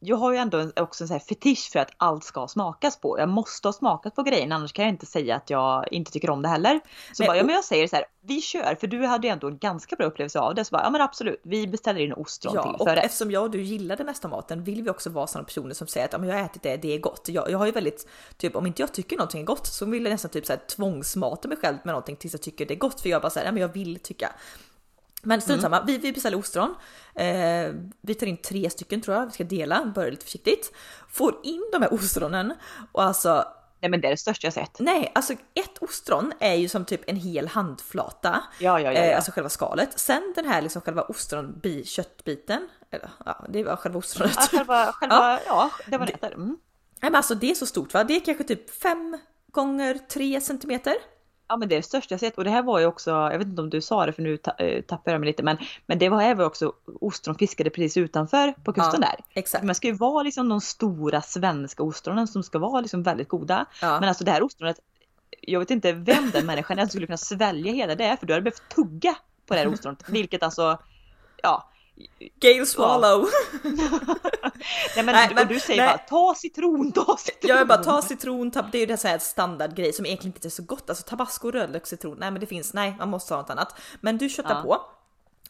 jag 0.00 0.16
har 0.16 0.32
ju 0.32 0.38
ändå 0.38 0.70
också 0.76 1.04
en 1.04 1.08
sån 1.08 1.14
här 1.14 1.18
fetisch 1.18 1.70
för 1.72 1.78
att 1.78 1.90
allt 1.96 2.24
ska 2.24 2.48
smakas 2.48 3.00
på. 3.00 3.18
Jag 3.18 3.28
måste 3.28 3.68
ha 3.68 3.72
smakat 3.72 4.14
på 4.14 4.22
grejen 4.22 4.52
annars 4.52 4.72
kan 4.72 4.84
jag 4.84 4.94
inte 4.94 5.06
säga 5.06 5.36
att 5.36 5.50
jag 5.50 5.92
inte 5.92 6.12
tycker 6.12 6.30
om 6.30 6.42
det 6.42 6.48
heller. 6.48 6.80
Så 7.12 7.22
Men- 7.22 7.26
bara, 7.26 7.36
ja 7.36 7.44
men 7.44 7.54
jag 7.54 7.64
säger 7.64 7.88
så 7.88 7.96
här, 7.96 8.04
vi 8.20 8.40
kör 8.40 8.74
för 8.80 8.86
du 8.86 9.06
hade 9.06 9.26
ju 9.26 9.32
ändå 9.32 9.46
en 9.48 9.58
ganska 9.58 9.96
bra 9.96 10.06
upplevelse 10.06 10.40
av 10.40 10.54
det. 10.54 10.64
Så 10.64 10.70
bara, 10.72 10.82
ja 10.82 10.90
men 10.90 11.00
absolut, 11.00 11.40
vi 11.44 11.66
beställer 11.66 12.00
in 12.00 12.12
ostron 12.12 12.54
Ja, 12.54 12.62
till 12.62 12.72
och 12.80 12.86
förrätt. 12.88 13.04
eftersom 13.04 13.30
jag 13.30 13.42
och 13.42 13.50
du 13.50 13.62
gillar 13.62 13.96
det 13.96 14.04
mesta 14.04 14.28
maten 14.28 14.64
vill 14.64 14.82
vi 14.82 14.90
också 14.90 15.10
vara 15.10 15.26
sådana 15.26 15.44
personer 15.44 15.74
som 15.74 15.86
säger 15.86 16.06
att 16.14 16.20
men 16.20 16.28
jag 16.28 16.36
har 16.36 16.44
ätit 16.44 16.62
det, 16.62 16.76
det 16.76 16.94
är 16.94 16.98
gott. 16.98 17.24
Jag, 17.28 17.50
jag 17.50 17.58
har 17.58 17.66
ju 17.66 17.72
väldigt, 17.72 18.08
typ 18.36 18.56
om 18.56 18.66
inte 18.66 18.82
jag 18.82 18.92
tycker 18.94 19.16
någonting 19.16 19.40
är 19.40 19.44
gott 19.44 19.66
så 19.66 19.84
vill 19.86 20.02
jag 20.04 20.10
nästan 20.12 20.30
typ 20.30 20.46
så 20.46 20.52
här 20.52 20.60
tvångsmata 20.76 21.48
mig 21.48 21.56
själv 21.56 21.76
med 21.84 21.92
någonting 21.92 22.16
tills 22.16 22.34
jag 22.34 22.42
tycker 22.42 22.66
det 22.66 22.74
är 22.74 22.78
gott. 22.78 23.00
För 23.00 23.08
jag 23.08 23.22
bara 23.22 23.30
säger, 23.30 23.46
ja 23.46 23.52
men 23.52 23.60
jag 23.62 23.68
vill 23.72 23.98
tycka. 23.98 24.32
Men 25.22 25.40
strunt 25.40 25.62
samma, 25.62 25.84
vi, 25.84 25.98
vi 25.98 26.12
beställer 26.12 26.38
ostron. 26.38 26.74
Eh, 27.14 27.72
vi 28.00 28.14
tar 28.14 28.26
in 28.26 28.36
tre 28.36 28.70
stycken 28.70 29.00
tror 29.00 29.16
jag, 29.16 29.26
vi 29.26 29.32
ska 29.32 29.44
dela, 29.44 29.84
börjar 29.94 30.10
lite 30.10 30.24
försiktigt. 30.24 30.72
Får 31.08 31.34
in 31.42 31.68
de 31.72 31.82
här 31.82 31.94
ostronen 31.94 32.54
och 32.92 33.02
alltså 33.02 33.44
Nej 33.80 33.90
men 33.90 34.00
det 34.00 34.08
är 34.08 34.10
det 34.10 34.16
största 34.16 34.46
jag 34.46 34.54
sett. 34.54 34.80
Nej, 34.80 35.12
alltså 35.14 35.32
ett 35.32 35.78
ostron 35.80 36.32
är 36.40 36.54
ju 36.54 36.68
som 36.68 36.84
typ 36.84 37.00
en 37.06 37.16
hel 37.16 37.48
handflata. 37.48 38.42
Ja, 38.58 38.80
ja, 38.80 38.92
ja, 38.92 39.00
Eh, 39.00 39.08
ja. 39.10 39.16
alltså 39.16 39.32
själva 39.32 39.48
skalet. 39.48 39.98
Sen 39.98 40.32
den 40.36 40.44
här 40.44 40.62
liksom 40.62 40.82
själva 40.82 41.02
ostron 41.02 41.60
bi, 41.62 41.84
köttbiten. 41.84 42.68
Eller, 42.90 43.10
ja, 43.26 43.46
det 43.48 43.64
var 43.64 43.76
själva 43.76 43.98
ostronet. 43.98 44.36
Ja, 44.36 44.58
själva, 44.58 44.92
själva, 44.94 45.40
ja, 45.46 45.70
det 45.86 45.98
var 45.98 46.06
det. 46.06 46.26
Mm. 46.26 46.46
Nej, 46.46 46.56
men 47.10 47.14
alltså 47.14 47.34
det 47.34 47.50
är 47.50 47.54
så 47.54 47.66
stort 47.66 47.94
va? 47.94 48.04
Det 48.04 48.16
är 48.16 48.20
kanske 48.20 48.44
typ 48.44 48.70
fem 48.70 49.18
gånger 49.52 49.94
tre 49.94 50.40
centimeter. 50.40 50.94
Ja 51.48 51.56
men 51.56 51.68
det 51.68 51.74
är 51.74 51.76
det 51.76 51.82
största 51.82 52.12
jag 52.12 52.20
sett 52.20 52.38
och 52.38 52.44
det 52.44 52.50
här 52.50 52.62
var 52.62 52.78
ju 52.78 52.86
också, 52.86 53.10
jag 53.10 53.38
vet 53.38 53.48
inte 53.48 53.62
om 53.62 53.70
du 53.70 53.80
sa 53.80 54.06
det 54.06 54.12
för 54.12 54.22
nu 54.22 54.38
eh, 54.58 54.82
tappar 54.82 55.12
jag 55.12 55.20
mig 55.20 55.26
lite 55.26 55.42
men, 55.42 55.56
men 55.86 55.98
det 55.98 56.08
var 56.08 56.34
var 56.34 56.44
också 56.44 56.72
ostron 57.00 57.34
fiskade 57.34 57.70
precis 57.70 57.96
utanför 57.96 58.52
på 58.64 58.72
kusten 58.72 59.00
Ja, 59.02 59.08
där. 59.08 59.40
Exakt. 59.40 59.64
Man 59.64 59.74
ska 59.74 59.86
ju 59.86 59.92
vara 59.92 60.22
liksom 60.22 60.48
de 60.48 60.60
stora 60.60 61.22
svenska 61.22 61.82
ostronen 61.82 62.28
som 62.28 62.42
ska 62.42 62.58
vara 62.58 62.80
liksom 62.80 63.02
väldigt 63.02 63.28
goda. 63.28 63.66
Ja. 63.82 64.00
Men 64.00 64.08
alltså 64.08 64.24
det 64.24 64.30
här 64.30 64.42
ostronet, 64.42 64.76
jag 65.40 65.60
vet 65.60 65.70
inte 65.70 65.92
vem 65.92 66.30
den 66.30 66.46
människan 66.46 66.78
är 66.78 66.82
som 66.82 66.88
skulle 66.88 67.06
kunna 67.06 67.16
svälja 67.16 67.72
hela 67.72 67.94
det 67.94 68.16
för 68.20 68.26
du 68.26 68.32
hade 68.32 68.42
behövt 68.42 68.68
tugga 68.68 69.16
på 69.46 69.54
det 69.54 69.60
här 69.60 69.68
ostronet. 69.68 70.04
Vilket 70.08 70.42
alltså, 70.42 70.78
ja. 71.42 71.70
Gale 72.40 72.66
swallow. 72.66 73.26
Nej 74.96 75.04
men, 75.04 75.06
Nej, 75.06 75.32
men- 75.34 75.48
du 75.48 75.60
säger 75.60 75.82
nej. 75.82 75.88
bara 75.88 75.98
ta 75.98 76.34
citron, 76.34 76.92
ta 76.92 77.16
citron. 77.18 77.56
Jag 77.56 77.68
bara 77.68 77.78
ta 77.78 78.02
citron, 78.02 78.50
tab- 78.50 78.68
det 78.72 78.78
är 78.78 78.80
ju 78.80 78.86
det 78.86 78.96
så 78.96 79.08
här 79.08 79.18
standardgrej 79.18 79.92
som 79.92 80.06
egentligen 80.06 80.34
inte 80.36 80.48
är 80.48 80.50
så 80.50 80.62
gott. 80.62 80.90
Alltså 80.90 81.04
tabasco, 81.08 81.50
rödlök, 81.50 81.86
citron. 81.86 82.16
Nej 82.20 82.30
men 82.30 82.40
det 82.40 82.46
finns, 82.46 82.74
nej 82.74 82.94
man 82.98 83.08
måste 83.08 83.34
ha 83.34 83.40
något 83.40 83.50
annat. 83.50 83.74
Men 84.00 84.18
du 84.18 84.28
köttar 84.28 84.54
Ja. 84.54 84.62
på. 84.62 84.80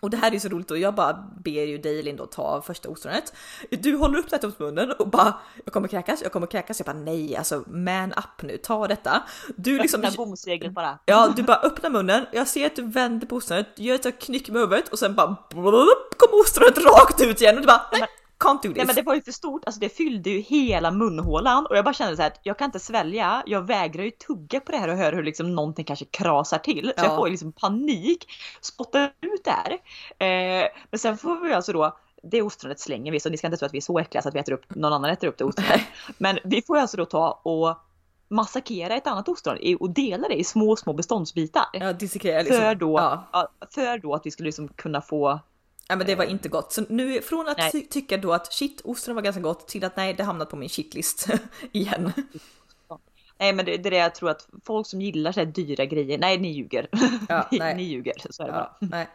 Och 0.00 0.10
det 0.10 0.16
här 0.16 0.34
är 0.34 0.38
så 0.38 0.48
roligt 0.48 0.70
och 0.70 0.78
jag 0.78 0.94
bara 0.94 1.28
ber 1.44 1.64
ju 1.64 1.78
dig 1.78 2.02
Linda 2.02 2.24
att 2.24 2.32
ta 2.32 2.62
första 2.62 2.88
ostronet. 2.88 3.32
Du 3.70 3.96
håller 3.96 4.18
upp 4.18 4.30
detta 4.30 4.46
mot 4.46 4.58
munnen 4.58 4.92
och 4.92 5.08
bara 5.10 5.34
jag 5.64 5.72
kommer 5.72 5.88
kräkas, 5.88 6.22
jag 6.22 6.32
kommer 6.32 6.46
kräkas. 6.46 6.80
Jag 6.80 6.86
bara 6.86 7.04
nej 7.04 7.36
alltså 7.36 7.64
man 7.66 8.12
up 8.12 8.42
nu, 8.42 8.56
ta 8.56 8.88
detta. 8.88 9.22
Du 9.56 9.78
liksom 9.78 10.04
Öppna 10.04 10.16
bomseglet 10.16 10.72
bara. 10.72 10.98
Ja, 11.04 11.32
du 11.36 11.42
bara 11.42 11.56
öppnar 11.56 11.90
munnen. 11.90 12.26
Jag 12.32 12.48
ser 12.48 12.66
att 12.66 12.76
du 12.76 12.82
vänder 12.82 13.26
på 13.26 13.36
ostronet, 13.36 13.66
gör 13.76 13.94
ett 13.94 14.20
knyck 14.20 14.48
med 14.48 14.60
huvudet 14.60 14.88
och 14.88 14.98
sen 14.98 15.14
bara 15.14 15.36
blup, 15.50 16.18
kom 16.18 16.40
ostronet 16.40 16.78
rakt 16.78 17.20
ut 17.20 17.40
igen 17.40 17.54
och 17.54 17.60
du 17.60 17.66
bara 17.66 17.82
nej, 17.92 18.00
can't 18.38 18.62
do 18.62 18.68
this. 18.68 18.76
Nej 18.76 18.86
men 18.86 18.94
det 18.94 19.02
var 19.02 19.14
ju 19.14 19.22
för 19.22 19.32
stort, 19.32 19.62
alltså 19.66 19.80
det 19.80 19.88
fyllde 19.88 20.30
ju 20.30 20.38
hela 20.40 20.90
munhålan 20.90 21.66
och 21.66 21.76
jag 21.76 21.84
bara 21.84 21.94
kände 21.94 22.16
så 22.16 22.22
här 22.22 22.30
att 22.30 22.40
jag 22.42 22.58
kan 22.58 22.64
inte 22.64 22.78
svälja, 22.80 23.42
jag 23.46 23.66
vägrar 23.66 24.02
ju 24.04 24.10
tugga 24.10 24.60
på 24.60 24.72
det 24.72 24.78
här 24.78 24.88
och 24.88 24.96
höra 24.96 25.16
hur 25.16 25.22
liksom 25.22 25.54
någonting 25.54 25.84
kanske 25.84 26.04
krasar 26.04 26.58
till. 26.58 26.86
Så 26.86 26.92
Ja. 26.96 27.04
jag 27.04 27.16
får 27.16 27.28
ju 27.28 27.30
liksom 27.30 27.52
panik, 27.52 28.26
spottar 28.60 29.12
ut 29.20 29.44
det 29.44 29.50
här. 29.50 29.72
Eh, 30.18 30.68
men 30.90 30.98
sen 30.98 31.18
får 31.18 31.40
vi 31.40 31.52
alltså 31.52 31.72
då 31.72 31.96
det 32.22 32.42
ostronet 32.42 32.80
slänger 32.80 33.12
vi, 33.12 33.20
så 33.20 33.30
ni 33.30 33.36
ska 33.38 33.46
inte 33.46 33.56
tro 33.56 33.66
att 33.66 33.74
vi 33.74 33.78
är 33.78 33.82
så 33.82 33.98
äckliga 33.98 34.22
så 34.22 34.28
att 34.28 34.34
vi 34.34 34.38
äter 34.38 34.52
upp, 34.52 34.74
någon 34.74 34.92
annan 34.92 35.10
äter 35.10 35.28
upp 35.28 35.38
det 35.38 35.44
ostronet. 35.44 35.80
Men 36.18 36.38
vi 36.44 36.62
får 36.62 36.76
ju 36.76 36.80
alltså 36.80 36.96
då 36.96 37.04
ta 37.04 37.40
och 37.42 37.76
massakera 38.28 38.94
ett 38.96 39.06
annat 39.06 39.28
ostron 39.28 39.58
och 39.80 39.90
dela 39.90 40.28
det 40.28 40.34
i 40.34 40.44
små, 40.44 40.76
små 40.76 40.92
beståndsbitar. 40.92 41.64
Ja, 41.72 41.92
dissekera 41.92 42.42
liksom. 42.42 42.56
För 42.60 42.74
då, 42.74 42.98
ja, 43.32 43.48
för 43.74 43.98
då 43.98 44.14
att 44.14 44.26
vi 44.26 44.30
skulle 44.30 44.46
liksom 44.46 44.68
kunna 44.68 45.00
få 45.00 45.40
ja, 45.88 45.96
men 45.96 46.06
det 46.06 46.14
var 46.14 46.24
inte 46.24 46.48
gott. 46.48 46.72
Så 46.72 46.84
nu 46.88 47.22
från 47.22 47.48
att 47.48 47.58
Nej. 47.58 47.72
ty- 47.72 47.86
tycka 47.86 48.16
då 48.16 48.32
att 48.32 48.52
shit, 48.52 48.80
ostron 48.84 49.14
var 49.14 49.22
ganska 49.22 49.42
gott 49.42 49.68
till 49.68 49.84
att 49.84 49.96
nej, 49.96 50.14
det 50.14 50.24
hamnat 50.24 50.50
på 50.50 50.56
min 50.56 50.68
shitlist 50.68 51.28
igen. 51.72 52.12
Nej 53.38 53.52
men 53.52 53.64
det, 53.64 53.76
det 53.76 53.88
är 53.88 53.90
det 53.90 53.96
jag 53.96 54.14
tror 54.14 54.30
att 54.30 54.48
folk 54.64 54.86
som 54.86 55.00
gillar 55.00 55.32
så 55.32 55.40
här 55.40 55.46
dyra 55.46 55.84
grejer, 55.84 56.18
nej 56.18 56.38
ni 56.38 56.52
ljuger. 56.52 56.88
Ja, 57.28 57.48
ni, 57.52 57.58
nej. 57.58 57.74
ni 57.76 57.82
ljuger, 57.82 58.12
så 58.30 58.42
är 58.42 58.46
det 58.46 58.52
bara. 58.52 58.76
Ja, 58.80 58.86
nej. 58.90 59.08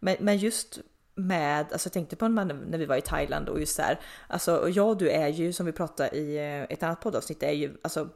Men, 0.00 0.16
men 0.20 0.38
just 0.38 0.78
med, 1.14 1.66
alltså 1.72 1.86
jag 1.86 1.92
tänkte 1.92 2.16
på 2.16 2.28
när, 2.28 2.44
när 2.44 2.78
vi 2.78 2.86
var 2.86 2.96
i 2.96 3.00
Thailand 3.00 3.48
och 3.48 3.60
just 3.60 3.76
där, 3.76 4.00
alltså 4.28 4.56
och 4.56 4.70
jag 4.70 4.88
och 4.88 4.96
du 4.96 5.10
är 5.10 5.28
ju 5.28 5.52
som 5.52 5.66
vi 5.66 5.72
pratade 5.72 6.16
i 6.16 6.36
eh, 6.36 6.62
ett 6.62 6.82
annat 6.82 7.00
poddavsnitt 7.00 7.42
är 7.42 7.52
ju 7.52 7.76
alltså 7.82 8.08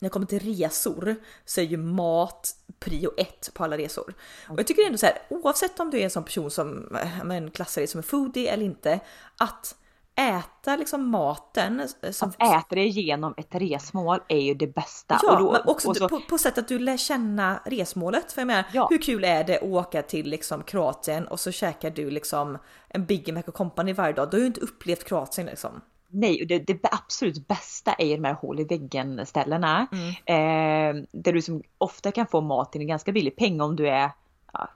när 0.00 0.08
det 0.08 0.12
kommer 0.12 0.26
till 0.26 0.56
resor 0.56 1.16
så 1.44 1.60
är 1.60 1.64
ju 1.64 1.76
mat 1.76 2.50
prio 2.78 3.10
ett 3.16 3.50
på 3.54 3.64
alla 3.64 3.78
resor. 3.78 4.14
Och 4.48 4.58
jag 4.58 4.66
tycker 4.66 4.86
ändå 4.86 4.98
så 4.98 5.06
här, 5.06 5.18
oavsett 5.30 5.80
om 5.80 5.90
du 5.90 5.98
är 5.98 6.04
en 6.04 6.10
sån 6.10 6.24
person 6.24 6.50
som 6.50 6.96
men, 7.24 7.50
klassar 7.50 7.80
dig 7.80 7.88
som 7.88 7.98
en 7.98 8.02
foodie 8.04 8.48
eller 8.48 8.64
inte, 8.64 9.00
att 9.38 9.76
äta 10.20 10.76
liksom 10.76 11.08
maten 11.08 11.88
som, 12.10 12.28
Att 12.28 12.42
äta 12.42 12.74
det 12.74 12.86
genom 12.86 13.34
ett 13.36 13.54
resmål 13.54 14.20
är 14.28 14.40
ju 14.40 14.54
det 14.54 14.66
bästa. 14.66 15.20
Ja, 15.22 15.32
och 15.32 15.38
då, 15.38 15.52
men 15.52 15.60
också 15.66 15.88
och 15.88 15.96
så, 15.96 16.08
på, 16.08 16.20
på 16.20 16.38
sätt 16.38 16.58
att 16.58 16.68
du 16.68 16.78
lär 16.78 16.96
känna 16.96 17.60
resmålet. 17.66 18.32
För 18.32 18.40
jag 18.40 18.46
menar, 18.46 18.64
Ja. 18.72 18.86
hur 18.90 18.98
kul 18.98 19.24
är 19.24 19.44
det 19.44 19.56
att 19.56 19.62
åka 19.62 20.02
till 20.02 20.26
liksom 20.30 20.62
Kroatien 20.62 21.26
och 21.26 21.40
så 21.40 21.52
käkar 21.52 21.90
du 21.90 22.10
liksom 22.10 22.58
en 22.88 23.06
Big 23.06 23.34
Mac 23.34 23.42
och 23.46 23.54
Company 23.54 23.92
varje 23.92 24.12
dag. 24.12 24.30
Du 24.30 24.36
har 24.36 24.40
ju 24.40 24.46
inte 24.46 24.60
upplevt 24.60 25.04
Kroatien 25.04 25.46
liksom. 25.46 25.80
Nej, 26.10 26.44
det, 26.48 26.58
det 26.58 26.78
absolut 26.82 27.48
bästa 27.48 27.92
är 27.92 28.06
ju 28.06 28.16
de 28.16 28.24
här 28.24 28.34
hål 28.34 28.60
i 28.60 28.64
väggen 28.64 29.26
ställena. 29.26 29.86
Mm. 29.92 30.08
Eh, 30.08 31.04
där 31.12 31.32
du 31.32 31.42
som 31.42 31.62
ofta 31.78 32.12
kan 32.12 32.26
få 32.26 32.40
mat 32.40 32.72
till 32.72 32.80
en 32.80 32.86
ganska 32.86 33.12
billig 33.12 33.36
peng 33.36 33.60
om 33.60 33.76
du 33.76 33.88
är 33.88 34.10
ja, 34.52 34.68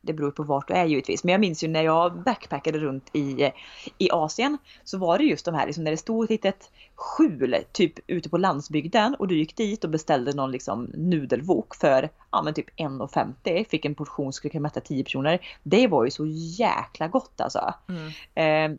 det 0.00 0.12
beror 0.12 0.30
på 0.30 0.42
vart 0.42 0.68
du 0.68 0.74
är 0.74 0.84
givetvis. 0.84 1.24
Men 1.24 1.32
jag 1.32 1.40
minns 1.40 1.64
ju 1.64 1.68
när 1.68 1.82
jag 1.82 2.22
backpackade 2.22 2.78
runt 2.78 3.10
i, 3.12 3.52
i 3.98 4.10
Asien 4.10 4.58
så 4.84 4.98
var 4.98 5.18
det 5.18 5.24
just 5.24 5.44
de 5.44 5.54
här, 5.54 5.66
liksom, 5.66 5.84
när 5.84 5.90
det 5.90 5.96
stod 5.96 6.24
ett 6.24 6.30
litet 6.30 6.70
skjul 6.94 7.56
typ 7.72 7.92
ute 8.06 8.28
på 8.28 8.38
landsbygden 8.38 9.14
och 9.14 9.28
du 9.28 9.38
gick 9.38 9.56
dit 9.56 9.84
och 9.84 9.90
beställde 9.90 10.32
någon 10.32 10.52
liksom 10.52 10.84
nudelvok 10.94 11.74
för 11.74 12.10
ja, 12.30 12.42
men 12.42 12.54
typ 12.54 12.80
1,50. 12.80 13.68
Fick 13.68 13.84
en 13.84 13.94
portion 13.94 14.32
skulle 14.32 14.50
kunna 14.50 14.62
mätta 14.62 14.80
10 14.80 15.04
personer. 15.04 15.38
Det 15.62 15.86
var 15.86 16.04
ju 16.04 16.10
så 16.10 16.26
jäkla 16.58 17.08
gott 17.08 17.40
alltså. 17.40 17.74
Mm. 17.88 18.06
Eh, 18.34 18.78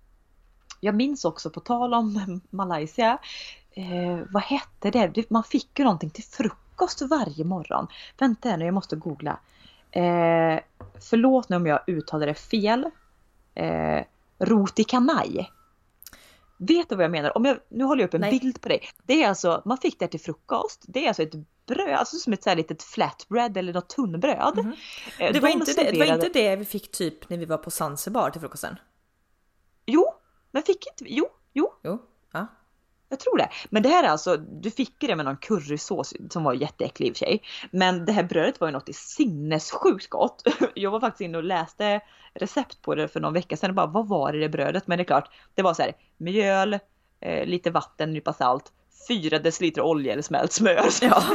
jag 0.79 0.95
minns 0.95 1.25
också 1.25 1.49
på 1.49 1.59
tal 1.59 1.93
om 1.93 2.41
Malaysia. 2.49 3.17
Eh, 3.71 4.19
vad 4.31 4.43
hette 4.43 4.91
det? 4.91 5.29
Man 5.29 5.43
fick 5.43 5.79
ju 5.79 5.83
någonting 5.85 6.09
till 6.09 6.23
frukost 6.23 7.01
varje 7.01 7.43
morgon. 7.43 7.87
Vänta 8.17 8.55
nu, 8.57 8.65
jag 8.65 8.73
måste 8.73 8.95
googla. 8.95 9.39
Eh, 9.91 10.59
förlåt 11.09 11.49
nu 11.49 11.55
om 11.55 11.65
jag 11.65 11.79
uttalade 11.87 12.31
det 12.31 12.35
fel. 12.35 12.89
Eh, 13.55 14.03
roti 14.39 14.83
kanaj. 14.83 15.51
Vet 16.57 16.89
du 16.89 16.95
vad 16.95 17.03
jag 17.03 17.11
menar? 17.11 17.37
Om 17.37 17.45
jag, 17.45 17.57
nu 17.69 17.83
håller 17.83 18.01
jag 18.01 18.07
upp 18.07 18.13
en 18.13 18.21
Nej. 18.21 18.39
bild 18.39 18.61
på 18.61 18.69
dig. 18.69 18.81
Det 19.03 19.23
är 19.23 19.29
alltså, 19.29 19.61
man 19.65 19.77
fick 19.77 19.99
det 19.99 20.07
till 20.07 20.19
frukost. 20.19 20.83
Det 20.87 21.03
är 21.03 21.07
alltså 21.07 21.23
ett 21.23 21.33
bröd, 21.65 21.95
alltså 21.95 22.17
som 22.17 22.33
ett 22.33 22.43
så 22.43 22.49
här 22.49 22.57
litet 22.57 22.83
flatbread 22.83 23.57
eller 23.57 23.73
något 23.73 23.89
tunnbröd. 23.89 24.57
Mhm. 24.57 24.73
Eh, 25.19 25.33
Det 25.33 25.39
var, 25.39 25.49
de 25.49 25.53
inte 25.53 25.73
det, 25.73 25.83
det 25.83 25.85
var 25.85 25.91
serverade- 26.05 26.25
inte 26.27 26.39
det 26.39 26.55
vi 26.55 26.65
fick 26.65 26.91
typ 26.91 27.29
när 27.29 27.37
vi 27.37 27.45
var 27.45 27.57
på 27.57 27.71
Zanzibar 27.71 28.29
till 28.29 28.41
frukosten? 28.41 28.75
Jo, 29.85 30.14
men 30.55 30.63
fick 30.63 30.87
inte 30.87 31.13
Jo, 31.13 31.27
jo, 31.53 31.73
Jo. 31.83 32.01
Ja. 32.31 32.47
Jag 33.09 33.19
tror 33.19 33.37
det. 33.37 33.49
Men 33.69 33.83
det 33.83 33.89
här 33.89 34.03
är 34.03 34.07
alltså, 34.07 34.37
du 34.37 34.71
fick 34.71 35.03
ju 35.03 35.07
det 35.07 35.15
med 35.15 35.25
någon 35.25 35.37
currysås 35.37 36.13
som 36.29 36.43
var 36.43 36.53
jätteäcklig 36.53 37.07
i 37.07 37.11
och 37.11 37.17
för 37.17 37.25
sig. 37.25 37.41
Men 37.71 38.05
det 38.05 38.11
här 38.11 38.23
brödet 38.23 38.59
var 38.59 38.67
ju 38.67 38.71
något 38.71 38.89
i 38.89 38.93
sinnessjukt 38.93 40.09
gott. 40.09 40.43
Jag 40.75 40.91
var 40.91 40.99
faktiskt 40.99 41.21
inne 41.21 41.37
och 41.37 41.43
läste 41.43 42.01
recept 42.33 42.81
på 42.81 42.95
det 42.95 43.07
för 43.07 43.19
någon 43.19 43.33
vecka 43.33 43.57
sedan 43.57 43.69
och 43.69 43.75
bara 43.75 43.87
vad 43.87 44.07
var 44.07 44.33
det 44.33 44.39
det 44.39 44.49
brödet? 44.49 44.87
Men 44.87 44.97
det 44.97 45.01
är 45.01 45.05
klart, 45.05 45.31
det 45.55 45.61
var 45.61 45.73
så 45.73 45.81
här 45.81 45.93
mjöl, 46.17 46.79
eh, 47.19 47.45
lite 47.45 47.71
vatten, 47.71 48.09
en 48.09 48.13
nypa 48.13 48.33
salt, 48.33 48.71
4 49.07 49.39
deciliter 49.39 49.81
olja 49.81 50.13
eller 50.13 50.23
smält 50.23 50.51
smör. 50.51 50.85
Ja. 51.01 51.23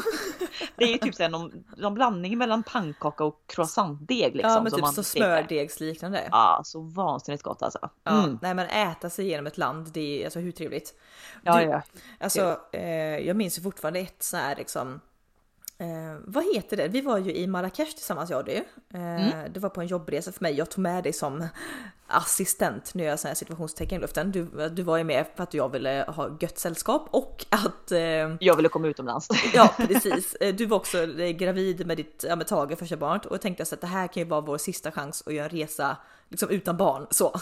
Det 0.77 0.85
är 0.85 0.89
ju 0.89 0.99
typ 0.99 1.15
så 1.15 1.23
här 1.23 1.31
någon, 1.31 1.65
någon 1.77 1.95
blandning 1.95 2.39
mellan 2.39 2.63
pannkaka 2.63 3.25
och 3.25 3.41
croissantdeg 3.47 4.35
liksom. 4.37 4.51
ja 4.53 4.63
men 4.63 4.73
typ 4.73 4.87
så 4.95 5.03
smördegsliknande. 5.03 6.29
Ja, 6.31 6.61
så 6.65 6.81
vansinnigt 6.81 7.43
gott 7.43 7.63
alltså. 7.63 7.79
Ja, 8.05 8.25
Mm. 8.25 8.39
Nej 8.43 8.55
men 8.55 8.67
äta 8.67 9.11
sig 9.11 9.25
igenom 9.27 9.47
ett 9.47 9.59
land, 9.59 9.91
det 9.93 10.21
är 10.21 10.25
alltså 10.25 10.39
hur 10.39 10.53
trevligt. 10.53 10.95
Ja, 11.43 11.57
Du- 11.59 11.65
ja. 11.65 11.83
Alltså 12.21 12.59
eh, 12.73 13.19
jag 13.19 13.37
minns 13.37 13.59
ju 13.59 13.63
fortfarande 13.63 14.01
ett 14.01 14.23
så 14.23 14.37
här 14.37 14.57
liksom 14.57 15.01
Eh, 15.81 16.17
vad 16.25 16.55
heter 16.55 16.77
det? 16.77 16.89
Vi 16.89 17.01
var 17.01 17.19
ju 17.19 17.35
i 17.35 17.47
Marrakesh 17.47 17.91
tillsammans 17.97 18.31
jag 18.31 18.39
och 18.39 18.45
du. 18.45 18.53
Eh, 18.55 18.65
Mm. 18.95 19.53
Det 19.53 19.61
var 19.61 19.69
på 19.69 19.81
en 19.81 19.87
jobbresa 19.87 20.33
för 20.33 20.43
mig. 20.45 20.55
Jag 20.55 20.71
tog 20.71 20.83
med 20.83 21.05
dig 21.05 21.13
som 21.13 21.47
assistent. 22.07 22.95
Nu 22.95 23.03
gör 23.03 23.11
jag 23.11 23.19
sådana 23.19 23.31
här 23.31 23.35
situationstecken 23.37 23.99
i 23.99 24.01
luften. 24.01 24.33
Du, 24.33 24.69
du 24.69 24.83
var 24.83 24.97
ju 24.97 25.05
med 25.05 25.27
för 25.37 25.43
att 25.43 25.55
jag 25.55 25.69
ville 25.69 26.05
ha 26.09 26.37
gött 26.41 26.59
sällskap 26.59 27.09
och 27.11 27.47
att 27.49 27.93
eh, 27.93 27.99
Jag 28.41 28.57
ville 28.57 28.69
komma 28.69 28.89
utomlands. 28.89 29.29
Ja 29.55 29.75
precis. 29.77 30.35
Eh, 30.35 30.55
Du 30.55 30.67
var 30.67 30.77
också 30.77 30.99
eh, 31.21 31.31
gravid 31.31 31.87
med 31.87 31.97
ditt, 31.97 32.25
ja 32.29 32.37
med 32.37 32.47
Tage, 32.47 32.79
första 32.79 32.97
barnet 32.97 33.27
och 33.27 33.33
jag 33.35 33.41
tänkte 33.41 33.63
att 33.63 33.81
det 33.81 33.87
här 33.87 34.07
kan 34.07 34.23
ju 34.23 34.29
vara 34.29 34.41
vår 34.41 34.59
sista 34.59 34.91
chans 34.93 35.23
att 35.27 35.35
göra 35.35 35.45
en 35.45 35.51
resa 35.51 35.97
liksom 36.29 36.49
utan 36.49 36.77
barn 36.77 37.07
så. 37.11 37.41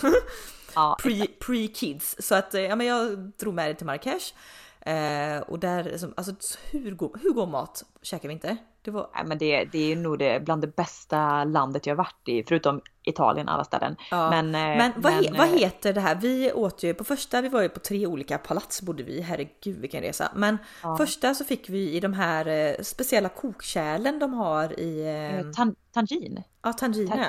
Ja, 0.74 0.96
Pre, 1.02 1.26
pre-kids. 1.40 2.16
Så 2.22 2.34
att 2.34 2.54
eh, 2.54 2.60
ja, 2.62 2.76
men 2.76 2.86
jag 2.86 3.18
drog 3.18 3.54
med 3.54 3.66
dig 3.66 3.74
till 3.76 3.86
Marrakesh. 3.86 4.34
Eh, 4.80 5.40
och 5.40 5.58
där, 5.58 5.84
liksom, 5.84 6.14
alltså 6.16 6.32
hur 6.70 6.94
god, 6.94 7.20
hur 7.22 7.30
god 7.32 7.48
mat 7.48 7.84
käkar 8.02 8.28
vi 8.28 8.34
inte? 8.34 8.56
Det 8.82 8.90
var, 8.90 9.10
Nej, 9.14 9.24
men 9.26 9.38
det, 9.38 9.64
det 9.64 9.92
är 9.92 9.96
nog 9.96 10.18
det, 10.18 10.44
bland 10.44 10.62
det 10.62 10.76
bästa 10.76 11.44
landet 11.44 11.86
jag 11.86 11.96
varit 11.96 12.28
i, 12.28 12.44
förutom 12.48 12.80
Italien 13.04 13.48
alla 13.48 13.64
ställen. 13.64 13.96
ja. 14.10 14.30
Men, 14.30 14.46
eh, 14.46 14.60
men, 14.78 14.92
vad, 14.96 15.12
he, 15.12 15.22
men, 15.22 15.38
vad 15.38 15.48
eh, 15.48 15.54
heter 15.54 15.92
det 15.92 16.00
här? 16.00 16.14
Vi 16.14 16.52
åt 16.52 16.82
ju 16.82 16.94
på 16.94 17.04
första, 17.04 17.40
vi 17.40 17.48
var 17.48 17.62
ju 17.62 17.68
på 17.68 17.80
tre 17.80 18.06
olika 18.06 18.38
palats 18.38 18.82
bodde 18.82 19.02
vi. 19.02 19.20
Herregud 19.20 19.78
vilken 19.80 20.02
resa. 20.02 20.32
Men 20.34 20.58
Ja. 20.82 20.96
första 20.96 21.34
så 21.34 21.44
fick 21.44 21.68
vi 21.68 21.90
i 21.92 22.00
de 22.00 22.12
här 22.12 22.46
eh, 22.46 22.74
speciella 22.82 23.28
kokkärlen 23.28 24.18
de 24.18 24.34
har 24.34 24.80
i 24.80 25.00
eh, 25.06 25.38
eh, 25.38 25.44
tan- 25.46 25.74
Tangin. 25.92 26.42
ja, 26.62 26.72
Tangina. 26.72 27.16
Ja, 27.16 27.24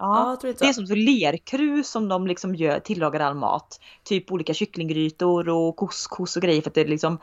Ja, 0.00 0.38
det 0.42 0.62
är 0.62 0.72
som 0.72 0.86
så 0.86 0.94
lerkrus 0.94 1.90
som 1.90 2.08
de 2.08 2.26
liksom 2.26 2.54
gör, 2.54 2.80
tillagar 2.80 3.20
all 3.20 3.34
mat. 3.34 3.80
Typ 4.02 4.32
olika 4.32 4.54
kycklinggrytor 4.54 5.48
och 5.48 5.76
couscous 5.76 6.36
och 6.36 6.42
grejer 6.42 6.62
för 6.62 6.70
att 6.70 6.74
det 6.74 6.80
är 6.80 6.88
liksom 6.88 7.18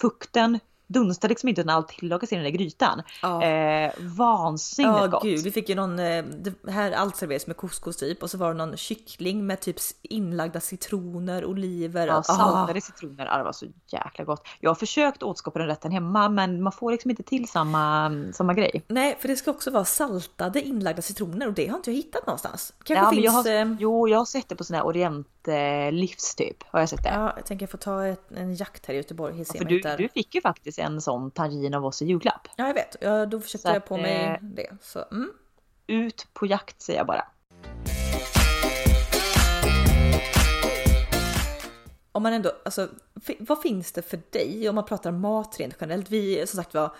fukten 0.00 0.58
dunstar 0.86 1.28
liksom 1.28 1.48
inte 1.48 1.64
när 1.64 1.72
allt 1.74 1.88
tillagas 1.88 2.32
i 2.32 2.34
den 2.34 2.44
där 2.44 2.50
grytan. 2.50 3.02
Ja. 3.22 3.42
Eh, 3.44 3.92
vansinnigt 4.00 4.96
Ja 4.98 5.06
gott. 5.06 5.22
gud, 5.22 5.44
vi 5.44 5.50
fick 5.50 5.68
ju 5.68 5.74
någon, 5.74 5.98
eh, 5.98 6.24
det 6.24 6.70
här 6.70 6.92
allt 6.92 7.16
serveras 7.16 7.46
med 7.46 7.56
couscous 7.56 7.96
typ 7.96 8.22
och 8.22 8.30
så 8.30 8.38
var 8.38 8.48
det 8.48 8.54
någon 8.54 8.76
kyckling 8.76 9.46
med 9.46 9.60
typ 9.60 9.76
inlagda 10.02 10.60
citroner, 10.60 11.44
oliver. 11.44 12.06
Ja, 12.06 12.16
Ah. 12.16 12.22
saltade 12.22 12.80
citroner, 12.80 13.26
ja, 13.26 13.38
det 13.38 13.44
var 13.44 13.52
så 13.52 13.66
jäkla 13.86 14.24
gott. 14.24 14.46
Jag 14.60 14.70
har 14.70 14.74
försökt 14.74 15.22
återskapa 15.22 15.58
den 15.58 15.68
rätten 15.68 15.92
hemma 15.92 16.28
men 16.28 16.62
man 16.62 16.72
får 16.72 16.90
liksom 16.92 17.10
inte 17.10 17.22
till 17.22 17.48
samma, 17.48 18.12
samma 18.32 18.54
grej. 18.54 18.84
Nej, 18.88 19.16
för 19.20 19.28
det 19.28 19.36
ska 19.36 19.50
också 19.50 19.70
vara 19.70 19.84
saltade 19.84 20.62
inlagda 20.62 21.02
citroner 21.02 21.46
och 21.46 21.52
det 21.54 21.66
har 21.66 21.76
inte 21.76 21.90
jag 21.90 21.96
hittat 21.96 22.26
någonstans. 22.26 22.72
Kanske 22.84 23.04
Ja, 23.04 23.10
finns... 23.10 23.24
jag 23.24 23.32
har, 23.32 23.46
eh, 23.72 23.76
jo, 23.80 24.08
jag 24.08 24.18
har 24.18 24.24
sett 24.24 24.48
det 24.48 24.56
på 24.56 24.64
sådana 24.64 24.78
här 24.82 24.86
orientlivs 24.88 26.34
typ. 26.34 26.56
Har 26.66 26.80
jag 26.80 26.88
sett 26.88 27.02
det. 27.02 27.08
Ja, 27.14 27.32
jag 27.36 27.46
tänker 27.46 27.62
jag 27.62 27.70
får 27.70 27.78
ta 27.78 28.06
ett, 28.06 28.32
en 28.32 28.54
jakt 28.54 28.86
här 28.86 28.94
i 28.94 28.96
Göteborg. 28.96 29.44
Se 29.44 29.58
För 29.58 29.64
du, 29.64 29.80
du 29.98 30.08
fick 30.08 30.34
ju 30.34 30.40
faktiskt 30.40 30.75
en 30.78 31.00
sån 31.00 31.30
tangin 31.30 31.74
av 31.74 31.86
oss 31.86 32.02
i 32.02 32.06
julklapp. 32.06 32.48
Ja, 32.56 32.66
jag 32.66 32.74
vet. 32.74 32.96
Ja, 33.00 33.26
då 33.26 33.40
försökte 33.40 33.68
Så 33.68 33.74
jag 33.74 33.76
att, 33.76 33.88
på 33.88 33.96
mig 33.96 34.24
eh, 34.24 34.36
det. 34.42 34.76
Så, 34.82 35.04
mm. 35.10 35.32
Ut 35.86 36.26
på 36.32 36.46
jakt 36.46 36.82
säger 36.82 37.00
jag 37.00 37.06
bara. 37.06 37.24
Om 42.12 42.22
man 42.22 42.32
ändå, 42.32 42.52
alltså, 42.64 42.88
vad 43.38 43.62
finns 43.62 43.92
det 43.92 44.02
för 44.02 44.20
dig 44.30 44.68
om 44.68 44.74
man 44.74 44.84
pratar 44.84 45.10
mat 45.10 45.56
rent 45.58 45.76
generellt? 45.80 46.10
Vi, 46.10 46.46
som 46.46 46.56
sagt 46.56 46.74
var, 46.74 46.96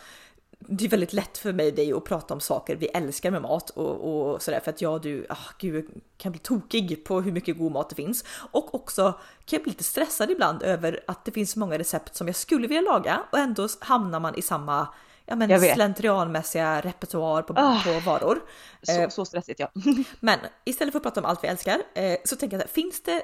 det 0.58 0.84
är 0.84 0.88
väldigt 0.88 1.12
lätt 1.12 1.38
för 1.38 1.52
mig 1.52 1.68
och 1.68 1.74
dig 1.74 1.92
att 1.92 2.04
prata 2.04 2.34
om 2.34 2.40
saker 2.40 2.76
vi 2.76 2.86
älskar 2.86 3.30
med 3.30 3.42
mat 3.42 3.70
och, 3.70 4.30
och 4.32 4.42
sådär 4.42 4.60
för 4.60 4.70
att 4.70 4.80
jag 4.82 4.92
och 4.92 5.00
du, 5.00 5.26
ah, 5.28 5.36
gud, 5.58 5.86
kan 6.16 6.32
bli 6.32 6.38
tokig 6.38 7.04
på 7.04 7.20
hur 7.20 7.32
mycket 7.32 7.58
god 7.58 7.72
mat 7.72 7.88
det 7.88 7.94
finns. 7.94 8.24
Och 8.50 8.74
också 8.74 9.12
kan 9.12 9.56
jag 9.56 9.62
bli 9.62 9.70
lite 9.70 9.84
stressad 9.84 10.30
ibland 10.30 10.62
över 10.62 11.04
att 11.06 11.24
det 11.24 11.32
finns 11.32 11.50
så 11.50 11.58
många 11.58 11.78
recept 11.78 12.16
som 12.16 12.26
jag 12.26 12.36
skulle 12.36 12.66
vilja 12.66 12.80
laga 12.92 13.22
och 13.32 13.38
ändå 13.38 13.68
hamnar 13.80 14.20
man 14.20 14.34
i 14.34 14.42
samma 14.42 14.88
ja, 15.26 15.36
men 15.36 15.60
slentrianmässiga 15.60 16.80
repertoar 16.80 17.42
på, 17.42 17.54
Ah. 17.56 17.80
på 17.84 18.00
varor. 18.10 18.42
Så, 18.82 18.92
Eh, 18.92 19.08
så 19.08 19.24
stressigt 19.24 19.60
ja. 19.60 19.70
men 20.20 20.38
istället 20.64 20.92
för 20.92 20.98
att 20.98 21.02
prata 21.02 21.20
om 21.20 21.26
allt 21.26 21.44
vi 21.44 21.48
älskar 21.48 21.82
eh, 21.94 22.16
så 22.24 22.36
tänker 22.36 22.56
jag 22.56 22.62
så 22.62 22.68
här, 22.68 22.82
finns 22.82 23.02
det 23.02 23.22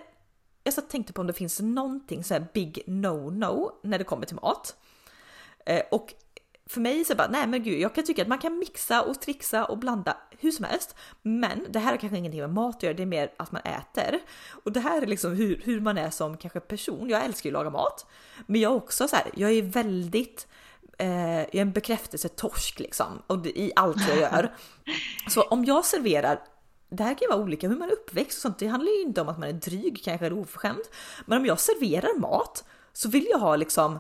jag 0.65 0.75
satt 0.75 0.85
och 0.85 0.91
tänkte 0.91 1.13
på 1.13 1.21
om 1.21 1.27
det 1.27 1.33
finns 1.33 1.61
någonting 1.61 2.25
så 2.25 2.35
här 2.35 2.47
big 2.55 2.83
no-no 2.87 3.71
när 3.83 3.99
det 3.99 4.05
kommer 4.05 4.27
till 4.27 4.37
mat. 4.37 4.77
Eh, 5.67 5.83
och 5.91 6.15
för 6.73 6.81
mig 6.81 7.05
så 7.05 7.15
bara, 7.15 7.29
nej 7.29 7.47
men 7.47 7.63
gud, 7.63 7.81
jag 7.81 7.95
kan 7.95 8.05
tycka 8.05 8.23
att 8.23 8.29
man 8.29 8.39
kan 8.39 8.59
mixa 8.59 9.03
och 9.03 9.21
trixa 9.21 9.65
och 9.65 9.79
blanda 9.79 10.17
hur 10.39 10.51
som 10.51 10.65
helst. 10.65 10.95
Men 11.23 11.67
det 11.69 11.79
här 11.79 11.91
har 11.91 11.97
kanske 11.97 12.19
ingenting 12.19 12.41
med 12.41 12.51
mat 12.51 12.77
att 12.77 12.83
göra, 12.83 12.95
det 12.95 13.03
är 13.03 13.07
mer 13.07 13.33
att 13.37 13.53
man 13.53 13.63
äter. 13.63 14.19
Och 14.65 14.73
det 14.73 14.81
här 14.81 15.03
är 15.03 15.07
liksom 15.07 15.33
hur, 15.33 15.61
hur 15.65 15.81
man 15.81 15.99
är 15.99 16.11
som 16.11 16.37
kanske 16.37 16.61
person. 16.61 17.09
Jag 17.09 17.25
älskar 17.25 17.51
ju 17.51 17.57
att 17.57 17.65
laga 17.65 17.71
mat, 17.71 18.07
men 18.47 18.61
jag 18.61 18.73
är 18.73 18.77
också 18.77 19.09
så 19.09 19.17
här, 19.17 19.31
jag 19.35 19.53
är 19.53 19.63
väldigt 19.63 20.47
eh, 20.99 21.39
jag 21.39 21.55
är 21.55 21.63
en 21.63 21.73
bekräftelsetorsk 21.73 22.81
liksom 22.81 23.23
och 23.27 23.39
det, 23.39 23.59
i 23.59 23.73
allt 23.77 24.09
jag 24.09 24.19
gör. 24.19 24.55
Så 25.29 25.43
om 25.43 25.65
jag 25.65 25.85
serverar 25.85 26.39
det 26.97 27.03
här 27.03 27.15
kan 27.15 27.21
ju 27.21 27.29
vara 27.29 27.43
olika 27.43 27.69
hur 27.69 27.77
man 27.77 27.89
är 27.89 27.93
uppväxt 27.93 28.39
och 28.39 28.43
sånt. 28.43 28.59
Det 28.59 28.67
handlar 28.67 28.93
ju 28.93 29.03
inte 29.03 29.21
om 29.21 29.29
att 29.29 29.39
man 29.39 29.49
är 29.49 29.53
dryg 29.53 30.03
kanske 30.05 30.27
eller 30.27 30.39
oförskämd. 30.39 30.83
Men 31.27 31.39
om 31.39 31.47
jag 31.47 31.61
serverar 31.61 32.19
mat 32.19 32.65
så 32.93 33.09
vill 33.09 33.27
jag 33.31 33.39
ha 33.39 33.57
liksom 33.57 33.99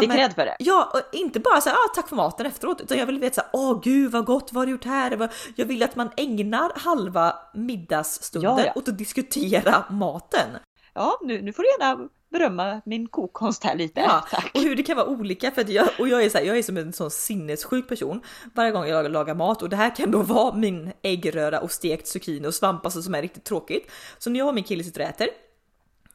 Lite 0.00 0.08
men- 0.08 0.16
cred 0.16 0.34
för 0.34 0.44
det. 0.44 0.56
Ja, 0.58 0.90
och 0.94 1.14
inte 1.18 1.40
bara 1.40 1.60
säga 1.60 1.74
ah, 1.74 1.94
tack 1.94 2.08
för 2.08 2.16
maten 2.16 2.46
efteråt, 2.46 2.80
utan 2.80 2.98
jag 2.98 3.06
vill 3.06 3.18
veta 3.18 3.34
såhär, 3.34 3.50
åh 3.52 3.80
gud 3.82 4.12
vad 4.12 4.24
gott, 4.24 4.52
vad 4.52 4.60
har 4.60 4.66
du 4.66 4.72
gjort 4.72 4.84
här? 4.84 5.28
Jag 5.56 5.66
vill 5.66 5.82
att 5.82 5.96
man 5.96 6.10
ägnar 6.16 6.72
halva 6.76 7.36
middagsstunden 7.54 8.56
Ja, 8.58 8.64
ja. 8.66 8.72
åt 8.76 8.88
att 8.88 8.98
diskutera 8.98 9.84
maten. 9.90 10.50
Ja, 10.94 11.18
nu, 11.22 11.42
nu 11.42 11.52
får 11.52 11.62
du 11.62 11.68
gärna 11.68 12.08
berömma 12.30 12.80
min 12.84 13.08
kokkonst 13.08 13.64
här 13.64 13.74
lite. 13.74 14.00
Ja, 14.00 14.24
Tack. 14.30 14.50
och 14.54 14.60
hur 14.60 14.76
det 14.76 14.82
kan 14.82 14.96
vara 14.96 15.06
olika 15.06 15.50
för 15.50 15.60
att 15.60 15.68
jag, 15.68 15.88
och 15.98 16.08
jag 16.08 16.22
är, 16.24 16.30
så 16.30 16.38
här, 16.38 16.44
jag 16.44 16.58
är 16.58 16.62
som 16.62 16.76
en 16.76 16.92
sån 16.92 17.10
sinnessjuk 17.10 17.88
person 17.88 18.20
varje 18.54 18.70
gång 18.70 18.86
jag 18.86 19.10
lagar 19.12 19.34
mat 19.34 19.62
och 19.62 19.68
det 19.68 19.76
här 19.76 19.96
kan 19.96 20.10
då 20.10 20.18
vara 20.22 20.54
min 20.54 20.92
äggröra 21.02 21.60
och 21.60 21.72
stekt 21.72 22.06
zucchini 22.08 22.48
och 22.48 22.54
svamp 22.54 22.84
alltså, 22.84 23.02
som 23.02 23.14
är 23.14 23.22
riktigt 23.22 23.44
tråkigt. 23.44 23.90
Så 24.18 24.30
när 24.30 24.38
jag 24.38 24.48
och 24.48 24.54
min 24.54 24.64
kille 24.64 24.84
sitter 24.84 25.00
och 25.00 25.06
äter 25.08 25.28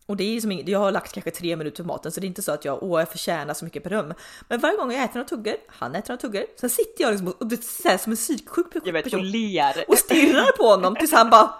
och 0.07 0.17
det 0.17 0.37
är 0.37 0.41
som, 0.41 0.51
jag 0.51 0.79
har 0.79 0.91
lagt 0.91 1.11
kanske 1.13 1.31
tre 1.31 1.55
minuter 1.55 1.83
på 1.83 1.87
maten 1.87 2.11
så 2.11 2.19
det 2.19 2.25
är 2.25 2.27
inte 2.27 2.41
så 2.41 2.51
att 2.51 2.65
jag, 2.65 2.83
åh 2.83 2.99
jag 3.01 3.09
förtjänar 3.09 3.53
så 3.53 3.65
mycket 3.65 3.83
beröm. 3.83 4.13
Men 4.47 4.59
varje 4.59 4.77
gång 4.77 4.91
jag 4.91 5.03
äter 5.03 5.15
några 5.15 5.27
tuggor, 5.29 5.55
han 5.67 5.95
äter 5.95 6.09
några 6.09 6.21
tuggor, 6.21 6.43
sen 6.59 6.69
sitter 6.69 7.03
jag 7.03 7.11
liksom 7.11 7.27
och, 7.27 7.41
och 7.41 7.47
det 7.47 7.63
så 7.63 7.89
här, 7.89 7.97
som 7.97 8.11
en 8.11 8.15
psyksjuk 8.17 8.65
Jag 8.83 8.93
vet, 8.93 9.05
och 9.05 9.11
person 9.11 9.31
ler. 9.31 9.85
och 9.87 9.97
stirrar 9.97 10.57
på 10.57 10.63
honom 10.63 10.95
tills 10.95 11.11
han 11.13 11.29
bara, 11.29 11.53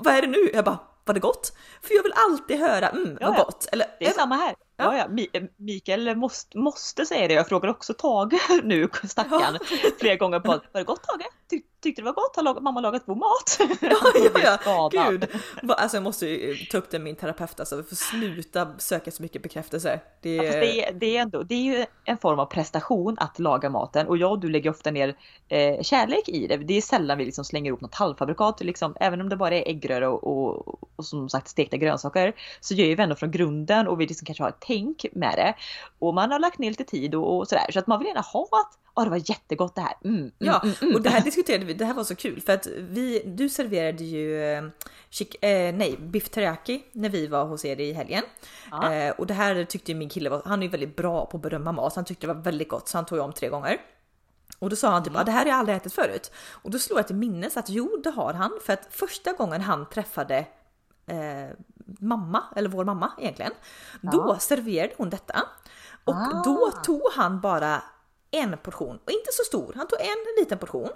vad 0.00 0.14
är 0.14 0.22
det 0.22 0.28
nu? 0.28 0.50
Jag 0.54 0.64
bara, 0.64 0.78
var 1.04 1.14
det 1.14 1.20
gott? 1.20 1.52
För 1.82 1.94
jag 1.94 2.02
vill 2.02 2.12
alltid 2.16 2.58
höra, 2.58 2.88
mm 2.88 3.04
vad 3.20 3.30
Ja, 3.32 3.34
ja. 3.38 3.44
gott. 3.44 3.68
Eller, 3.72 3.86
Det 3.98 4.06
är 4.06 4.12
samma 4.12 4.34
här. 4.36 4.54
Ja, 4.84 4.96
ja. 4.96 5.06
Mi- 5.06 5.48
Mikael 5.56 6.16
måste, 6.16 6.58
måste 6.58 7.06
säga 7.06 7.28
det. 7.28 7.34
Jag 7.34 7.48
frågar 7.48 7.68
också 7.68 7.94
Tage 7.94 8.32
nu, 8.64 8.88
stackaren, 9.04 9.58
flera 10.00 10.16
gånger 10.16 10.40
på 10.40 10.48
Var 10.48 10.60
det 10.80 10.84
gott 10.84 11.02
Tage? 11.02 11.26
Ty, 11.50 11.62
tyckte 11.82 12.02
det 12.02 12.06
var 12.06 12.12
gott? 12.12 12.36
Har 12.36 12.42
lag- 12.42 12.62
mamma 12.62 12.80
lagat 12.80 13.06
god 13.06 13.16
mat? 13.18 13.58
Ja, 13.80 14.58
ja, 14.64 14.90
ja. 14.92 15.10
Gud. 15.10 15.26
Alltså 15.68 15.96
jag 15.96 16.04
måste 16.04 16.26
ju 16.26 16.56
ta 16.56 16.78
upp 16.78 16.90
det 16.90 16.98
med 16.98 17.04
min 17.04 17.16
terapeut 17.16 17.60
alltså, 17.60 17.82
för 17.82 17.96
sluta 17.96 18.68
söka 18.78 19.10
så 19.10 19.22
mycket 19.22 19.42
bekräftelse. 19.42 20.00
Det 20.22 20.34
Ja, 20.36 20.42
det, 20.42 20.84
är, 20.84 20.92
det, 20.92 21.16
är 21.16 21.22
ändå, 21.22 21.42
det 21.42 21.54
är 21.54 21.78
ju 21.78 21.86
en 22.04 22.18
form 22.18 22.38
av 22.38 22.46
prestation 22.46 23.16
att 23.20 23.38
laga 23.38 23.70
maten 23.70 24.06
och 24.06 24.16
jag 24.16 24.30
och 24.30 24.38
du 24.40 24.48
lägger 24.50 24.70
ofta 24.70 24.90
ner 24.90 25.16
eh, 25.48 25.82
kärlek 25.82 26.28
i 26.28 26.46
det. 26.46 26.56
Det 26.56 26.74
är 26.74 26.80
sällan 26.82 27.18
vi 27.18 27.24
liksom 27.24 27.44
slänger 27.44 27.68
ihop 27.68 27.80
något 27.80 27.94
halvfabrikat, 27.94 28.60
liksom, 28.60 28.96
även 29.00 29.20
om 29.20 29.28
det 29.28 29.36
bara 29.36 29.54
är 29.54 29.68
äggröra 29.68 30.10
och, 30.10 30.24
och, 30.24 30.78
och 30.96 31.04
som 31.04 31.28
sagt 31.28 31.48
stekta 31.48 31.76
grönsaker 31.76 32.32
så 32.60 32.74
gör 32.74 32.96
vi 32.96 33.02
ändå 33.02 33.14
från 33.14 33.30
grunden 33.30 33.88
och 33.88 34.00
vi 34.00 34.06
liksom 34.06 34.26
kanske 34.26 34.44
har 34.44 34.48
ett 34.48 34.60
tänk 34.70 35.06
med 35.12 35.34
det. 35.36 35.54
Och 35.98 36.14
man 36.14 36.32
har 36.32 36.38
lagt 36.38 36.58
ner 36.58 36.70
lite 36.70 36.84
tid 36.84 37.14
och, 37.14 37.38
och 37.38 37.48
sådär 37.48 37.66
så 37.70 37.78
att 37.78 37.86
man 37.86 37.98
vill 37.98 38.08
gärna 38.08 38.20
ha 38.20 38.42
att 38.42 38.76
Ja, 38.94 39.04
det 39.04 39.10
var 39.10 39.30
jättegott 39.30 39.74
det 39.74 39.80
här. 39.80 39.96
Mm, 40.04 40.16
mm, 40.16 40.32
Ja, 40.38 40.60
mm, 40.62 40.74
mm. 40.82 40.94
och 40.94 41.02
det 41.02 41.10
här 41.10 41.20
diskuterade 41.20 41.64
vi, 41.64 41.74
det 41.74 41.84
här 41.84 41.94
var 41.94 42.04
så 42.04 42.14
kul 42.14 42.40
för 42.40 42.52
att 42.52 42.66
vi, 42.66 43.22
du 43.26 43.48
serverade 43.48 44.04
ju 44.04 44.44
eh, 44.44 44.62
chick, 45.10 45.44
eh, 45.44 45.74
nej, 45.74 45.96
biff 45.98 46.28
teriyaki 46.28 46.82
när 46.92 47.08
vi 47.08 47.26
var 47.26 47.44
hos 47.44 47.64
er 47.64 47.80
i 47.80 47.92
helgen. 47.92 48.22
Ja. 48.70 48.92
Eh, 48.92 49.10
och 49.10 49.26
det 49.26 49.34
här 49.34 49.64
tyckte 49.64 49.92
ju 49.92 49.98
min 49.98 50.08
kille 50.08 50.30
var, 50.30 50.42
han 50.44 50.58
är 50.58 50.62
ju 50.62 50.70
väldigt 50.70 50.96
bra 50.96 51.26
på 51.26 51.36
att 51.36 51.42
berömma 51.42 51.72
mat, 51.72 51.94
han 51.94 52.04
tyckte 52.04 52.26
det 52.26 52.34
var 52.34 52.42
väldigt 52.42 52.68
gott 52.68 52.88
så 52.88 52.98
han 52.98 53.06
tog 53.06 53.18
om 53.18 53.32
tre 53.32 53.48
gånger. 53.48 53.76
Och 54.58 54.70
då 54.70 54.76
sa 54.76 54.90
han 54.90 55.04
typ 55.04 55.16
ah, 55.16 55.24
det 55.24 55.32
här 55.32 55.44
har 55.44 55.50
jag 55.50 55.58
aldrig 55.58 55.76
ätit 55.76 55.92
förut. 55.92 56.32
Och 56.50 56.70
då 56.70 56.78
slog 56.78 56.98
jag 56.98 57.06
till 57.06 57.16
minnes 57.16 57.56
att 57.56 57.68
jo 57.68 58.00
det 58.04 58.10
har 58.10 58.34
han 58.34 58.50
för 58.66 58.72
att 58.72 58.88
första 58.90 59.32
gången 59.32 59.60
han 59.60 59.88
träffade 59.88 60.38
eh, 61.06 61.50
mamma, 61.98 62.44
eller 62.56 62.68
vår 62.68 62.84
mamma 62.84 63.12
egentligen, 63.18 63.52
då 64.00 64.36
serverade 64.40 64.94
hon 64.96 65.10
detta. 65.10 65.42
Och 66.04 66.14
Ah. 66.14 66.42
då 66.44 66.70
tog 66.84 67.02
han 67.16 67.40
bara 67.40 67.82
en 68.30 68.56
portion 68.62 68.98
och 69.04 69.10
inte 69.10 69.32
så 69.32 69.42
stor. 69.44 69.72
Han 69.76 69.86
tog 69.86 70.00
en 70.00 70.42
liten 70.42 70.58
portion 70.58 70.88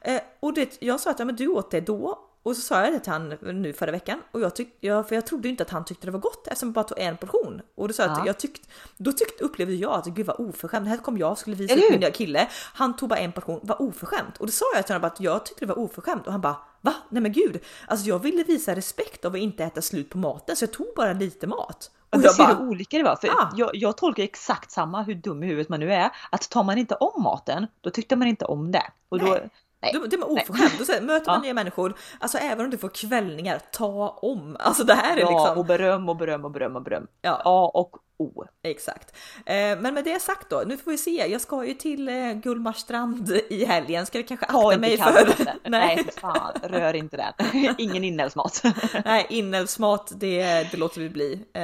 eh, 0.00 0.20
och 0.40 0.54
det, 0.54 0.76
jag 0.82 1.00
sa 1.00 1.10
att 1.10 1.18
ja, 1.18 1.24
men 1.24 1.36
du 1.36 1.48
åt 1.48 1.70
det 1.70 1.80
då 1.80 2.18
och 2.42 2.56
så 2.56 2.62
sa 2.62 2.84
jag 2.84 2.92
det 2.92 2.98
till 3.00 3.12
han 3.12 3.28
nu 3.42 3.72
förra 3.72 3.90
veckan 3.90 4.20
och 4.32 4.40
jag 4.40 4.56
tyckte, 4.56 4.86
jag, 4.86 5.08
för 5.08 5.14
jag 5.14 5.26
trodde 5.26 5.48
inte 5.48 5.62
att 5.62 5.70
han 5.70 5.84
tyckte 5.84 6.06
det 6.06 6.10
var 6.10 6.20
gott 6.20 6.46
eftersom 6.46 6.68
jag 6.68 6.74
bara 6.74 6.84
tog 6.84 6.98
en 6.98 7.16
portion 7.16 7.62
och 7.74 7.88
då 7.88 7.94
sa 7.94 8.02
jag 8.02 8.12
att 8.12 8.18
Ja. 8.18 8.26
jag 8.26 8.38
tyckte, 8.38 8.68
då 8.96 9.12
tyckte, 9.12 9.44
upplevde 9.44 9.74
jag 9.74 9.92
att 9.92 10.06
gud 10.06 10.26
vad 10.26 10.40
oförskämt. 10.40 10.88
Här 10.88 10.96
kom 10.96 11.18
jag 11.18 11.30
och 11.32 11.38
skulle 11.38 11.56
visa 11.56 11.74
upp 11.74 12.00
min 12.00 12.12
kille. 12.12 12.48
Han 12.74 12.96
tog 12.96 13.08
bara 13.08 13.18
en 13.18 13.32
portion, 13.32 13.60
var 13.62 13.82
oförskämt 13.82 14.38
och 14.38 14.46
då 14.46 14.52
sa 14.52 14.64
jag 14.74 14.86
till 14.86 14.94
honom 14.94 15.06
att 15.06 15.20
jag 15.20 15.46
tyckte 15.46 15.64
det 15.64 15.68
var 15.74 15.78
oförskämt 15.78 16.26
och 16.26 16.32
han 16.32 16.40
bara 16.40 16.56
va? 16.82 16.94
Nej 17.08 17.22
men 17.22 17.32
gud, 17.32 17.60
alltså 17.86 18.08
jag 18.08 18.18
ville 18.18 18.44
visa 18.44 18.74
respekt 18.74 19.24
av 19.24 19.32
att 19.32 19.38
inte 19.38 19.64
äta 19.64 19.82
slut 19.82 20.10
på 20.10 20.18
maten 20.18 20.56
så 20.56 20.62
jag 20.64 20.72
tog 20.72 20.86
bara 20.96 21.12
lite 21.12 21.46
mat. 21.46 21.90
Och 22.10 22.18
Och 22.18 22.24
jag 22.24 22.34
ser 22.34 22.44
bara, 22.44 22.54
hur 22.54 22.68
olika 22.68 22.98
det 22.98 23.04
var. 23.04 23.16
För 23.16 23.28
Ah. 23.28 23.50
jag, 23.56 23.70
jag 23.74 23.96
tolkar 23.96 24.22
exakt 24.22 24.70
samma, 24.70 25.02
hur 25.02 25.14
dum 25.14 25.42
i 25.42 25.46
huvudet 25.46 25.68
man 25.68 25.80
nu 25.80 25.92
är. 25.92 26.10
Att 26.30 26.50
tar 26.50 26.62
man 26.62 26.78
inte 26.78 26.94
om 26.94 27.22
maten, 27.22 27.66
då 27.80 27.90
tyckte 27.90 28.16
man 28.16 28.28
inte 28.28 28.44
om 28.44 28.72
det. 28.72 28.82
Och 29.08 29.18
då, 29.18 29.26
Nej. 29.26 29.48
nej. 29.82 29.92
Det, 29.92 30.08
det 30.08 30.16
var 30.16 30.30
oförskämt. 30.30 30.80
Och 30.80 30.86
sen 30.86 31.06
möter 31.06 31.26
man 31.26 31.36
Ja. 31.36 31.42
nya 31.42 31.54
människor, 31.54 31.94
alltså 32.20 32.38
även 32.38 32.64
om 32.64 32.70
du 32.70 32.78
får 32.78 32.88
kvällningar, 32.88 33.60
ta 33.72 34.08
om. 34.22 34.56
Alltså 34.60 34.84
det 34.84 34.94
här 34.94 35.16
är 35.16 35.20
Ja, 35.20 35.30
liksom... 35.30 35.58
och 35.58 35.66
beröm 35.66 36.08
och 36.08 36.16
beröm 36.16 36.44
och 36.44 36.50
beröm 36.50 36.76
och 36.76 36.82
beröm. 36.82 37.06
Ja. 37.22 37.42
A 37.44 37.70
och 37.74 37.96
O. 38.22 38.44
Exakt. 38.62 39.16
Eh, 39.46 39.54
men 39.54 39.94
med 39.94 40.04
det 40.04 40.22
sagt 40.22 40.50
då, 40.50 40.62
nu 40.66 40.76
får 40.76 40.90
vi 40.90 40.98
se. 40.98 41.26
Jag 41.30 41.40
ska 41.40 41.64
ju 41.64 41.74
till 41.74 42.08
eh, 42.08 42.32
Gullmarstrand 42.32 43.30
i 43.50 43.64
helgen. 43.64 44.06
Ska 44.06 44.18
jag 44.18 44.28
kanske 44.28 44.46
Ta 44.46 44.58
akta 44.58 44.74
inte 44.74 44.78
mig 44.78 44.98
för... 44.98 45.54
Nej, 45.70 46.04
fan, 46.20 46.52
rör 46.62 46.94
inte 46.94 47.16
den. 47.16 47.32
Ingen 47.78 48.04
inälvsmat. 48.04 48.62
Nej, 49.04 49.26
inälvsmat, 49.30 50.12
det, 50.16 50.42
det 50.70 50.76
låter 50.76 51.00
vi 51.00 51.08
bli. 51.08 51.32
Eh, 51.52 51.62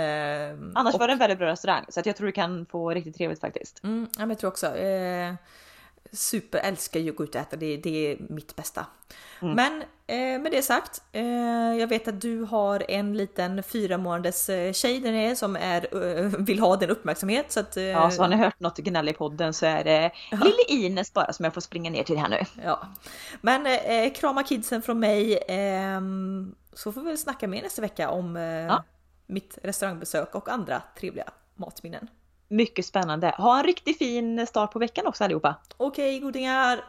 Annars 0.75 0.95
och, 0.95 1.01
var 1.01 1.07
det 1.07 1.13
en 1.13 1.19
väldigt 1.19 1.39
bra 1.39 1.49
restaurang 1.49 1.85
så 1.89 2.01
att 2.01 2.07
jag 2.07 2.17
tror 2.17 2.27
du 2.27 2.33
kan 2.33 2.67
få 2.67 2.91
riktigt 2.91 3.17
trevligt 3.17 3.41
faktiskt. 3.41 3.85
mm, 3.85 4.09
jag 4.17 4.39
tror 4.39 4.51
också. 4.51 4.67
Eh, 6.11 6.17
super 6.17 6.59
älskar 6.59 7.01
ju 7.01 7.11
att 7.11 7.17
gå 7.17 7.25
ut 7.25 7.35
och 7.35 7.41
äta, 7.41 7.57
det, 7.57 7.77
det 7.77 8.13
är 8.13 8.17
mitt 8.29 8.57
bästa. 8.57 8.87
Mm. 9.43 9.55
Men 9.55 9.83
eh, 10.07 10.43
med 10.43 10.53
det 10.53 10.63
sagt, 10.63 11.03
eh, 11.13 11.23
jag 11.79 11.87
vet 11.87 12.09
att 12.09 12.21
du 12.21 12.43
har 12.43 12.91
en 12.91 13.17
liten 13.17 13.63
fyra 13.63 13.99
månaders 13.99 14.49
eh, 14.49 14.73
tjej 14.73 15.01
där 15.01 15.13
nere 15.13 15.37
som 15.37 15.57
är, 15.57 16.17
eh, 16.19 16.25
vill 16.39 16.59
ha 16.59 16.77
din 16.77 16.91
uppmärksamhet. 16.91 17.53
Så 17.53 17.61
att, 17.61 17.77
eh, 17.77 17.83
Ja, 17.85 18.11
så 18.11 18.23
har 18.23 18.29
ni 18.29 18.37
hört 18.37 18.61
något 18.61 18.79
gnäll 18.79 19.09
i 19.09 19.13
podden 19.13 19.55
så 19.55 19.67
är 19.67 19.85
det 19.85 20.11
lille 20.33 20.63
Ines 20.87 21.13
bara 21.13 21.33
som 21.33 21.45
jag 21.45 21.55
får 21.55 21.61
springa 21.61 21.91
ner 21.91 22.03
till 22.05 22.19
här 22.19 22.29
nu. 22.29 22.41
Ja, 22.65 22.89
men 23.41 23.67
eh, 23.67 24.13
krama 24.13 24.43
kidsen 24.43 24.83
från 24.83 25.01
mig. 25.01 25.39
ehm, 25.49 26.55
så 26.73 26.93
får 26.93 27.01
vi 27.01 27.07
väl 27.09 27.19
snacka 27.19 27.49
mer 27.49 27.63
nästa 27.63 27.83
vecka 27.83 28.11
om 28.11 28.37
eh, 28.37 28.43
Ja. 28.43 28.85
mitt 29.27 29.59
restaurangbesök 29.63 30.35
och 30.35 30.49
andra 30.49 30.83
trevliga 31.01 31.31
matminnen. 31.55 32.09
Mycket 32.49 32.87
spännande. 32.87 33.35
Ha 33.39 33.59
en 33.59 33.65
riktigt 33.65 33.99
fin 33.99 34.47
start 34.47 34.73
på 34.73 34.79
veckan 34.79 35.07
också 35.07 35.25
allihopa. 35.25 35.55
Okej 35.77 36.21
godingar, 36.21 36.85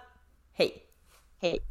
hej! 0.54 0.84
Hej! 1.42 1.69